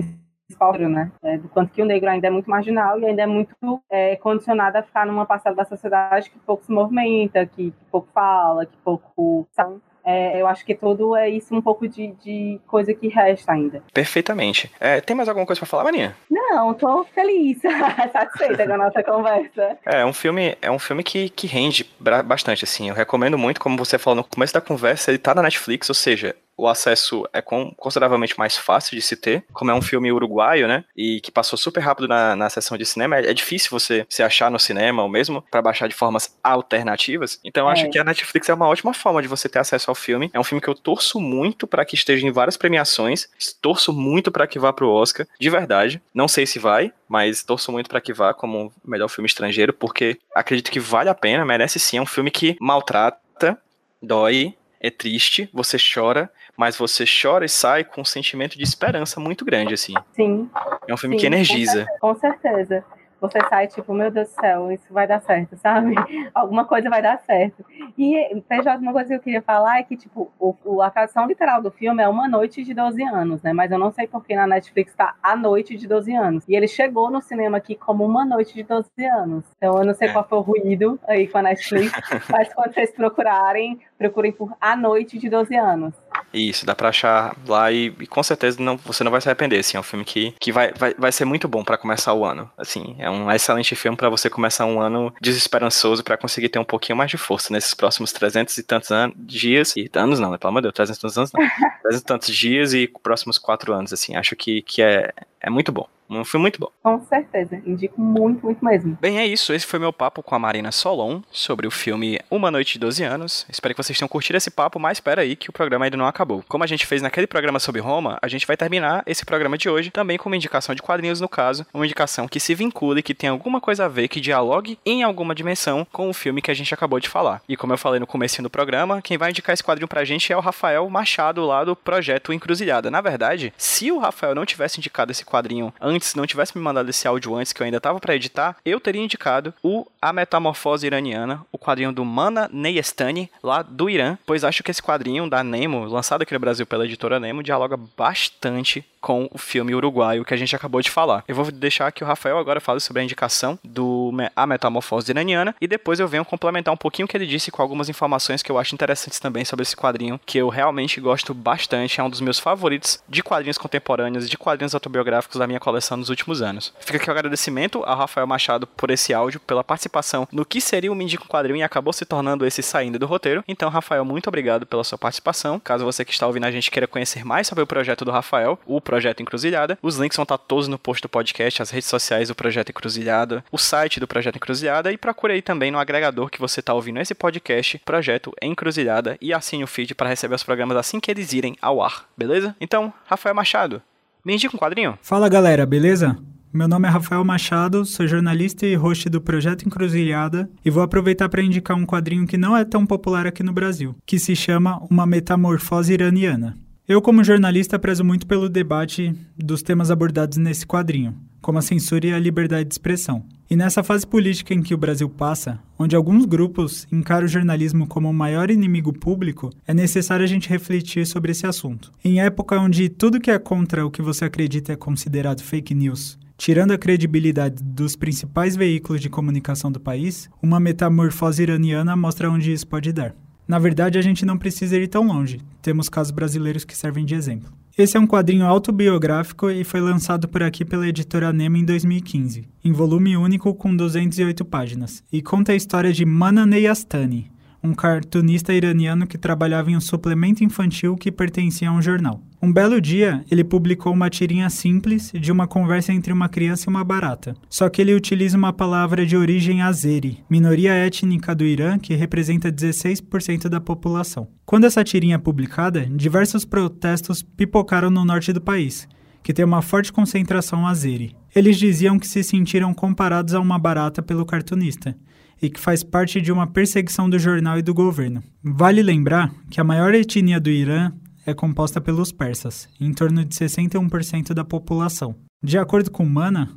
principal, 0.00 0.78
né? 0.78 1.10
É, 1.22 1.38
do 1.38 1.48
quanto 1.48 1.72
que 1.72 1.82
o 1.82 1.86
negro 1.86 2.08
ainda 2.08 2.26
é 2.26 2.30
muito 2.30 2.48
marginal 2.48 2.98
e 2.98 3.06
ainda 3.06 3.22
é 3.22 3.26
muito 3.26 3.54
é, 3.90 4.16
condicionado 4.16 4.78
a 4.78 4.82
ficar 4.82 5.06
numa 5.06 5.26
parcela 5.26 5.56
da 5.56 5.64
sociedade 5.64 6.30
que 6.30 6.38
pouco 6.40 6.64
se 6.64 6.72
movimenta, 6.72 7.44
que, 7.46 7.70
que 7.70 7.84
pouco 7.90 8.08
fala, 8.12 8.66
que 8.66 8.76
pouco 8.84 9.46
sabe? 9.52 9.80
É, 10.04 10.40
eu 10.40 10.46
acho 10.46 10.64
que 10.64 10.74
tudo 10.74 11.14
é 11.14 11.28
isso 11.28 11.54
um 11.54 11.62
pouco 11.62 11.86
de, 11.86 12.08
de 12.22 12.60
coisa 12.66 12.92
que 12.92 13.08
resta 13.08 13.52
ainda. 13.52 13.82
Perfeitamente. 13.92 14.70
É, 14.80 15.00
tem 15.00 15.14
mais 15.14 15.28
alguma 15.28 15.46
coisa 15.46 15.60
para 15.60 15.68
falar, 15.68 15.84
Marinha? 15.84 16.16
Não, 16.28 16.74
tô 16.74 17.04
feliz, 17.04 17.60
satisfeita 18.12 18.66
com 18.66 18.72
a 18.72 18.78
nossa 18.78 19.02
conversa. 19.02 19.78
É, 19.86 20.04
um 20.04 20.12
filme, 20.12 20.56
é 20.60 20.70
um 20.70 20.78
filme 20.78 21.04
que, 21.04 21.28
que 21.28 21.46
rende 21.46 21.88
bastante, 22.24 22.64
assim. 22.64 22.88
Eu 22.88 22.94
recomendo 22.94 23.38
muito, 23.38 23.60
como 23.60 23.76
você 23.76 23.98
falou 23.98 24.16
no 24.16 24.24
começo 24.24 24.52
da 24.52 24.60
conversa, 24.60 25.10
ele 25.10 25.18
tá 25.18 25.34
na 25.34 25.42
Netflix, 25.42 25.88
ou 25.88 25.94
seja, 25.94 26.34
o 26.56 26.68
acesso 26.68 27.26
é 27.32 27.42
consideravelmente 27.42 28.38
mais 28.38 28.56
fácil 28.56 28.96
de 28.96 29.02
se 29.02 29.16
ter. 29.16 29.44
Como 29.52 29.70
é 29.70 29.74
um 29.74 29.82
filme 29.82 30.12
uruguaio, 30.12 30.68
né? 30.68 30.84
E 30.96 31.20
que 31.20 31.30
passou 31.30 31.58
super 31.58 31.80
rápido 31.80 32.08
na, 32.08 32.36
na 32.36 32.50
sessão 32.50 32.76
de 32.76 32.84
cinema, 32.84 33.16
é, 33.16 33.30
é 33.30 33.34
difícil 33.34 33.70
você 33.70 34.06
se 34.08 34.22
achar 34.22 34.50
no 34.50 34.58
cinema 34.58 35.02
ou 35.02 35.08
mesmo 35.08 35.42
para 35.50 35.62
baixar 35.62 35.88
de 35.88 35.94
formas 35.94 36.36
alternativas. 36.42 37.40
Então 37.44 37.64
eu 37.64 37.70
é. 37.70 37.72
acho 37.72 37.90
que 37.90 37.98
a 37.98 38.04
Netflix 38.04 38.48
é 38.48 38.54
uma 38.54 38.68
ótima 38.68 38.94
forma 38.94 39.22
de 39.22 39.28
você 39.28 39.48
ter 39.48 39.58
acesso 39.58 39.90
ao 39.90 39.94
filme. 39.94 40.30
É 40.32 40.40
um 40.40 40.44
filme 40.44 40.60
que 40.60 40.68
eu 40.68 40.74
torço 40.74 41.20
muito 41.20 41.66
para 41.66 41.84
que 41.84 41.94
esteja 41.94 42.26
em 42.26 42.32
várias 42.32 42.56
premiações. 42.56 43.28
Torço 43.60 43.92
muito 43.92 44.30
para 44.30 44.46
que 44.46 44.58
vá 44.58 44.72
pro 44.72 44.90
Oscar, 44.90 45.26
de 45.38 45.50
verdade. 45.50 46.02
Não 46.14 46.28
sei 46.28 46.46
se 46.46 46.58
vai, 46.58 46.92
mas 47.08 47.42
torço 47.42 47.72
muito 47.72 47.88
para 47.88 48.00
que 48.00 48.12
vá 48.12 48.32
como 48.32 48.72
melhor 48.84 49.08
filme 49.08 49.26
estrangeiro, 49.26 49.72
porque 49.72 50.18
acredito 50.34 50.70
que 50.70 50.80
vale 50.80 51.08
a 51.08 51.14
pena, 51.14 51.44
merece 51.44 51.78
sim. 51.78 51.98
É 51.98 52.02
um 52.02 52.06
filme 52.06 52.30
que 52.30 52.56
maltrata, 52.60 53.58
dói, 54.00 54.54
é 54.82 54.90
triste, 54.90 55.48
você 55.52 55.76
chora, 55.78 56.28
mas 56.56 56.76
você 56.76 57.04
chora 57.04 57.44
e 57.44 57.48
sai 57.48 57.84
com 57.84 58.00
um 58.00 58.04
sentimento 58.04 58.56
de 58.56 58.64
esperança 58.64 59.18
muito 59.18 59.44
grande, 59.44 59.74
assim. 59.74 59.94
Sim. 60.12 60.50
É 60.86 60.94
um 60.94 60.96
filme 60.96 61.16
sim, 61.16 61.20
que 61.20 61.26
energiza. 61.26 61.86
Com 62.00 62.14
certeza. 62.14 62.84
Você 63.22 63.38
sai 63.48 63.68
tipo, 63.68 63.94
meu 63.94 64.10
Deus 64.10 64.28
do 64.30 64.34
céu, 64.34 64.72
isso 64.72 64.92
vai 64.92 65.06
dar 65.06 65.20
certo, 65.20 65.56
sabe? 65.56 65.94
Alguma 66.34 66.64
coisa 66.64 66.90
vai 66.90 67.00
dar 67.00 67.20
certo. 67.20 67.64
E, 67.96 68.42
PJ, 68.48 68.78
uma 68.78 68.92
coisa 68.92 69.10
que 69.10 69.14
eu 69.14 69.20
queria 69.20 69.40
falar 69.40 69.78
é 69.78 69.84
que, 69.84 69.96
tipo, 69.96 70.32
o, 70.40 70.82
a 70.82 70.90
tradução 70.90 71.24
literal 71.28 71.62
do 71.62 71.70
filme 71.70 72.02
é 72.02 72.08
Uma 72.08 72.26
Noite 72.26 72.64
de 72.64 72.74
12 72.74 73.00
Anos, 73.04 73.40
né? 73.40 73.52
Mas 73.52 73.70
eu 73.70 73.78
não 73.78 73.92
sei 73.92 74.08
porque 74.08 74.34
na 74.34 74.44
Netflix 74.44 74.92
tá 74.96 75.14
A 75.22 75.36
Noite 75.36 75.76
de 75.76 75.86
12 75.86 76.12
Anos. 76.16 76.44
E 76.48 76.56
ele 76.56 76.66
chegou 76.66 77.12
no 77.12 77.22
cinema 77.22 77.58
aqui 77.58 77.76
como 77.76 78.04
Uma 78.04 78.24
Noite 78.24 78.54
de 78.54 78.64
12 78.64 78.90
Anos. 79.04 79.44
Então 79.56 79.78
eu 79.78 79.84
não 79.84 79.94
sei 79.94 80.08
é. 80.08 80.12
qual 80.12 80.26
foi 80.28 80.38
o 80.38 80.40
ruído 80.40 80.98
aí 81.06 81.28
com 81.28 81.38
a 81.38 81.42
Netflix, 81.42 81.92
mas 82.28 82.52
quando 82.52 82.74
vocês 82.74 82.90
procurarem, 82.90 83.78
procurem 83.96 84.32
por 84.32 84.52
A 84.60 84.74
Noite 84.74 85.16
de 85.16 85.30
12 85.30 85.54
Anos. 85.54 85.94
Isso, 86.32 86.64
dá 86.64 86.74
pra 86.74 86.88
achar 86.88 87.36
lá 87.46 87.70
e, 87.70 87.94
e, 88.00 88.06
com 88.06 88.22
certeza 88.22 88.62
não, 88.62 88.76
você 88.78 89.04
não 89.04 89.10
vai 89.10 89.20
se 89.20 89.28
arrepender, 89.28 89.58
assim, 89.58 89.76
é 89.76 89.80
um 89.80 89.82
filme 89.82 90.04
que, 90.04 90.34
que 90.40 90.50
vai, 90.50 90.72
vai, 90.72 90.94
vai 90.94 91.12
ser 91.12 91.24
muito 91.24 91.46
bom 91.46 91.62
para 91.62 91.76
começar 91.76 92.14
o 92.14 92.24
ano, 92.24 92.50
assim, 92.56 92.96
é 92.98 93.10
um 93.10 93.30
excelente 93.30 93.74
filme 93.74 93.96
para 93.96 94.08
você 94.08 94.30
começar 94.30 94.64
um 94.64 94.80
ano 94.80 95.12
desesperançoso 95.20 96.02
para 96.02 96.16
conseguir 96.16 96.48
ter 96.48 96.58
um 96.58 96.64
pouquinho 96.64 96.96
mais 96.96 97.10
de 97.10 97.18
força 97.18 97.52
nesses 97.52 97.74
próximos 97.74 98.12
300 98.12 98.56
e 98.56 98.62
tantos 98.62 98.90
anos, 98.90 99.14
dias, 99.18 99.76
e 99.76 99.90
anos 99.94 100.18
não, 100.18 100.30
né, 100.30 100.38
pelo 100.38 100.50
amor 100.50 100.60
de 100.62 100.66
Deus, 100.66 100.74
300 100.74 100.98
e 100.98 101.00
tantos 101.02 101.18
anos 101.18 101.32
não, 101.32 101.40
300 101.82 102.00
e 102.00 102.04
tantos 102.04 102.34
dias 102.34 102.74
e 102.74 102.90
próximos 103.02 103.36
quatro 103.36 103.72
anos, 103.72 103.92
assim, 103.92 104.16
acho 104.16 104.34
que, 104.34 104.62
que 104.62 104.80
é, 104.80 105.12
é 105.40 105.50
muito 105.50 105.70
bom. 105.70 105.86
Um 106.18 106.24
filme 106.24 106.42
muito 106.42 106.60
bom. 106.60 106.68
Com 106.82 107.00
certeza, 107.06 107.60
indico 107.66 108.00
muito, 108.00 108.44
muito 108.44 108.64
mesmo. 108.64 108.98
Bem, 109.00 109.18
é 109.18 109.26
isso. 109.26 109.52
Esse 109.52 109.66
foi 109.66 109.78
meu 109.78 109.92
papo 109.92 110.22
com 110.22 110.34
a 110.34 110.38
Marina 110.38 110.72
Solon 110.72 111.20
sobre 111.30 111.66
o 111.66 111.70
filme 111.70 112.18
Uma 112.30 112.50
Noite 112.50 112.74
de 112.74 112.78
12 112.80 113.02
Anos. 113.02 113.46
Espero 113.48 113.74
que 113.74 113.82
vocês 113.82 113.98
tenham 113.98 114.08
curtido 114.08 114.36
esse 114.36 114.50
papo, 114.50 114.78
mas 114.78 114.98
espera 114.98 115.22
aí 115.22 115.36
que 115.36 115.50
o 115.50 115.52
programa 115.52 115.84
ainda 115.84 115.96
não 115.96 116.06
acabou. 116.06 116.44
Como 116.48 116.64
a 116.64 116.66
gente 116.66 116.86
fez 116.86 117.02
naquele 117.02 117.26
programa 117.26 117.58
sobre 117.58 117.80
Roma, 117.80 118.18
a 118.20 118.28
gente 118.28 118.46
vai 118.46 118.56
terminar 118.56 119.02
esse 119.06 119.24
programa 119.24 119.56
de 119.56 119.68
hoje 119.68 119.90
também 119.90 120.18
com 120.18 120.28
uma 120.28 120.36
indicação 120.36 120.74
de 120.74 120.82
quadrinhos, 120.82 121.20
no 121.20 121.28
caso, 121.28 121.66
uma 121.72 121.84
indicação 121.84 122.28
que 122.28 122.40
se 122.40 122.54
vincule, 122.54 123.02
que 123.02 123.14
tem 123.14 123.30
alguma 123.30 123.60
coisa 123.60 123.84
a 123.84 123.88
ver, 123.88 124.08
que 124.08 124.20
dialogue 124.20 124.78
em 124.84 125.02
alguma 125.02 125.34
dimensão 125.34 125.86
com 125.90 126.08
o 126.08 126.14
filme 126.14 126.42
que 126.42 126.50
a 126.50 126.54
gente 126.54 126.74
acabou 126.74 127.00
de 127.00 127.08
falar. 127.08 127.42
E 127.48 127.56
como 127.56 127.72
eu 127.72 127.78
falei 127.78 128.00
no 128.00 128.06
começo 128.06 128.42
do 128.42 128.50
programa, 128.50 129.02
quem 129.02 129.18
vai 129.18 129.30
indicar 129.30 129.52
esse 129.52 129.62
quadrinho 129.62 129.88
pra 129.88 130.04
gente 130.04 130.32
é 130.32 130.36
o 130.36 130.40
Rafael 130.40 130.88
Machado, 130.88 131.44
lá 131.44 131.64
do 131.64 131.76
Projeto 131.76 132.32
Encruzilhada. 132.32 132.90
Na 132.90 133.00
verdade, 133.00 133.52
se 133.56 133.90
o 133.90 133.98
Rafael 133.98 134.34
não 134.34 134.46
tivesse 134.46 134.78
indicado 134.78 135.12
esse 135.12 135.24
quadrinho 135.24 135.72
antes, 135.80 136.01
não 136.16 136.26
tivesse 136.26 136.56
me 136.56 136.62
mandado 136.62 136.82
mandado 136.82 136.90
esse 136.90 137.06
áudio 137.06 137.34
antes, 137.34 137.52
que 137.52 137.62
eu 137.62 137.64
ainda 137.64 137.80
tava 137.80 138.00
para 138.00 138.14
editar, 138.14 138.56
eu 138.64 138.80
teria 138.80 139.02
indicado 139.02 139.54
o 139.62 139.86
A 140.00 140.12
Metamorfose 140.12 140.86
Iraniana, 140.86 141.44
o 141.52 141.58
quadrinho 141.58 141.92
do 141.92 142.04
Mana 142.04 142.48
Neyestani, 142.52 143.30
lá 143.42 143.62
do 143.62 143.88
Irã, 143.88 144.18
pois 144.26 144.44
acho 144.44 144.62
que 144.62 144.70
esse 144.70 144.82
quadrinho 144.82 145.28
da 145.28 145.44
Nemo, 145.44 145.84
lançado 145.84 146.22
aqui 146.22 146.34
no 146.34 146.40
Brasil 146.40 146.66
pela 146.66 146.84
editora 146.84 147.20
Nemo, 147.20 147.42
dialoga 147.42 147.76
bastante 147.96 148.84
com 149.02 149.28
o 149.30 149.36
filme 149.36 149.74
uruguaio 149.74 150.24
que 150.24 150.32
a 150.32 150.36
gente 150.36 150.54
acabou 150.56 150.80
de 150.80 150.90
falar. 150.90 151.24
Eu 151.26 151.34
vou 151.34 151.50
deixar 151.50 151.90
que 151.92 152.02
o 152.02 152.06
Rafael 152.06 152.38
agora 152.38 152.60
fale 152.60 152.80
sobre 152.80 153.02
a 153.02 153.04
indicação 153.04 153.58
do 153.62 154.12
A 154.34 154.46
Metamorfose 154.46 155.10
Iraniana 155.10 155.54
e 155.60 155.66
depois 155.66 156.00
eu 156.00 156.08
venho 156.08 156.24
complementar 156.24 156.72
um 156.72 156.76
pouquinho 156.76 157.06
o 157.06 157.08
que 157.08 157.16
ele 157.16 157.26
disse 157.26 157.50
com 157.50 157.60
algumas 157.60 157.88
informações 157.88 158.42
que 158.42 158.50
eu 158.50 158.58
acho 158.58 158.74
interessantes 158.74 159.18
também 159.18 159.44
sobre 159.44 159.62
esse 159.62 159.76
quadrinho, 159.76 160.20
que 160.24 160.38
eu 160.38 160.48
realmente 160.48 161.00
gosto 161.00 161.34
bastante, 161.34 162.00
é 162.00 162.04
um 162.04 162.08
dos 162.08 162.20
meus 162.20 162.38
favoritos 162.38 163.02
de 163.08 163.22
quadrinhos 163.22 163.58
contemporâneos, 163.58 164.30
de 164.30 164.38
quadrinhos 164.38 164.74
autobiográficos 164.74 165.38
da 165.38 165.46
minha 165.46 165.60
coleção 165.60 165.96
nos 165.96 166.08
últimos 166.08 166.40
anos. 166.40 166.72
Fica 166.78 166.98
aqui 166.98 167.08
o 167.08 167.12
agradecimento 167.12 167.82
ao 167.84 167.96
Rafael 167.96 168.26
Machado 168.26 168.66
por 168.66 168.90
esse 168.90 169.12
áudio, 169.12 169.40
pela 169.40 169.64
participação 169.64 170.28
no 170.30 170.44
que 170.44 170.60
seria 170.60 170.92
o 170.92 170.94
Me 170.94 171.04
Indica 171.04 171.24
Quadrinho 171.26 171.56
e 171.56 171.62
acabou 171.62 171.92
se 171.92 172.04
tornando 172.04 172.46
esse 172.46 172.62
saindo 172.62 172.98
do 172.98 173.06
roteiro. 173.06 173.42
Então, 173.48 173.68
Rafael, 173.68 174.04
muito 174.04 174.28
obrigado 174.28 174.64
pela 174.64 174.84
sua 174.84 174.98
participação. 174.98 175.58
Caso 175.58 175.84
você 175.84 176.04
que 176.04 176.12
está 176.12 176.26
ouvindo 176.26 176.44
a 176.44 176.50
gente 176.50 176.70
queira 176.70 176.86
conhecer 176.86 177.24
mais 177.24 177.46
sobre 177.46 177.64
o 177.64 177.66
projeto 177.66 178.04
do 178.04 178.10
Rafael, 178.10 178.58
o 178.66 178.80
Projeto 178.92 179.22
Encruzilhada, 179.22 179.78
os 179.80 179.96
links 179.96 180.18
vão 180.18 180.24
estar 180.24 180.36
todos 180.36 180.68
no 180.68 180.78
post 180.78 181.00
do 181.00 181.08
podcast, 181.08 181.62
as 181.62 181.70
redes 181.70 181.88
sociais 181.88 182.28
do 182.28 182.34
Projeto 182.34 182.68
Encruzilhada, 182.68 183.42
o 183.50 183.56
site 183.56 183.98
do 183.98 184.06
Projeto 184.06 184.36
Encruzilhada 184.36 184.92
e 184.92 184.98
procure 184.98 185.32
aí 185.32 185.40
também 185.40 185.70
no 185.70 185.78
agregador 185.78 186.28
que 186.28 186.38
você 186.38 186.60
está 186.60 186.74
ouvindo 186.74 187.00
esse 187.00 187.14
podcast, 187.14 187.80
Projeto 187.86 188.34
Encruzilhada, 188.42 189.16
e 189.18 189.32
assine 189.32 189.64
o 189.64 189.66
feed 189.66 189.94
para 189.94 190.10
receber 190.10 190.34
os 190.34 190.42
programas 190.42 190.76
assim 190.76 191.00
que 191.00 191.10
eles 191.10 191.32
irem 191.32 191.56
ao 191.62 191.82
ar, 191.82 192.06
beleza? 192.14 192.54
Então, 192.60 192.92
Rafael 193.06 193.34
Machado, 193.34 193.80
me 194.22 194.34
indica 194.34 194.54
um 194.54 194.60
quadrinho? 194.60 194.98
Fala 195.00 195.26
galera, 195.26 195.64
beleza? 195.64 196.18
Meu 196.52 196.68
nome 196.68 196.86
é 196.86 196.90
Rafael 196.90 197.24
Machado, 197.24 197.86
sou 197.86 198.06
jornalista 198.06 198.66
e 198.66 198.74
host 198.74 199.08
do 199.08 199.22
Projeto 199.22 199.66
Encruzilhada 199.66 200.50
e 200.62 200.68
vou 200.68 200.82
aproveitar 200.82 201.30
para 201.30 201.40
indicar 201.40 201.78
um 201.78 201.86
quadrinho 201.86 202.26
que 202.26 202.36
não 202.36 202.54
é 202.54 202.62
tão 202.62 202.84
popular 202.84 203.26
aqui 203.26 203.42
no 203.42 203.54
Brasil, 203.54 203.96
que 204.04 204.18
se 204.18 204.36
chama 204.36 204.86
Uma 204.90 205.06
Metamorfose 205.06 205.94
Iraniana. 205.94 206.58
Eu, 206.88 207.00
como 207.00 207.22
jornalista, 207.22 207.78
prezo 207.78 208.04
muito 208.04 208.26
pelo 208.26 208.48
debate 208.48 209.14
dos 209.38 209.62
temas 209.62 209.88
abordados 209.88 210.36
nesse 210.36 210.66
quadrinho, 210.66 211.14
como 211.40 211.56
a 211.56 211.62
censura 211.62 212.08
e 212.08 212.12
a 212.12 212.18
liberdade 212.18 212.68
de 212.68 212.74
expressão. 212.74 213.24
E 213.48 213.54
nessa 213.54 213.84
fase 213.84 214.04
política 214.04 214.52
em 214.52 214.60
que 214.60 214.74
o 214.74 214.78
Brasil 214.78 215.08
passa, 215.08 215.60
onde 215.78 215.94
alguns 215.94 216.24
grupos 216.24 216.88
encaram 216.90 217.26
o 217.26 217.28
jornalismo 217.28 217.86
como 217.86 218.10
o 218.10 218.12
maior 218.12 218.50
inimigo 218.50 218.92
público, 218.92 219.50
é 219.64 219.72
necessário 219.72 220.24
a 220.24 220.26
gente 220.26 220.48
refletir 220.48 221.06
sobre 221.06 221.30
esse 221.30 221.46
assunto. 221.46 221.92
Em 222.04 222.20
época 222.20 222.58
onde 222.58 222.88
tudo 222.88 223.20
que 223.20 223.30
é 223.30 223.38
contra 223.38 223.86
o 223.86 223.90
que 223.90 224.02
você 224.02 224.24
acredita 224.24 224.72
é 224.72 224.76
considerado 224.76 225.40
fake 225.40 225.76
news, 225.76 226.18
tirando 226.36 226.72
a 226.72 226.78
credibilidade 226.78 227.62
dos 227.62 227.94
principais 227.94 228.56
veículos 228.56 229.00
de 229.00 229.08
comunicação 229.08 229.70
do 229.70 229.78
país, 229.78 230.28
uma 230.42 230.58
metamorfose 230.58 231.44
iraniana 231.44 231.94
mostra 231.94 232.28
onde 232.28 232.52
isso 232.52 232.66
pode 232.66 232.92
dar. 232.92 233.14
Na 233.52 233.58
verdade, 233.58 233.98
a 233.98 234.00
gente 234.00 234.24
não 234.24 234.38
precisa 234.38 234.78
ir 234.78 234.88
tão 234.88 235.06
longe. 235.06 235.38
Temos 235.60 235.86
casos 235.86 236.10
brasileiros 236.10 236.64
que 236.64 236.74
servem 236.74 237.04
de 237.04 237.14
exemplo. 237.14 237.52
Esse 237.76 237.98
é 237.98 238.00
um 238.00 238.06
quadrinho 238.06 238.46
autobiográfico 238.46 239.50
e 239.50 239.62
foi 239.62 239.78
lançado 239.78 240.26
por 240.26 240.42
aqui 240.42 240.64
pela 240.64 240.88
editora 240.88 241.30
Nemo 241.34 241.58
em 241.58 241.64
2015, 241.66 242.48
em 242.64 242.72
volume 242.72 243.14
único 243.14 243.54
com 243.54 243.76
208 243.76 244.42
páginas, 244.46 245.04
e 245.12 245.20
conta 245.20 245.52
a 245.52 245.54
história 245.54 245.92
de 245.92 246.06
Mana 246.06 246.46
Neyastani, 246.46 247.30
um 247.62 247.74
cartunista 247.74 248.52
iraniano 248.52 249.06
que 249.06 249.16
trabalhava 249.16 249.70
em 249.70 249.76
um 249.76 249.80
suplemento 249.80 250.42
infantil 250.42 250.96
que 250.96 251.12
pertencia 251.12 251.68
a 251.68 251.72
um 251.72 251.80
jornal. 251.80 252.20
Um 252.42 252.52
belo 252.52 252.80
dia, 252.80 253.24
ele 253.30 253.44
publicou 253.44 253.92
uma 253.92 254.10
tirinha 254.10 254.50
simples 254.50 255.12
de 255.12 255.30
uma 255.30 255.46
conversa 255.46 255.92
entre 255.92 256.12
uma 256.12 256.28
criança 256.28 256.64
e 256.66 256.70
uma 256.70 256.82
barata. 256.82 257.36
Só 257.48 257.68
que 257.68 257.80
ele 257.80 257.94
utiliza 257.94 258.36
uma 258.36 258.52
palavra 258.52 259.06
de 259.06 259.16
origem 259.16 259.62
azeri, 259.62 260.24
minoria 260.28 260.72
étnica 260.72 261.36
do 261.36 261.44
Irã 261.44 261.78
que 261.78 261.94
representa 261.94 262.50
16% 262.50 263.48
da 263.48 263.60
população. 263.60 264.26
Quando 264.44 264.64
essa 264.64 264.82
tirinha 264.82 265.14
é 265.14 265.18
publicada, 265.18 265.86
diversos 265.86 266.44
protestos 266.44 267.22
pipocaram 267.22 267.90
no 267.90 268.04
norte 268.04 268.32
do 268.32 268.40
país, 268.40 268.88
que 269.22 269.32
tem 269.32 269.44
uma 269.44 269.62
forte 269.62 269.92
concentração 269.92 270.66
azeri. 270.66 271.14
Eles 271.34 271.56
diziam 271.56 271.96
que 271.96 272.08
se 272.08 272.24
sentiram 272.24 272.74
comparados 272.74 273.34
a 273.34 273.40
uma 273.40 273.58
barata 273.58 274.02
pelo 274.02 274.26
cartunista 274.26 274.96
e 275.42 275.50
que 275.50 275.60
faz 275.60 275.82
parte 275.82 276.20
de 276.20 276.30
uma 276.30 276.46
perseguição 276.46 277.10
do 277.10 277.18
jornal 277.18 277.58
e 277.58 277.62
do 277.62 277.74
governo. 277.74 278.22
Vale 278.42 278.80
lembrar 278.80 279.34
que 279.50 279.60
a 279.60 279.64
maior 279.64 279.92
etnia 279.92 280.38
do 280.38 280.48
Irã 280.48 280.92
é 281.26 281.34
composta 281.34 281.80
pelos 281.80 282.12
persas, 282.12 282.68
em 282.80 282.94
torno 282.94 283.24
de 283.24 283.34
61% 283.34 284.32
da 284.32 284.44
população. 284.44 285.16
De 285.42 285.58
acordo 285.58 285.90
com 285.90 286.04
Mana, 286.04 286.48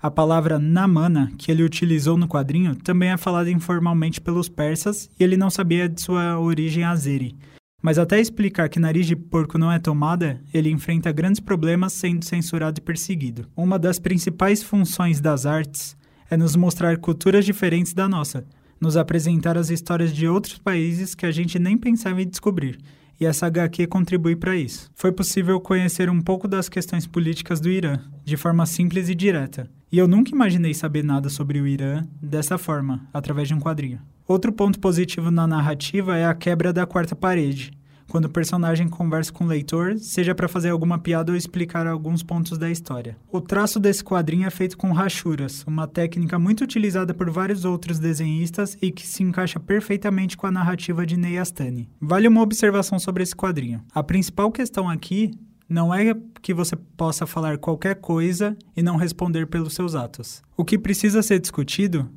a 0.00 0.10
palavra 0.10 0.58
namana, 0.58 1.32
que 1.38 1.50
ele 1.50 1.62
utilizou 1.62 2.18
no 2.18 2.28
quadrinho, 2.28 2.76
também 2.76 3.10
é 3.10 3.16
falada 3.16 3.50
informalmente 3.50 4.20
pelos 4.20 4.50
persas 4.50 5.08
e 5.18 5.24
ele 5.24 5.34
não 5.34 5.48
sabia 5.48 5.88
de 5.88 6.02
sua 6.02 6.38
origem 6.38 6.84
azeri. 6.84 7.34
Mas 7.82 7.98
até 7.98 8.20
explicar 8.20 8.68
que 8.68 8.78
nariz 8.78 9.06
de 9.06 9.16
porco 9.16 9.58
não 9.58 9.72
é 9.72 9.78
tomada, 9.78 10.40
ele 10.52 10.70
enfrenta 10.70 11.12
grandes 11.12 11.40
problemas 11.40 11.92
sendo 11.94 12.24
censurado 12.24 12.78
e 12.78 12.82
perseguido. 12.82 13.46
Uma 13.56 13.78
das 13.78 13.98
principais 13.98 14.62
funções 14.62 15.20
das 15.20 15.46
artes 15.46 15.96
é 16.30 16.36
nos 16.36 16.56
mostrar 16.56 16.96
culturas 16.98 17.44
diferentes 17.44 17.92
da 17.92 18.08
nossa, 18.08 18.44
nos 18.80 18.96
apresentar 18.96 19.56
as 19.56 19.70
histórias 19.70 20.14
de 20.14 20.26
outros 20.26 20.58
países 20.58 21.14
que 21.14 21.26
a 21.26 21.30
gente 21.30 21.58
nem 21.58 21.76
pensava 21.76 22.20
em 22.20 22.28
descobrir. 22.28 22.78
E 23.20 23.26
essa 23.26 23.46
HQ 23.46 23.86
contribui 23.86 24.34
para 24.34 24.56
isso. 24.56 24.90
Foi 24.94 25.12
possível 25.12 25.60
conhecer 25.60 26.10
um 26.10 26.20
pouco 26.20 26.48
das 26.48 26.68
questões 26.68 27.06
políticas 27.06 27.60
do 27.60 27.70
Irã, 27.70 27.98
de 28.24 28.36
forma 28.36 28.66
simples 28.66 29.08
e 29.08 29.14
direta. 29.14 29.70
E 29.90 29.98
eu 29.98 30.08
nunca 30.08 30.32
imaginei 30.32 30.74
saber 30.74 31.04
nada 31.04 31.28
sobre 31.28 31.60
o 31.60 31.66
Irã 31.66 32.04
dessa 32.20 32.58
forma, 32.58 33.06
através 33.12 33.46
de 33.46 33.54
um 33.54 33.60
quadrinho. 33.60 34.00
Outro 34.26 34.52
ponto 34.52 34.80
positivo 34.80 35.30
na 35.30 35.46
narrativa 35.46 36.16
é 36.16 36.24
a 36.24 36.34
quebra 36.34 36.72
da 36.72 36.86
quarta 36.86 37.14
parede, 37.14 37.70
quando 38.14 38.26
o 38.26 38.30
personagem 38.30 38.88
conversa 38.88 39.32
com 39.32 39.42
o 39.42 39.48
leitor, 39.48 39.98
seja 39.98 40.36
para 40.36 40.46
fazer 40.46 40.68
alguma 40.68 40.96
piada 41.00 41.32
ou 41.32 41.36
explicar 41.36 41.84
alguns 41.84 42.22
pontos 42.22 42.56
da 42.56 42.70
história. 42.70 43.16
O 43.28 43.40
traço 43.40 43.80
desse 43.80 44.04
quadrinho 44.04 44.46
é 44.46 44.50
feito 44.50 44.78
com 44.78 44.92
rachuras, 44.92 45.64
uma 45.66 45.88
técnica 45.88 46.38
muito 46.38 46.62
utilizada 46.62 47.12
por 47.12 47.28
vários 47.28 47.64
outros 47.64 47.98
desenhistas 47.98 48.78
e 48.80 48.92
que 48.92 49.04
se 49.04 49.24
encaixa 49.24 49.58
perfeitamente 49.58 50.36
com 50.36 50.46
a 50.46 50.52
narrativa 50.52 51.04
de 51.04 51.16
Ney 51.16 51.38
Astani. 51.38 51.90
Vale 52.00 52.28
uma 52.28 52.40
observação 52.40 53.00
sobre 53.00 53.24
esse 53.24 53.34
quadrinho. 53.34 53.82
A 53.92 54.00
principal 54.00 54.52
questão 54.52 54.88
aqui 54.88 55.32
não 55.68 55.92
é 55.92 56.16
que 56.40 56.54
você 56.54 56.76
possa 56.76 57.26
falar 57.26 57.58
qualquer 57.58 57.96
coisa 57.96 58.56
e 58.76 58.82
não 58.82 58.94
responder 58.94 59.48
pelos 59.48 59.74
seus 59.74 59.96
atos. 59.96 60.40
O 60.56 60.64
que 60.64 60.78
precisa 60.78 61.20
ser 61.20 61.40
discutido 61.40 62.08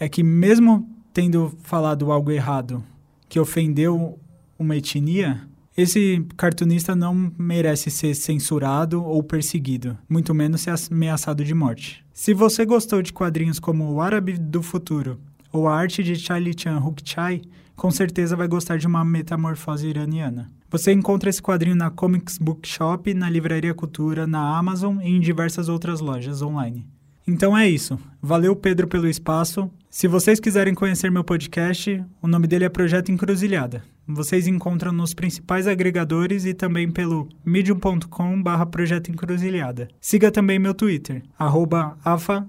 é 0.00 0.08
que, 0.08 0.22
mesmo 0.22 0.88
tendo 1.12 1.52
falado 1.62 2.10
algo 2.10 2.30
errado 2.30 2.82
que 3.28 3.38
ofendeu 3.38 4.18
uma 4.58 4.76
etnia, 4.76 5.42
esse 5.76 6.24
cartunista 6.36 6.94
não 6.94 7.32
merece 7.36 7.90
ser 7.90 8.14
censurado 8.14 9.02
ou 9.02 9.22
perseguido, 9.22 9.98
muito 10.08 10.32
menos 10.32 10.60
ser 10.60 10.74
ameaçado 10.90 11.44
de 11.44 11.52
morte. 11.52 12.04
Se 12.12 12.32
você 12.32 12.64
gostou 12.64 13.02
de 13.02 13.12
quadrinhos 13.12 13.58
como 13.58 13.92
O 13.92 14.00
Árabe 14.00 14.38
do 14.38 14.62
Futuro 14.62 15.18
ou 15.52 15.66
A 15.66 15.76
Arte 15.76 16.02
de 16.02 16.14
Charlie 16.14 16.54
Chan 16.56 16.78
Hookchai, 16.78 17.42
com 17.74 17.90
certeza 17.90 18.36
vai 18.36 18.46
gostar 18.46 18.78
de 18.78 18.86
uma 18.86 19.04
metamorfose 19.04 19.88
iraniana. 19.88 20.48
Você 20.70 20.92
encontra 20.92 21.28
esse 21.28 21.42
quadrinho 21.42 21.76
na 21.76 21.90
Comics 21.90 22.38
Bookshop, 22.38 23.12
na 23.12 23.28
Livraria 23.28 23.74
Cultura, 23.74 24.26
na 24.26 24.56
Amazon 24.56 25.00
e 25.00 25.08
em 25.08 25.20
diversas 25.20 25.68
outras 25.68 26.00
lojas 26.00 26.40
online. 26.40 26.86
Então 27.26 27.56
é 27.56 27.68
isso. 27.68 27.98
Valeu, 28.20 28.54
Pedro, 28.54 28.86
pelo 28.86 29.08
espaço. 29.08 29.70
Se 29.90 30.06
vocês 30.06 30.38
quiserem 30.38 30.74
conhecer 30.74 31.10
meu 31.10 31.24
podcast, 31.24 32.04
o 32.20 32.28
nome 32.28 32.46
dele 32.46 32.64
é 32.64 32.68
Projeto 32.68 33.10
Encruzilhada. 33.10 33.82
Vocês 34.06 34.46
encontram 34.46 34.92
nos 34.92 35.14
principais 35.14 35.66
agregadores 35.66 36.44
e 36.44 36.52
também 36.52 36.90
pelo 36.90 37.28
medium.com 37.44 38.42
barra 38.42 38.66
Projeto 38.66 39.10
Encruzilhada. 39.10 39.88
Siga 40.00 40.30
também 40.30 40.58
meu 40.58 40.74
Twitter, 40.74 41.22
arroba 41.38 41.96
afa, 42.04 42.46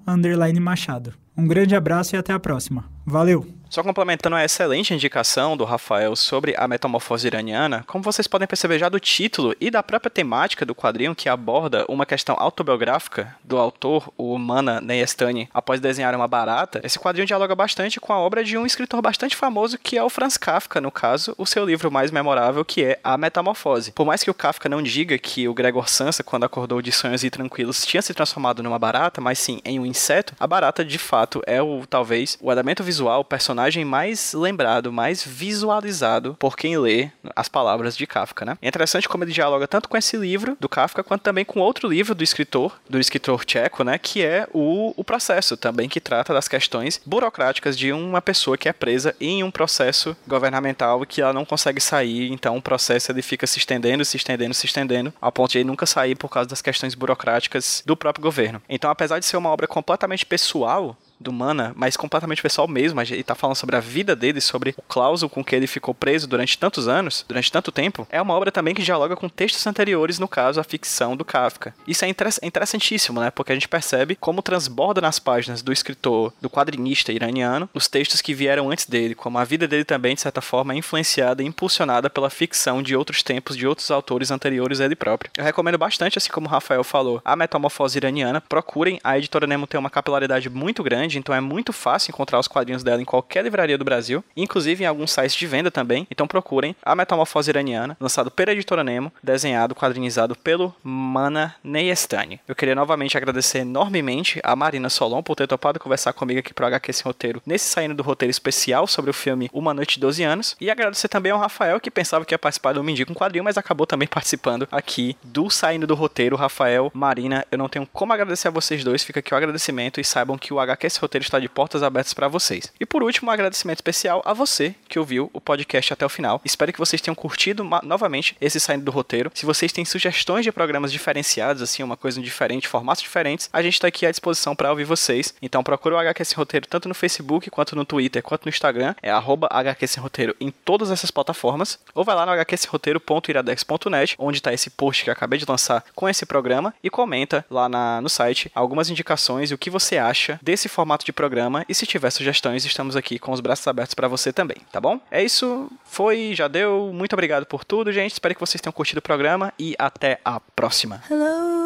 machado. 0.59 1.13
Um 1.37 1.47
grande 1.47 1.75
abraço 1.75 2.15
e 2.15 2.17
até 2.17 2.33
a 2.33 2.39
próxima. 2.39 2.85
Valeu! 3.05 3.45
Só 3.75 3.83
complementando 3.83 4.37
a 4.37 4.45
excelente 4.45 4.93
indicação 4.93 5.57
do 5.57 5.65
Rafael 5.65 6.15
sobre 6.15 6.55
a 6.57 6.65
metamorfose 6.65 7.27
iraniana, 7.27 7.83
como 7.85 8.01
vocês 8.01 8.25
podem 8.25 8.47
perceber 8.47 8.79
já 8.79 8.87
do 8.87 9.01
título 9.01 9.53
e 9.59 9.69
da 9.69 9.83
própria 9.83 10.09
temática 10.09 10.65
do 10.65 10.73
quadrinho 10.73 11.13
que 11.13 11.27
aborda 11.27 11.83
uma 11.89 12.05
questão 12.05 12.37
autobiográfica 12.39 13.35
do 13.43 13.57
autor, 13.57 14.09
o 14.17 14.37
Mana 14.37 14.79
Neyestani, 14.79 15.49
após 15.53 15.81
desenhar 15.81 16.15
uma 16.15 16.25
barata, 16.25 16.79
esse 16.85 16.97
quadrinho 16.97 17.27
dialoga 17.27 17.53
bastante 17.53 17.99
com 17.99 18.13
a 18.13 18.17
obra 18.17 18.45
de 18.45 18.57
um 18.57 18.65
escritor 18.65 19.01
bastante 19.01 19.35
famoso 19.35 19.77
que 19.77 19.97
é 19.97 20.03
o 20.03 20.09
Franz 20.09 20.37
Kafka, 20.37 20.79
no 20.79 20.89
caso, 20.89 21.35
o 21.37 21.45
seu 21.45 21.65
livro 21.65 21.91
mais 21.91 22.11
memorável 22.11 22.63
que 22.63 22.81
é 22.81 22.99
A 23.03 23.17
Metamorfose. 23.17 23.91
Por 23.91 24.05
mais 24.05 24.23
que 24.23 24.31
o 24.31 24.33
Kafka 24.33 24.69
não 24.69 24.81
diga 24.81 25.17
que 25.17 25.49
o 25.49 25.53
Gregor 25.53 25.89
Samsa, 25.89 26.23
quando 26.23 26.45
acordou 26.45 26.81
de 26.81 26.93
sonhos 26.93 27.25
e 27.25 27.29
tranquilos, 27.29 27.85
tinha 27.85 28.01
se 28.01 28.13
transformado 28.13 28.63
numa 28.63 28.79
barata, 28.79 29.19
mas 29.19 29.37
sim 29.37 29.59
em 29.65 29.81
um 29.81 29.85
inseto, 29.85 30.33
a 30.39 30.47
barata 30.47 30.85
de 30.85 30.97
fato 30.97 31.41
é 31.45 31.61
o 31.61 31.85
talvez 31.85 32.37
o 32.39 32.49
elemento 32.49 32.81
visual, 32.81 33.19
o 33.19 33.25
personagem 33.25 33.64
personagem 33.65 33.85
mais 33.85 34.33
lembrado, 34.33 34.91
mais 34.91 35.23
visualizado 35.23 36.35
por 36.39 36.55
quem 36.55 36.77
lê 36.77 37.09
as 37.35 37.47
palavras 37.47 37.97
de 37.97 38.05
Kafka, 38.05 38.45
né? 38.45 38.57
É 38.61 38.67
interessante 38.67 39.09
como 39.09 39.23
ele 39.23 39.31
dialoga 39.31 39.67
tanto 39.67 39.89
com 39.89 39.97
esse 39.97 40.15
livro 40.15 40.55
do 40.59 40.69
Kafka 40.69 41.03
quanto 41.03 41.21
também 41.21 41.43
com 41.43 41.59
outro 41.59 41.87
livro 41.87 42.13
do 42.13 42.23
escritor, 42.23 42.77
do 42.89 42.99
escritor 42.99 43.43
tcheco, 43.43 43.83
né? 43.83 43.97
Que 43.97 44.23
é 44.23 44.47
o, 44.53 44.93
o 44.95 45.03
processo 45.03 45.57
também, 45.57 45.89
que 45.89 45.99
trata 45.99 46.33
das 46.33 46.47
questões 46.47 47.01
burocráticas 47.05 47.77
de 47.77 47.91
uma 47.91 48.21
pessoa 48.21 48.57
que 48.57 48.69
é 48.69 48.73
presa 48.73 49.15
em 49.19 49.43
um 49.43 49.49
processo 49.49 50.15
governamental 50.27 51.05
que 51.05 51.21
ela 51.21 51.33
não 51.33 51.45
consegue 51.45 51.81
sair, 51.81 52.31
então 52.31 52.57
o 52.57 52.61
processo 52.61 53.11
ele 53.11 53.21
fica 53.21 53.47
se 53.47 53.57
estendendo, 53.57 54.05
se 54.05 54.17
estendendo, 54.17 54.53
se 54.53 54.65
estendendo, 54.65 55.13
ao 55.19 55.31
ponto 55.31 55.51
de 55.51 55.59
ele 55.59 55.67
nunca 55.67 55.85
sair 55.85 56.15
por 56.15 56.29
causa 56.29 56.49
das 56.49 56.61
questões 56.61 56.93
burocráticas 56.93 57.81
do 57.85 57.97
próprio 57.97 58.23
governo. 58.23 58.61
Então, 58.69 58.89
apesar 58.89 59.19
de 59.19 59.25
ser 59.25 59.37
uma 59.37 59.49
obra 59.49 59.67
completamente 59.67 60.25
pessoal, 60.25 60.95
do 61.19 61.31
Mana, 61.31 61.73
mas 61.75 61.97
completamente 61.97 62.41
pessoal 62.41 62.67
mesmo. 62.67 63.01
Ele 63.01 63.23
tá 63.23 63.35
falando 63.35 63.55
sobre 63.55 63.75
a 63.75 63.79
vida 63.79 64.15
dele, 64.15 64.41
sobre 64.41 64.73
o 64.77 64.81
clauso 64.81 65.29
com 65.29 65.43
que 65.43 65.55
ele 65.55 65.67
ficou 65.67 65.93
preso 65.93 66.27
durante 66.27 66.57
tantos 66.57 66.87
anos, 66.87 67.25
durante 67.27 67.51
tanto 67.51 67.71
tempo. 67.71 68.07
É 68.09 68.21
uma 68.21 68.33
obra 68.33 68.51
também 68.51 68.73
que 68.73 68.83
dialoga 68.83 69.15
com 69.15 69.29
textos 69.29 69.65
anteriores, 69.67 70.19
no 70.19 70.27
caso, 70.27 70.59
a 70.59 70.63
ficção 70.63 71.15
do 71.15 71.25
Kafka. 71.25 71.73
Isso 71.87 72.05
é, 72.05 72.09
é 72.09 72.47
interessantíssimo, 72.47 73.19
né? 73.19 73.31
Porque 73.31 73.51
a 73.51 73.55
gente 73.55 73.67
percebe 73.67 74.15
como 74.15 74.41
transborda 74.41 75.01
nas 75.01 75.19
páginas 75.19 75.61
do 75.61 75.71
escritor, 75.71 76.33
do 76.41 76.49
quadrinista 76.49 77.11
iraniano, 77.11 77.69
os 77.73 77.87
textos 77.87 78.21
que 78.21 78.33
vieram 78.33 78.69
antes 78.69 78.85
dele, 78.85 79.15
como 79.15 79.37
a 79.37 79.43
vida 79.43 79.67
dele 79.67 79.83
também, 79.83 80.15
de 80.15 80.21
certa 80.21 80.41
forma, 80.41 80.73
é 80.73 80.77
influenciada 80.77 81.41
e 81.41 81.45
impulsionada 81.45 82.09
pela 82.09 82.29
ficção 82.29 82.81
de 82.81 82.95
outros 82.95 83.23
tempos, 83.23 83.55
de 83.55 83.67
outros 83.67 83.91
autores 83.91 84.31
anteriores 84.31 84.81
a 84.81 84.85
ele 84.85 84.95
próprio. 84.95 85.31
Eu 85.37 85.43
recomendo 85.43 85.77
bastante, 85.77 86.17
assim 86.17 86.31
como 86.31 86.47
o 86.47 86.49
Rafael 86.49 86.83
falou, 86.83 87.21
a 87.23 87.35
Metamorfose 87.35 87.97
Iraniana. 87.97 88.41
Procurem, 88.41 88.99
a 89.03 89.17
editora 89.17 89.47
Nemo 89.47 89.67
tem 89.67 89.79
uma 89.79 89.89
capilaridade 89.89 90.49
muito 90.49 90.83
grande 90.83 91.04
grande, 91.05 91.19
então 91.19 91.35
é 91.35 91.39
muito 91.39 91.71
fácil 91.71 92.11
encontrar 92.11 92.39
os 92.39 92.47
quadrinhos 92.47 92.83
dela 92.83 93.01
em 93.01 93.05
qualquer 93.05 93.43
livraria 93.43 93.77
do 93.77 93.85
Brasil, 93.85 94.23
inclusive 94.35 94.83
em 94.83 94.87
alguns 94.87 95.11
sites 95.11 95.35
de 95.35 95.45
venda 95.45 95.69
também. 95.69 96.07
Então 96.09 96.27
procurem 96.27 96.75
A 96.83 96.95
Metamorfose 96.95 97.49
Iraniana, 97.49 97.95
lançado 97.99 98.31
pela 98.31 98.51
editora 98.51 98.83
Nemo, 98.83 99.11
desenhado, 99.21 99.75
quadrinizado 99.75 100.35
pelo 100.35 100.73
Mana 100.83 101.55
Neyestani. 101.63 102.39
Eu 102.47 102.55
queria 102.55 102.75
novamente 102.75 103.15
agradecer 103.15 103.59
enormemente 103.59 104.39
a 104.43 104.55
Marina 104.55 104.89
Solon 104.89 105.21
por 105.21 105.35
ter 105.35 105.47
topado 105.47 105.79
conversar 105.79 106.13
comigo 106.13 106.39
aqui 106.39 106.53
pro 106.53 106.65
HQ 106.65 106.91
Esse 106.91 107.03
Roteiro, 107.03 107.41
nesse 107.45 107.69
saindo 107.69 107.93
do 107.93 108.03
roteiro 108.03 108.31
especial 108.31 108.87
sobre 108.87 109.11
o 109.11 109.13
filme 109.13 109.49
Uma 109.53 109.73
Noite 109.73 109.95
de 109.95 110.01
12 110.01 110.23
Anos. 110.23 110.55
E 110.59 110.71
agradecer 110.71 111.07
também 111.07 111.31
ao 111.31 111.39
Rafael, 111.39 111.79
que 111.79 111.91
pensava 111.91 112.25
que 112.25 112.33
ia 112.33 112.39
participar 112.39 112.73
do 112.73 112.83
Me 112.83 113.05
com 113.05 113.11
um 113.11 113.15
Quadrinho, 113.15 113.43
mas 113.43 113.57
acabou 113.57 113.85
também 113.85 114.07
participando 114.07 114.67
aqui 114.71 115.15
do 115.23 115.49
saindo 115.49 115.85
do 115.85 115.93
roteiro. 115.93 116.35
Rafael, 116.35 116.91
Marina, 116.93 117.45
eu 117.51 117.57
não 117.57 117.69
tenho 117.69 117.87
como 117.91 118.13
agradecer 118.13 118.47
a 118.47 118.51
vocês 118.51 118.83
dois, 118.83 119.03
fica 119.03 119.19
aqui 119.19 119.33
o 119.33 119.37
agradecimento 119.37 119.99
e 119.99 120.03
saibam 120.03 120.37
que 120.37 120.53
o 120.53 120.59
HQ 120.59 120.89
esse 120.95 121.01
roteiro 121.01 121.23
está 121.23 121.39
de 121.39 121.49
portas 121.49 121.83
abertas 121.83 122.13
para 122.13 122.27
vocês. 122.27 122.71
E 122.79 122.85
por 122.85 123.03
último, 123.03 123.29
um 123.29 123.33
agradecimento 123.33 123.77
especial 123.77 124.21
a 124.25 124.33
você 124.33 124.73
que 124.87 124.97
ouviu 124.97 125.29
o 125.33 125.41
podcast 125.41 125.91
até 125.91 126.05
o 126.05 126.09
final. 126.09 126.41
Espero 126.45 126.71
que 126.71 126.79
vocês 126.79 127.01
tenham 127.01 127.15
curtido 127.15 127.63
novamente 127.83 128.35
esse 128.39 128.59
saindo 128.59 128.85
do 128.85 128.91
roteiro. 128.91 129.31
Se 129.33 129.45
vocês 129.45 129.71
têm 129.71 129.83
sugestões 129.83 130.45
de 130.45 130.51
programas 130.51 130.91
diferenciados, 130.91 131.61
assim, 131.61 131.83
uma 131.83 131.97
coisa 131.97 132.21
diferente, 132.21 132.67
formatos 132.67 133.03
diferentes, 133.03 133.49
a 133.51 133.61
gente 133.61 133.73
está 133.73 133.87
aqui 133.87 134.05
à 134.05 134.11
disposição 134.11 134.55
para 134.55 134.69
ouvir 134.69 134.85
vocês. 134.85 135.33
Então 135.41 135.63
procura 135.63 135.95
o 135.95 135.99
HQS 135.99 136.33
Roteiro 136.33 136.67
tanto 136.67 136.87
no 136.87 136.95
Facebook, 136.95 137.49
quanto 137.49 137.75
no 137.75 137.85
Twitter, 137.85 138.23
quanto 138.23 138.45
no 138.45 138.49
Instagram. 138.49 138.95
É 139.01 139.11
arroba 139.11 139.47
HQS 139.51 139.95
Roteiro 139.95 140.35
em 140.39 140.51
todas 140.51 140.91
essas 140.91 141.11
plataformas. 141.11 141.77
Ou 141.93 142.03
vai 142.03 142.15
lá 142.15 142.25
no 142.25 142.31
hqsroteiro.iradex.net, 142.31 144.15
onde 144.17 144.37
está 144.37 144.53
esse 144.53 144.69
post 144.69 145.03
que 145.03 145.09
eu 145.09 145.13
acabei 145.13 145.39
de 145.39 145.45
lançar 145.47 145.83
com 145.93 146.07
esse 146.07 146.25
programa, 146.25 146.73
e 146.83 146.89
comenta 146.89 147.45
lá 147.49 147.67
na, 147.67 148.01
no 148.01 148.09
site 148.09 148.51
algumas 148.55 148.89
indicações 148.89 149.51
e 149.51 149.53
o 149.53 149.57
que 149.57 149.69
você 149.69 149.97
acha 149.97 150.39
desse 150.41 150.69
formato 150.69 150.84
formato 150.85 151.03
de 151.03 151.11
programa. 151.11 151.65
E 151.67 151.73
se 151.73 151.87
tiver 151.87 152.11
sugestões, 152.11 152.63
estamos 152.63 152.95
aqui 152.95 153.17
com 153.17 153.31
os 153.31 153.41
braços 153.41 153.67
abertos 153.67 153.95
para 153.95 154.07
você 154.07 154.31
também, 154.31 154.57
tá 154.71 154.79
bom? 154.79 154.99
É 155.09 155.23
isso, 155.23 155.67
foi, 155.83 156.33
já 156.35 156.47
deu. 156.47 156.91
Muito 156.93 157.13
obrigado 157.13 157.47
por 157.47 157.65
tudo, 157.65 157.91
gente. 157.91 158.13
Espero 158.13 158.35
que 158.35 158.39
vocês 158.39 158.61
tenham 158.61 158.71
curtido 158.71 158.99
o 158.99 159.01
programa 159.01 159.51
e 159.57 159.75
até 159.79 160.19
a 160.23 160.39
próxima. 160.39 161.01
Hello. 161.09 161.65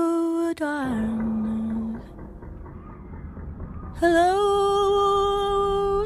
Hello, 4.01 4.37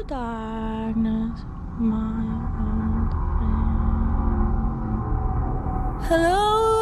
darkness, 0.08 1.44
my 1.78 1.94
old 2.58 3.12
friend. 3.38 3.94
Hello, 6.10 6.73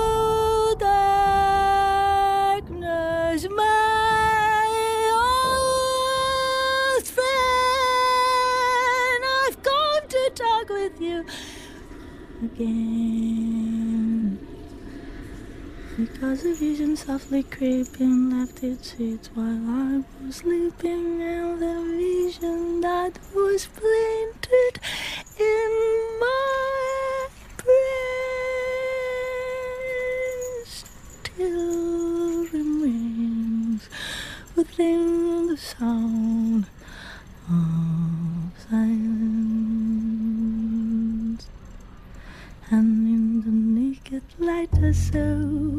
again. 12.45 14.39
Because 15.97 16.45
a 16.45 16.55
vision 16.55 16.97
softly 16.97 17.43
creeping 17.45 18.31
left 18.31 18.63
its 18.65 18.95
seats 18.97 19.31
while 19.35 19.65
I 19.69 20.03
was 20.25 20.37
sleeping, 20.37 21.23
and 21.23 21.61
the 21.63 21.83
vision 21.97 22.81
that 22.81 23.19
was 23.35 23.67
planted 23.67 24.81
in 25.39 25.71
my 26.19 27.29
brain 27.59 27.85
still 30.65 32.47
remains 32.47 33.89
within 34.57 35.47
the 35.49 35.57
sound 35.57 36.67
of 37.49 38.53
silence. 38.69 39.22
Saw 44.93 45.73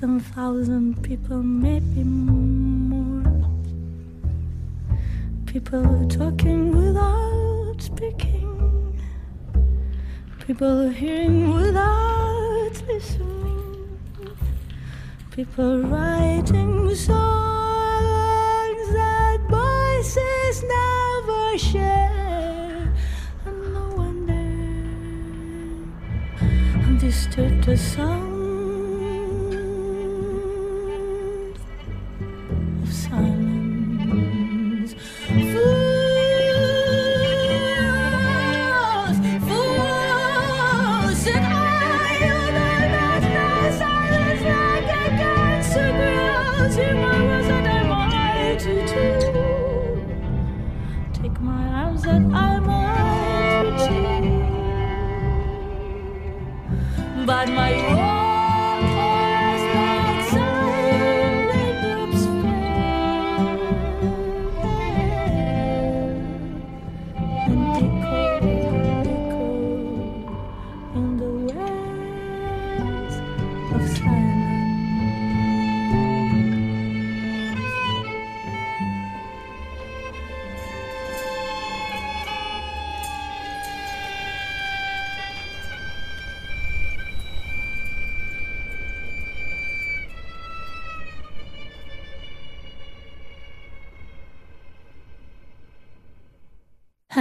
Ten 0.00 0.18
thousand 0.18 1.02
people, 1.02 1.42
maybe 1.42 2.04
more. 2.04 3.50
People 5.44 6.08
talking 6.08 6.72
without 6.74 7.76
speaking. 7.78 8.98
People 10.46 10.88
hearing 10.88 11.52
without 11.52 12.72
listening. 12.88 13.98
People 15.30 15.82
writing 15.82 16.94
songs 16.94 18.86
that 18.98 19.38
voices 19.50 20.64
never 20.64 21.58
share 21.58 21.89
understood 27.10 27.64
the 27.64 27.76
sound 27.76 28.29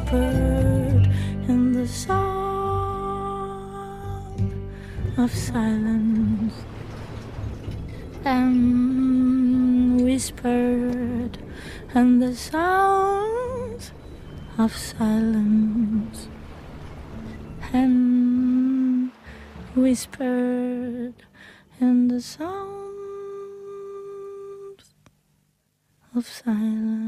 whispered 0.00 1.06
in 1.48 1.72
the 1.72 1.86
sound 1.86 3.20
of 5.18 5.30
silence. 5.34 6.54
And 8.24 10.00
whispered 10.02 11.38
and 11.94 12.22
the 12.22 12.34
sounds 12.34 13.92
of 14.58 14.76
silence 14.76 16.28
and 17.72 19.10
whispered 19.74 21.14
in 21.80 22.08
the 22.08 22.20
sounds 22.20 22.84
of 26.14 26.26
silence. 26.26 27.00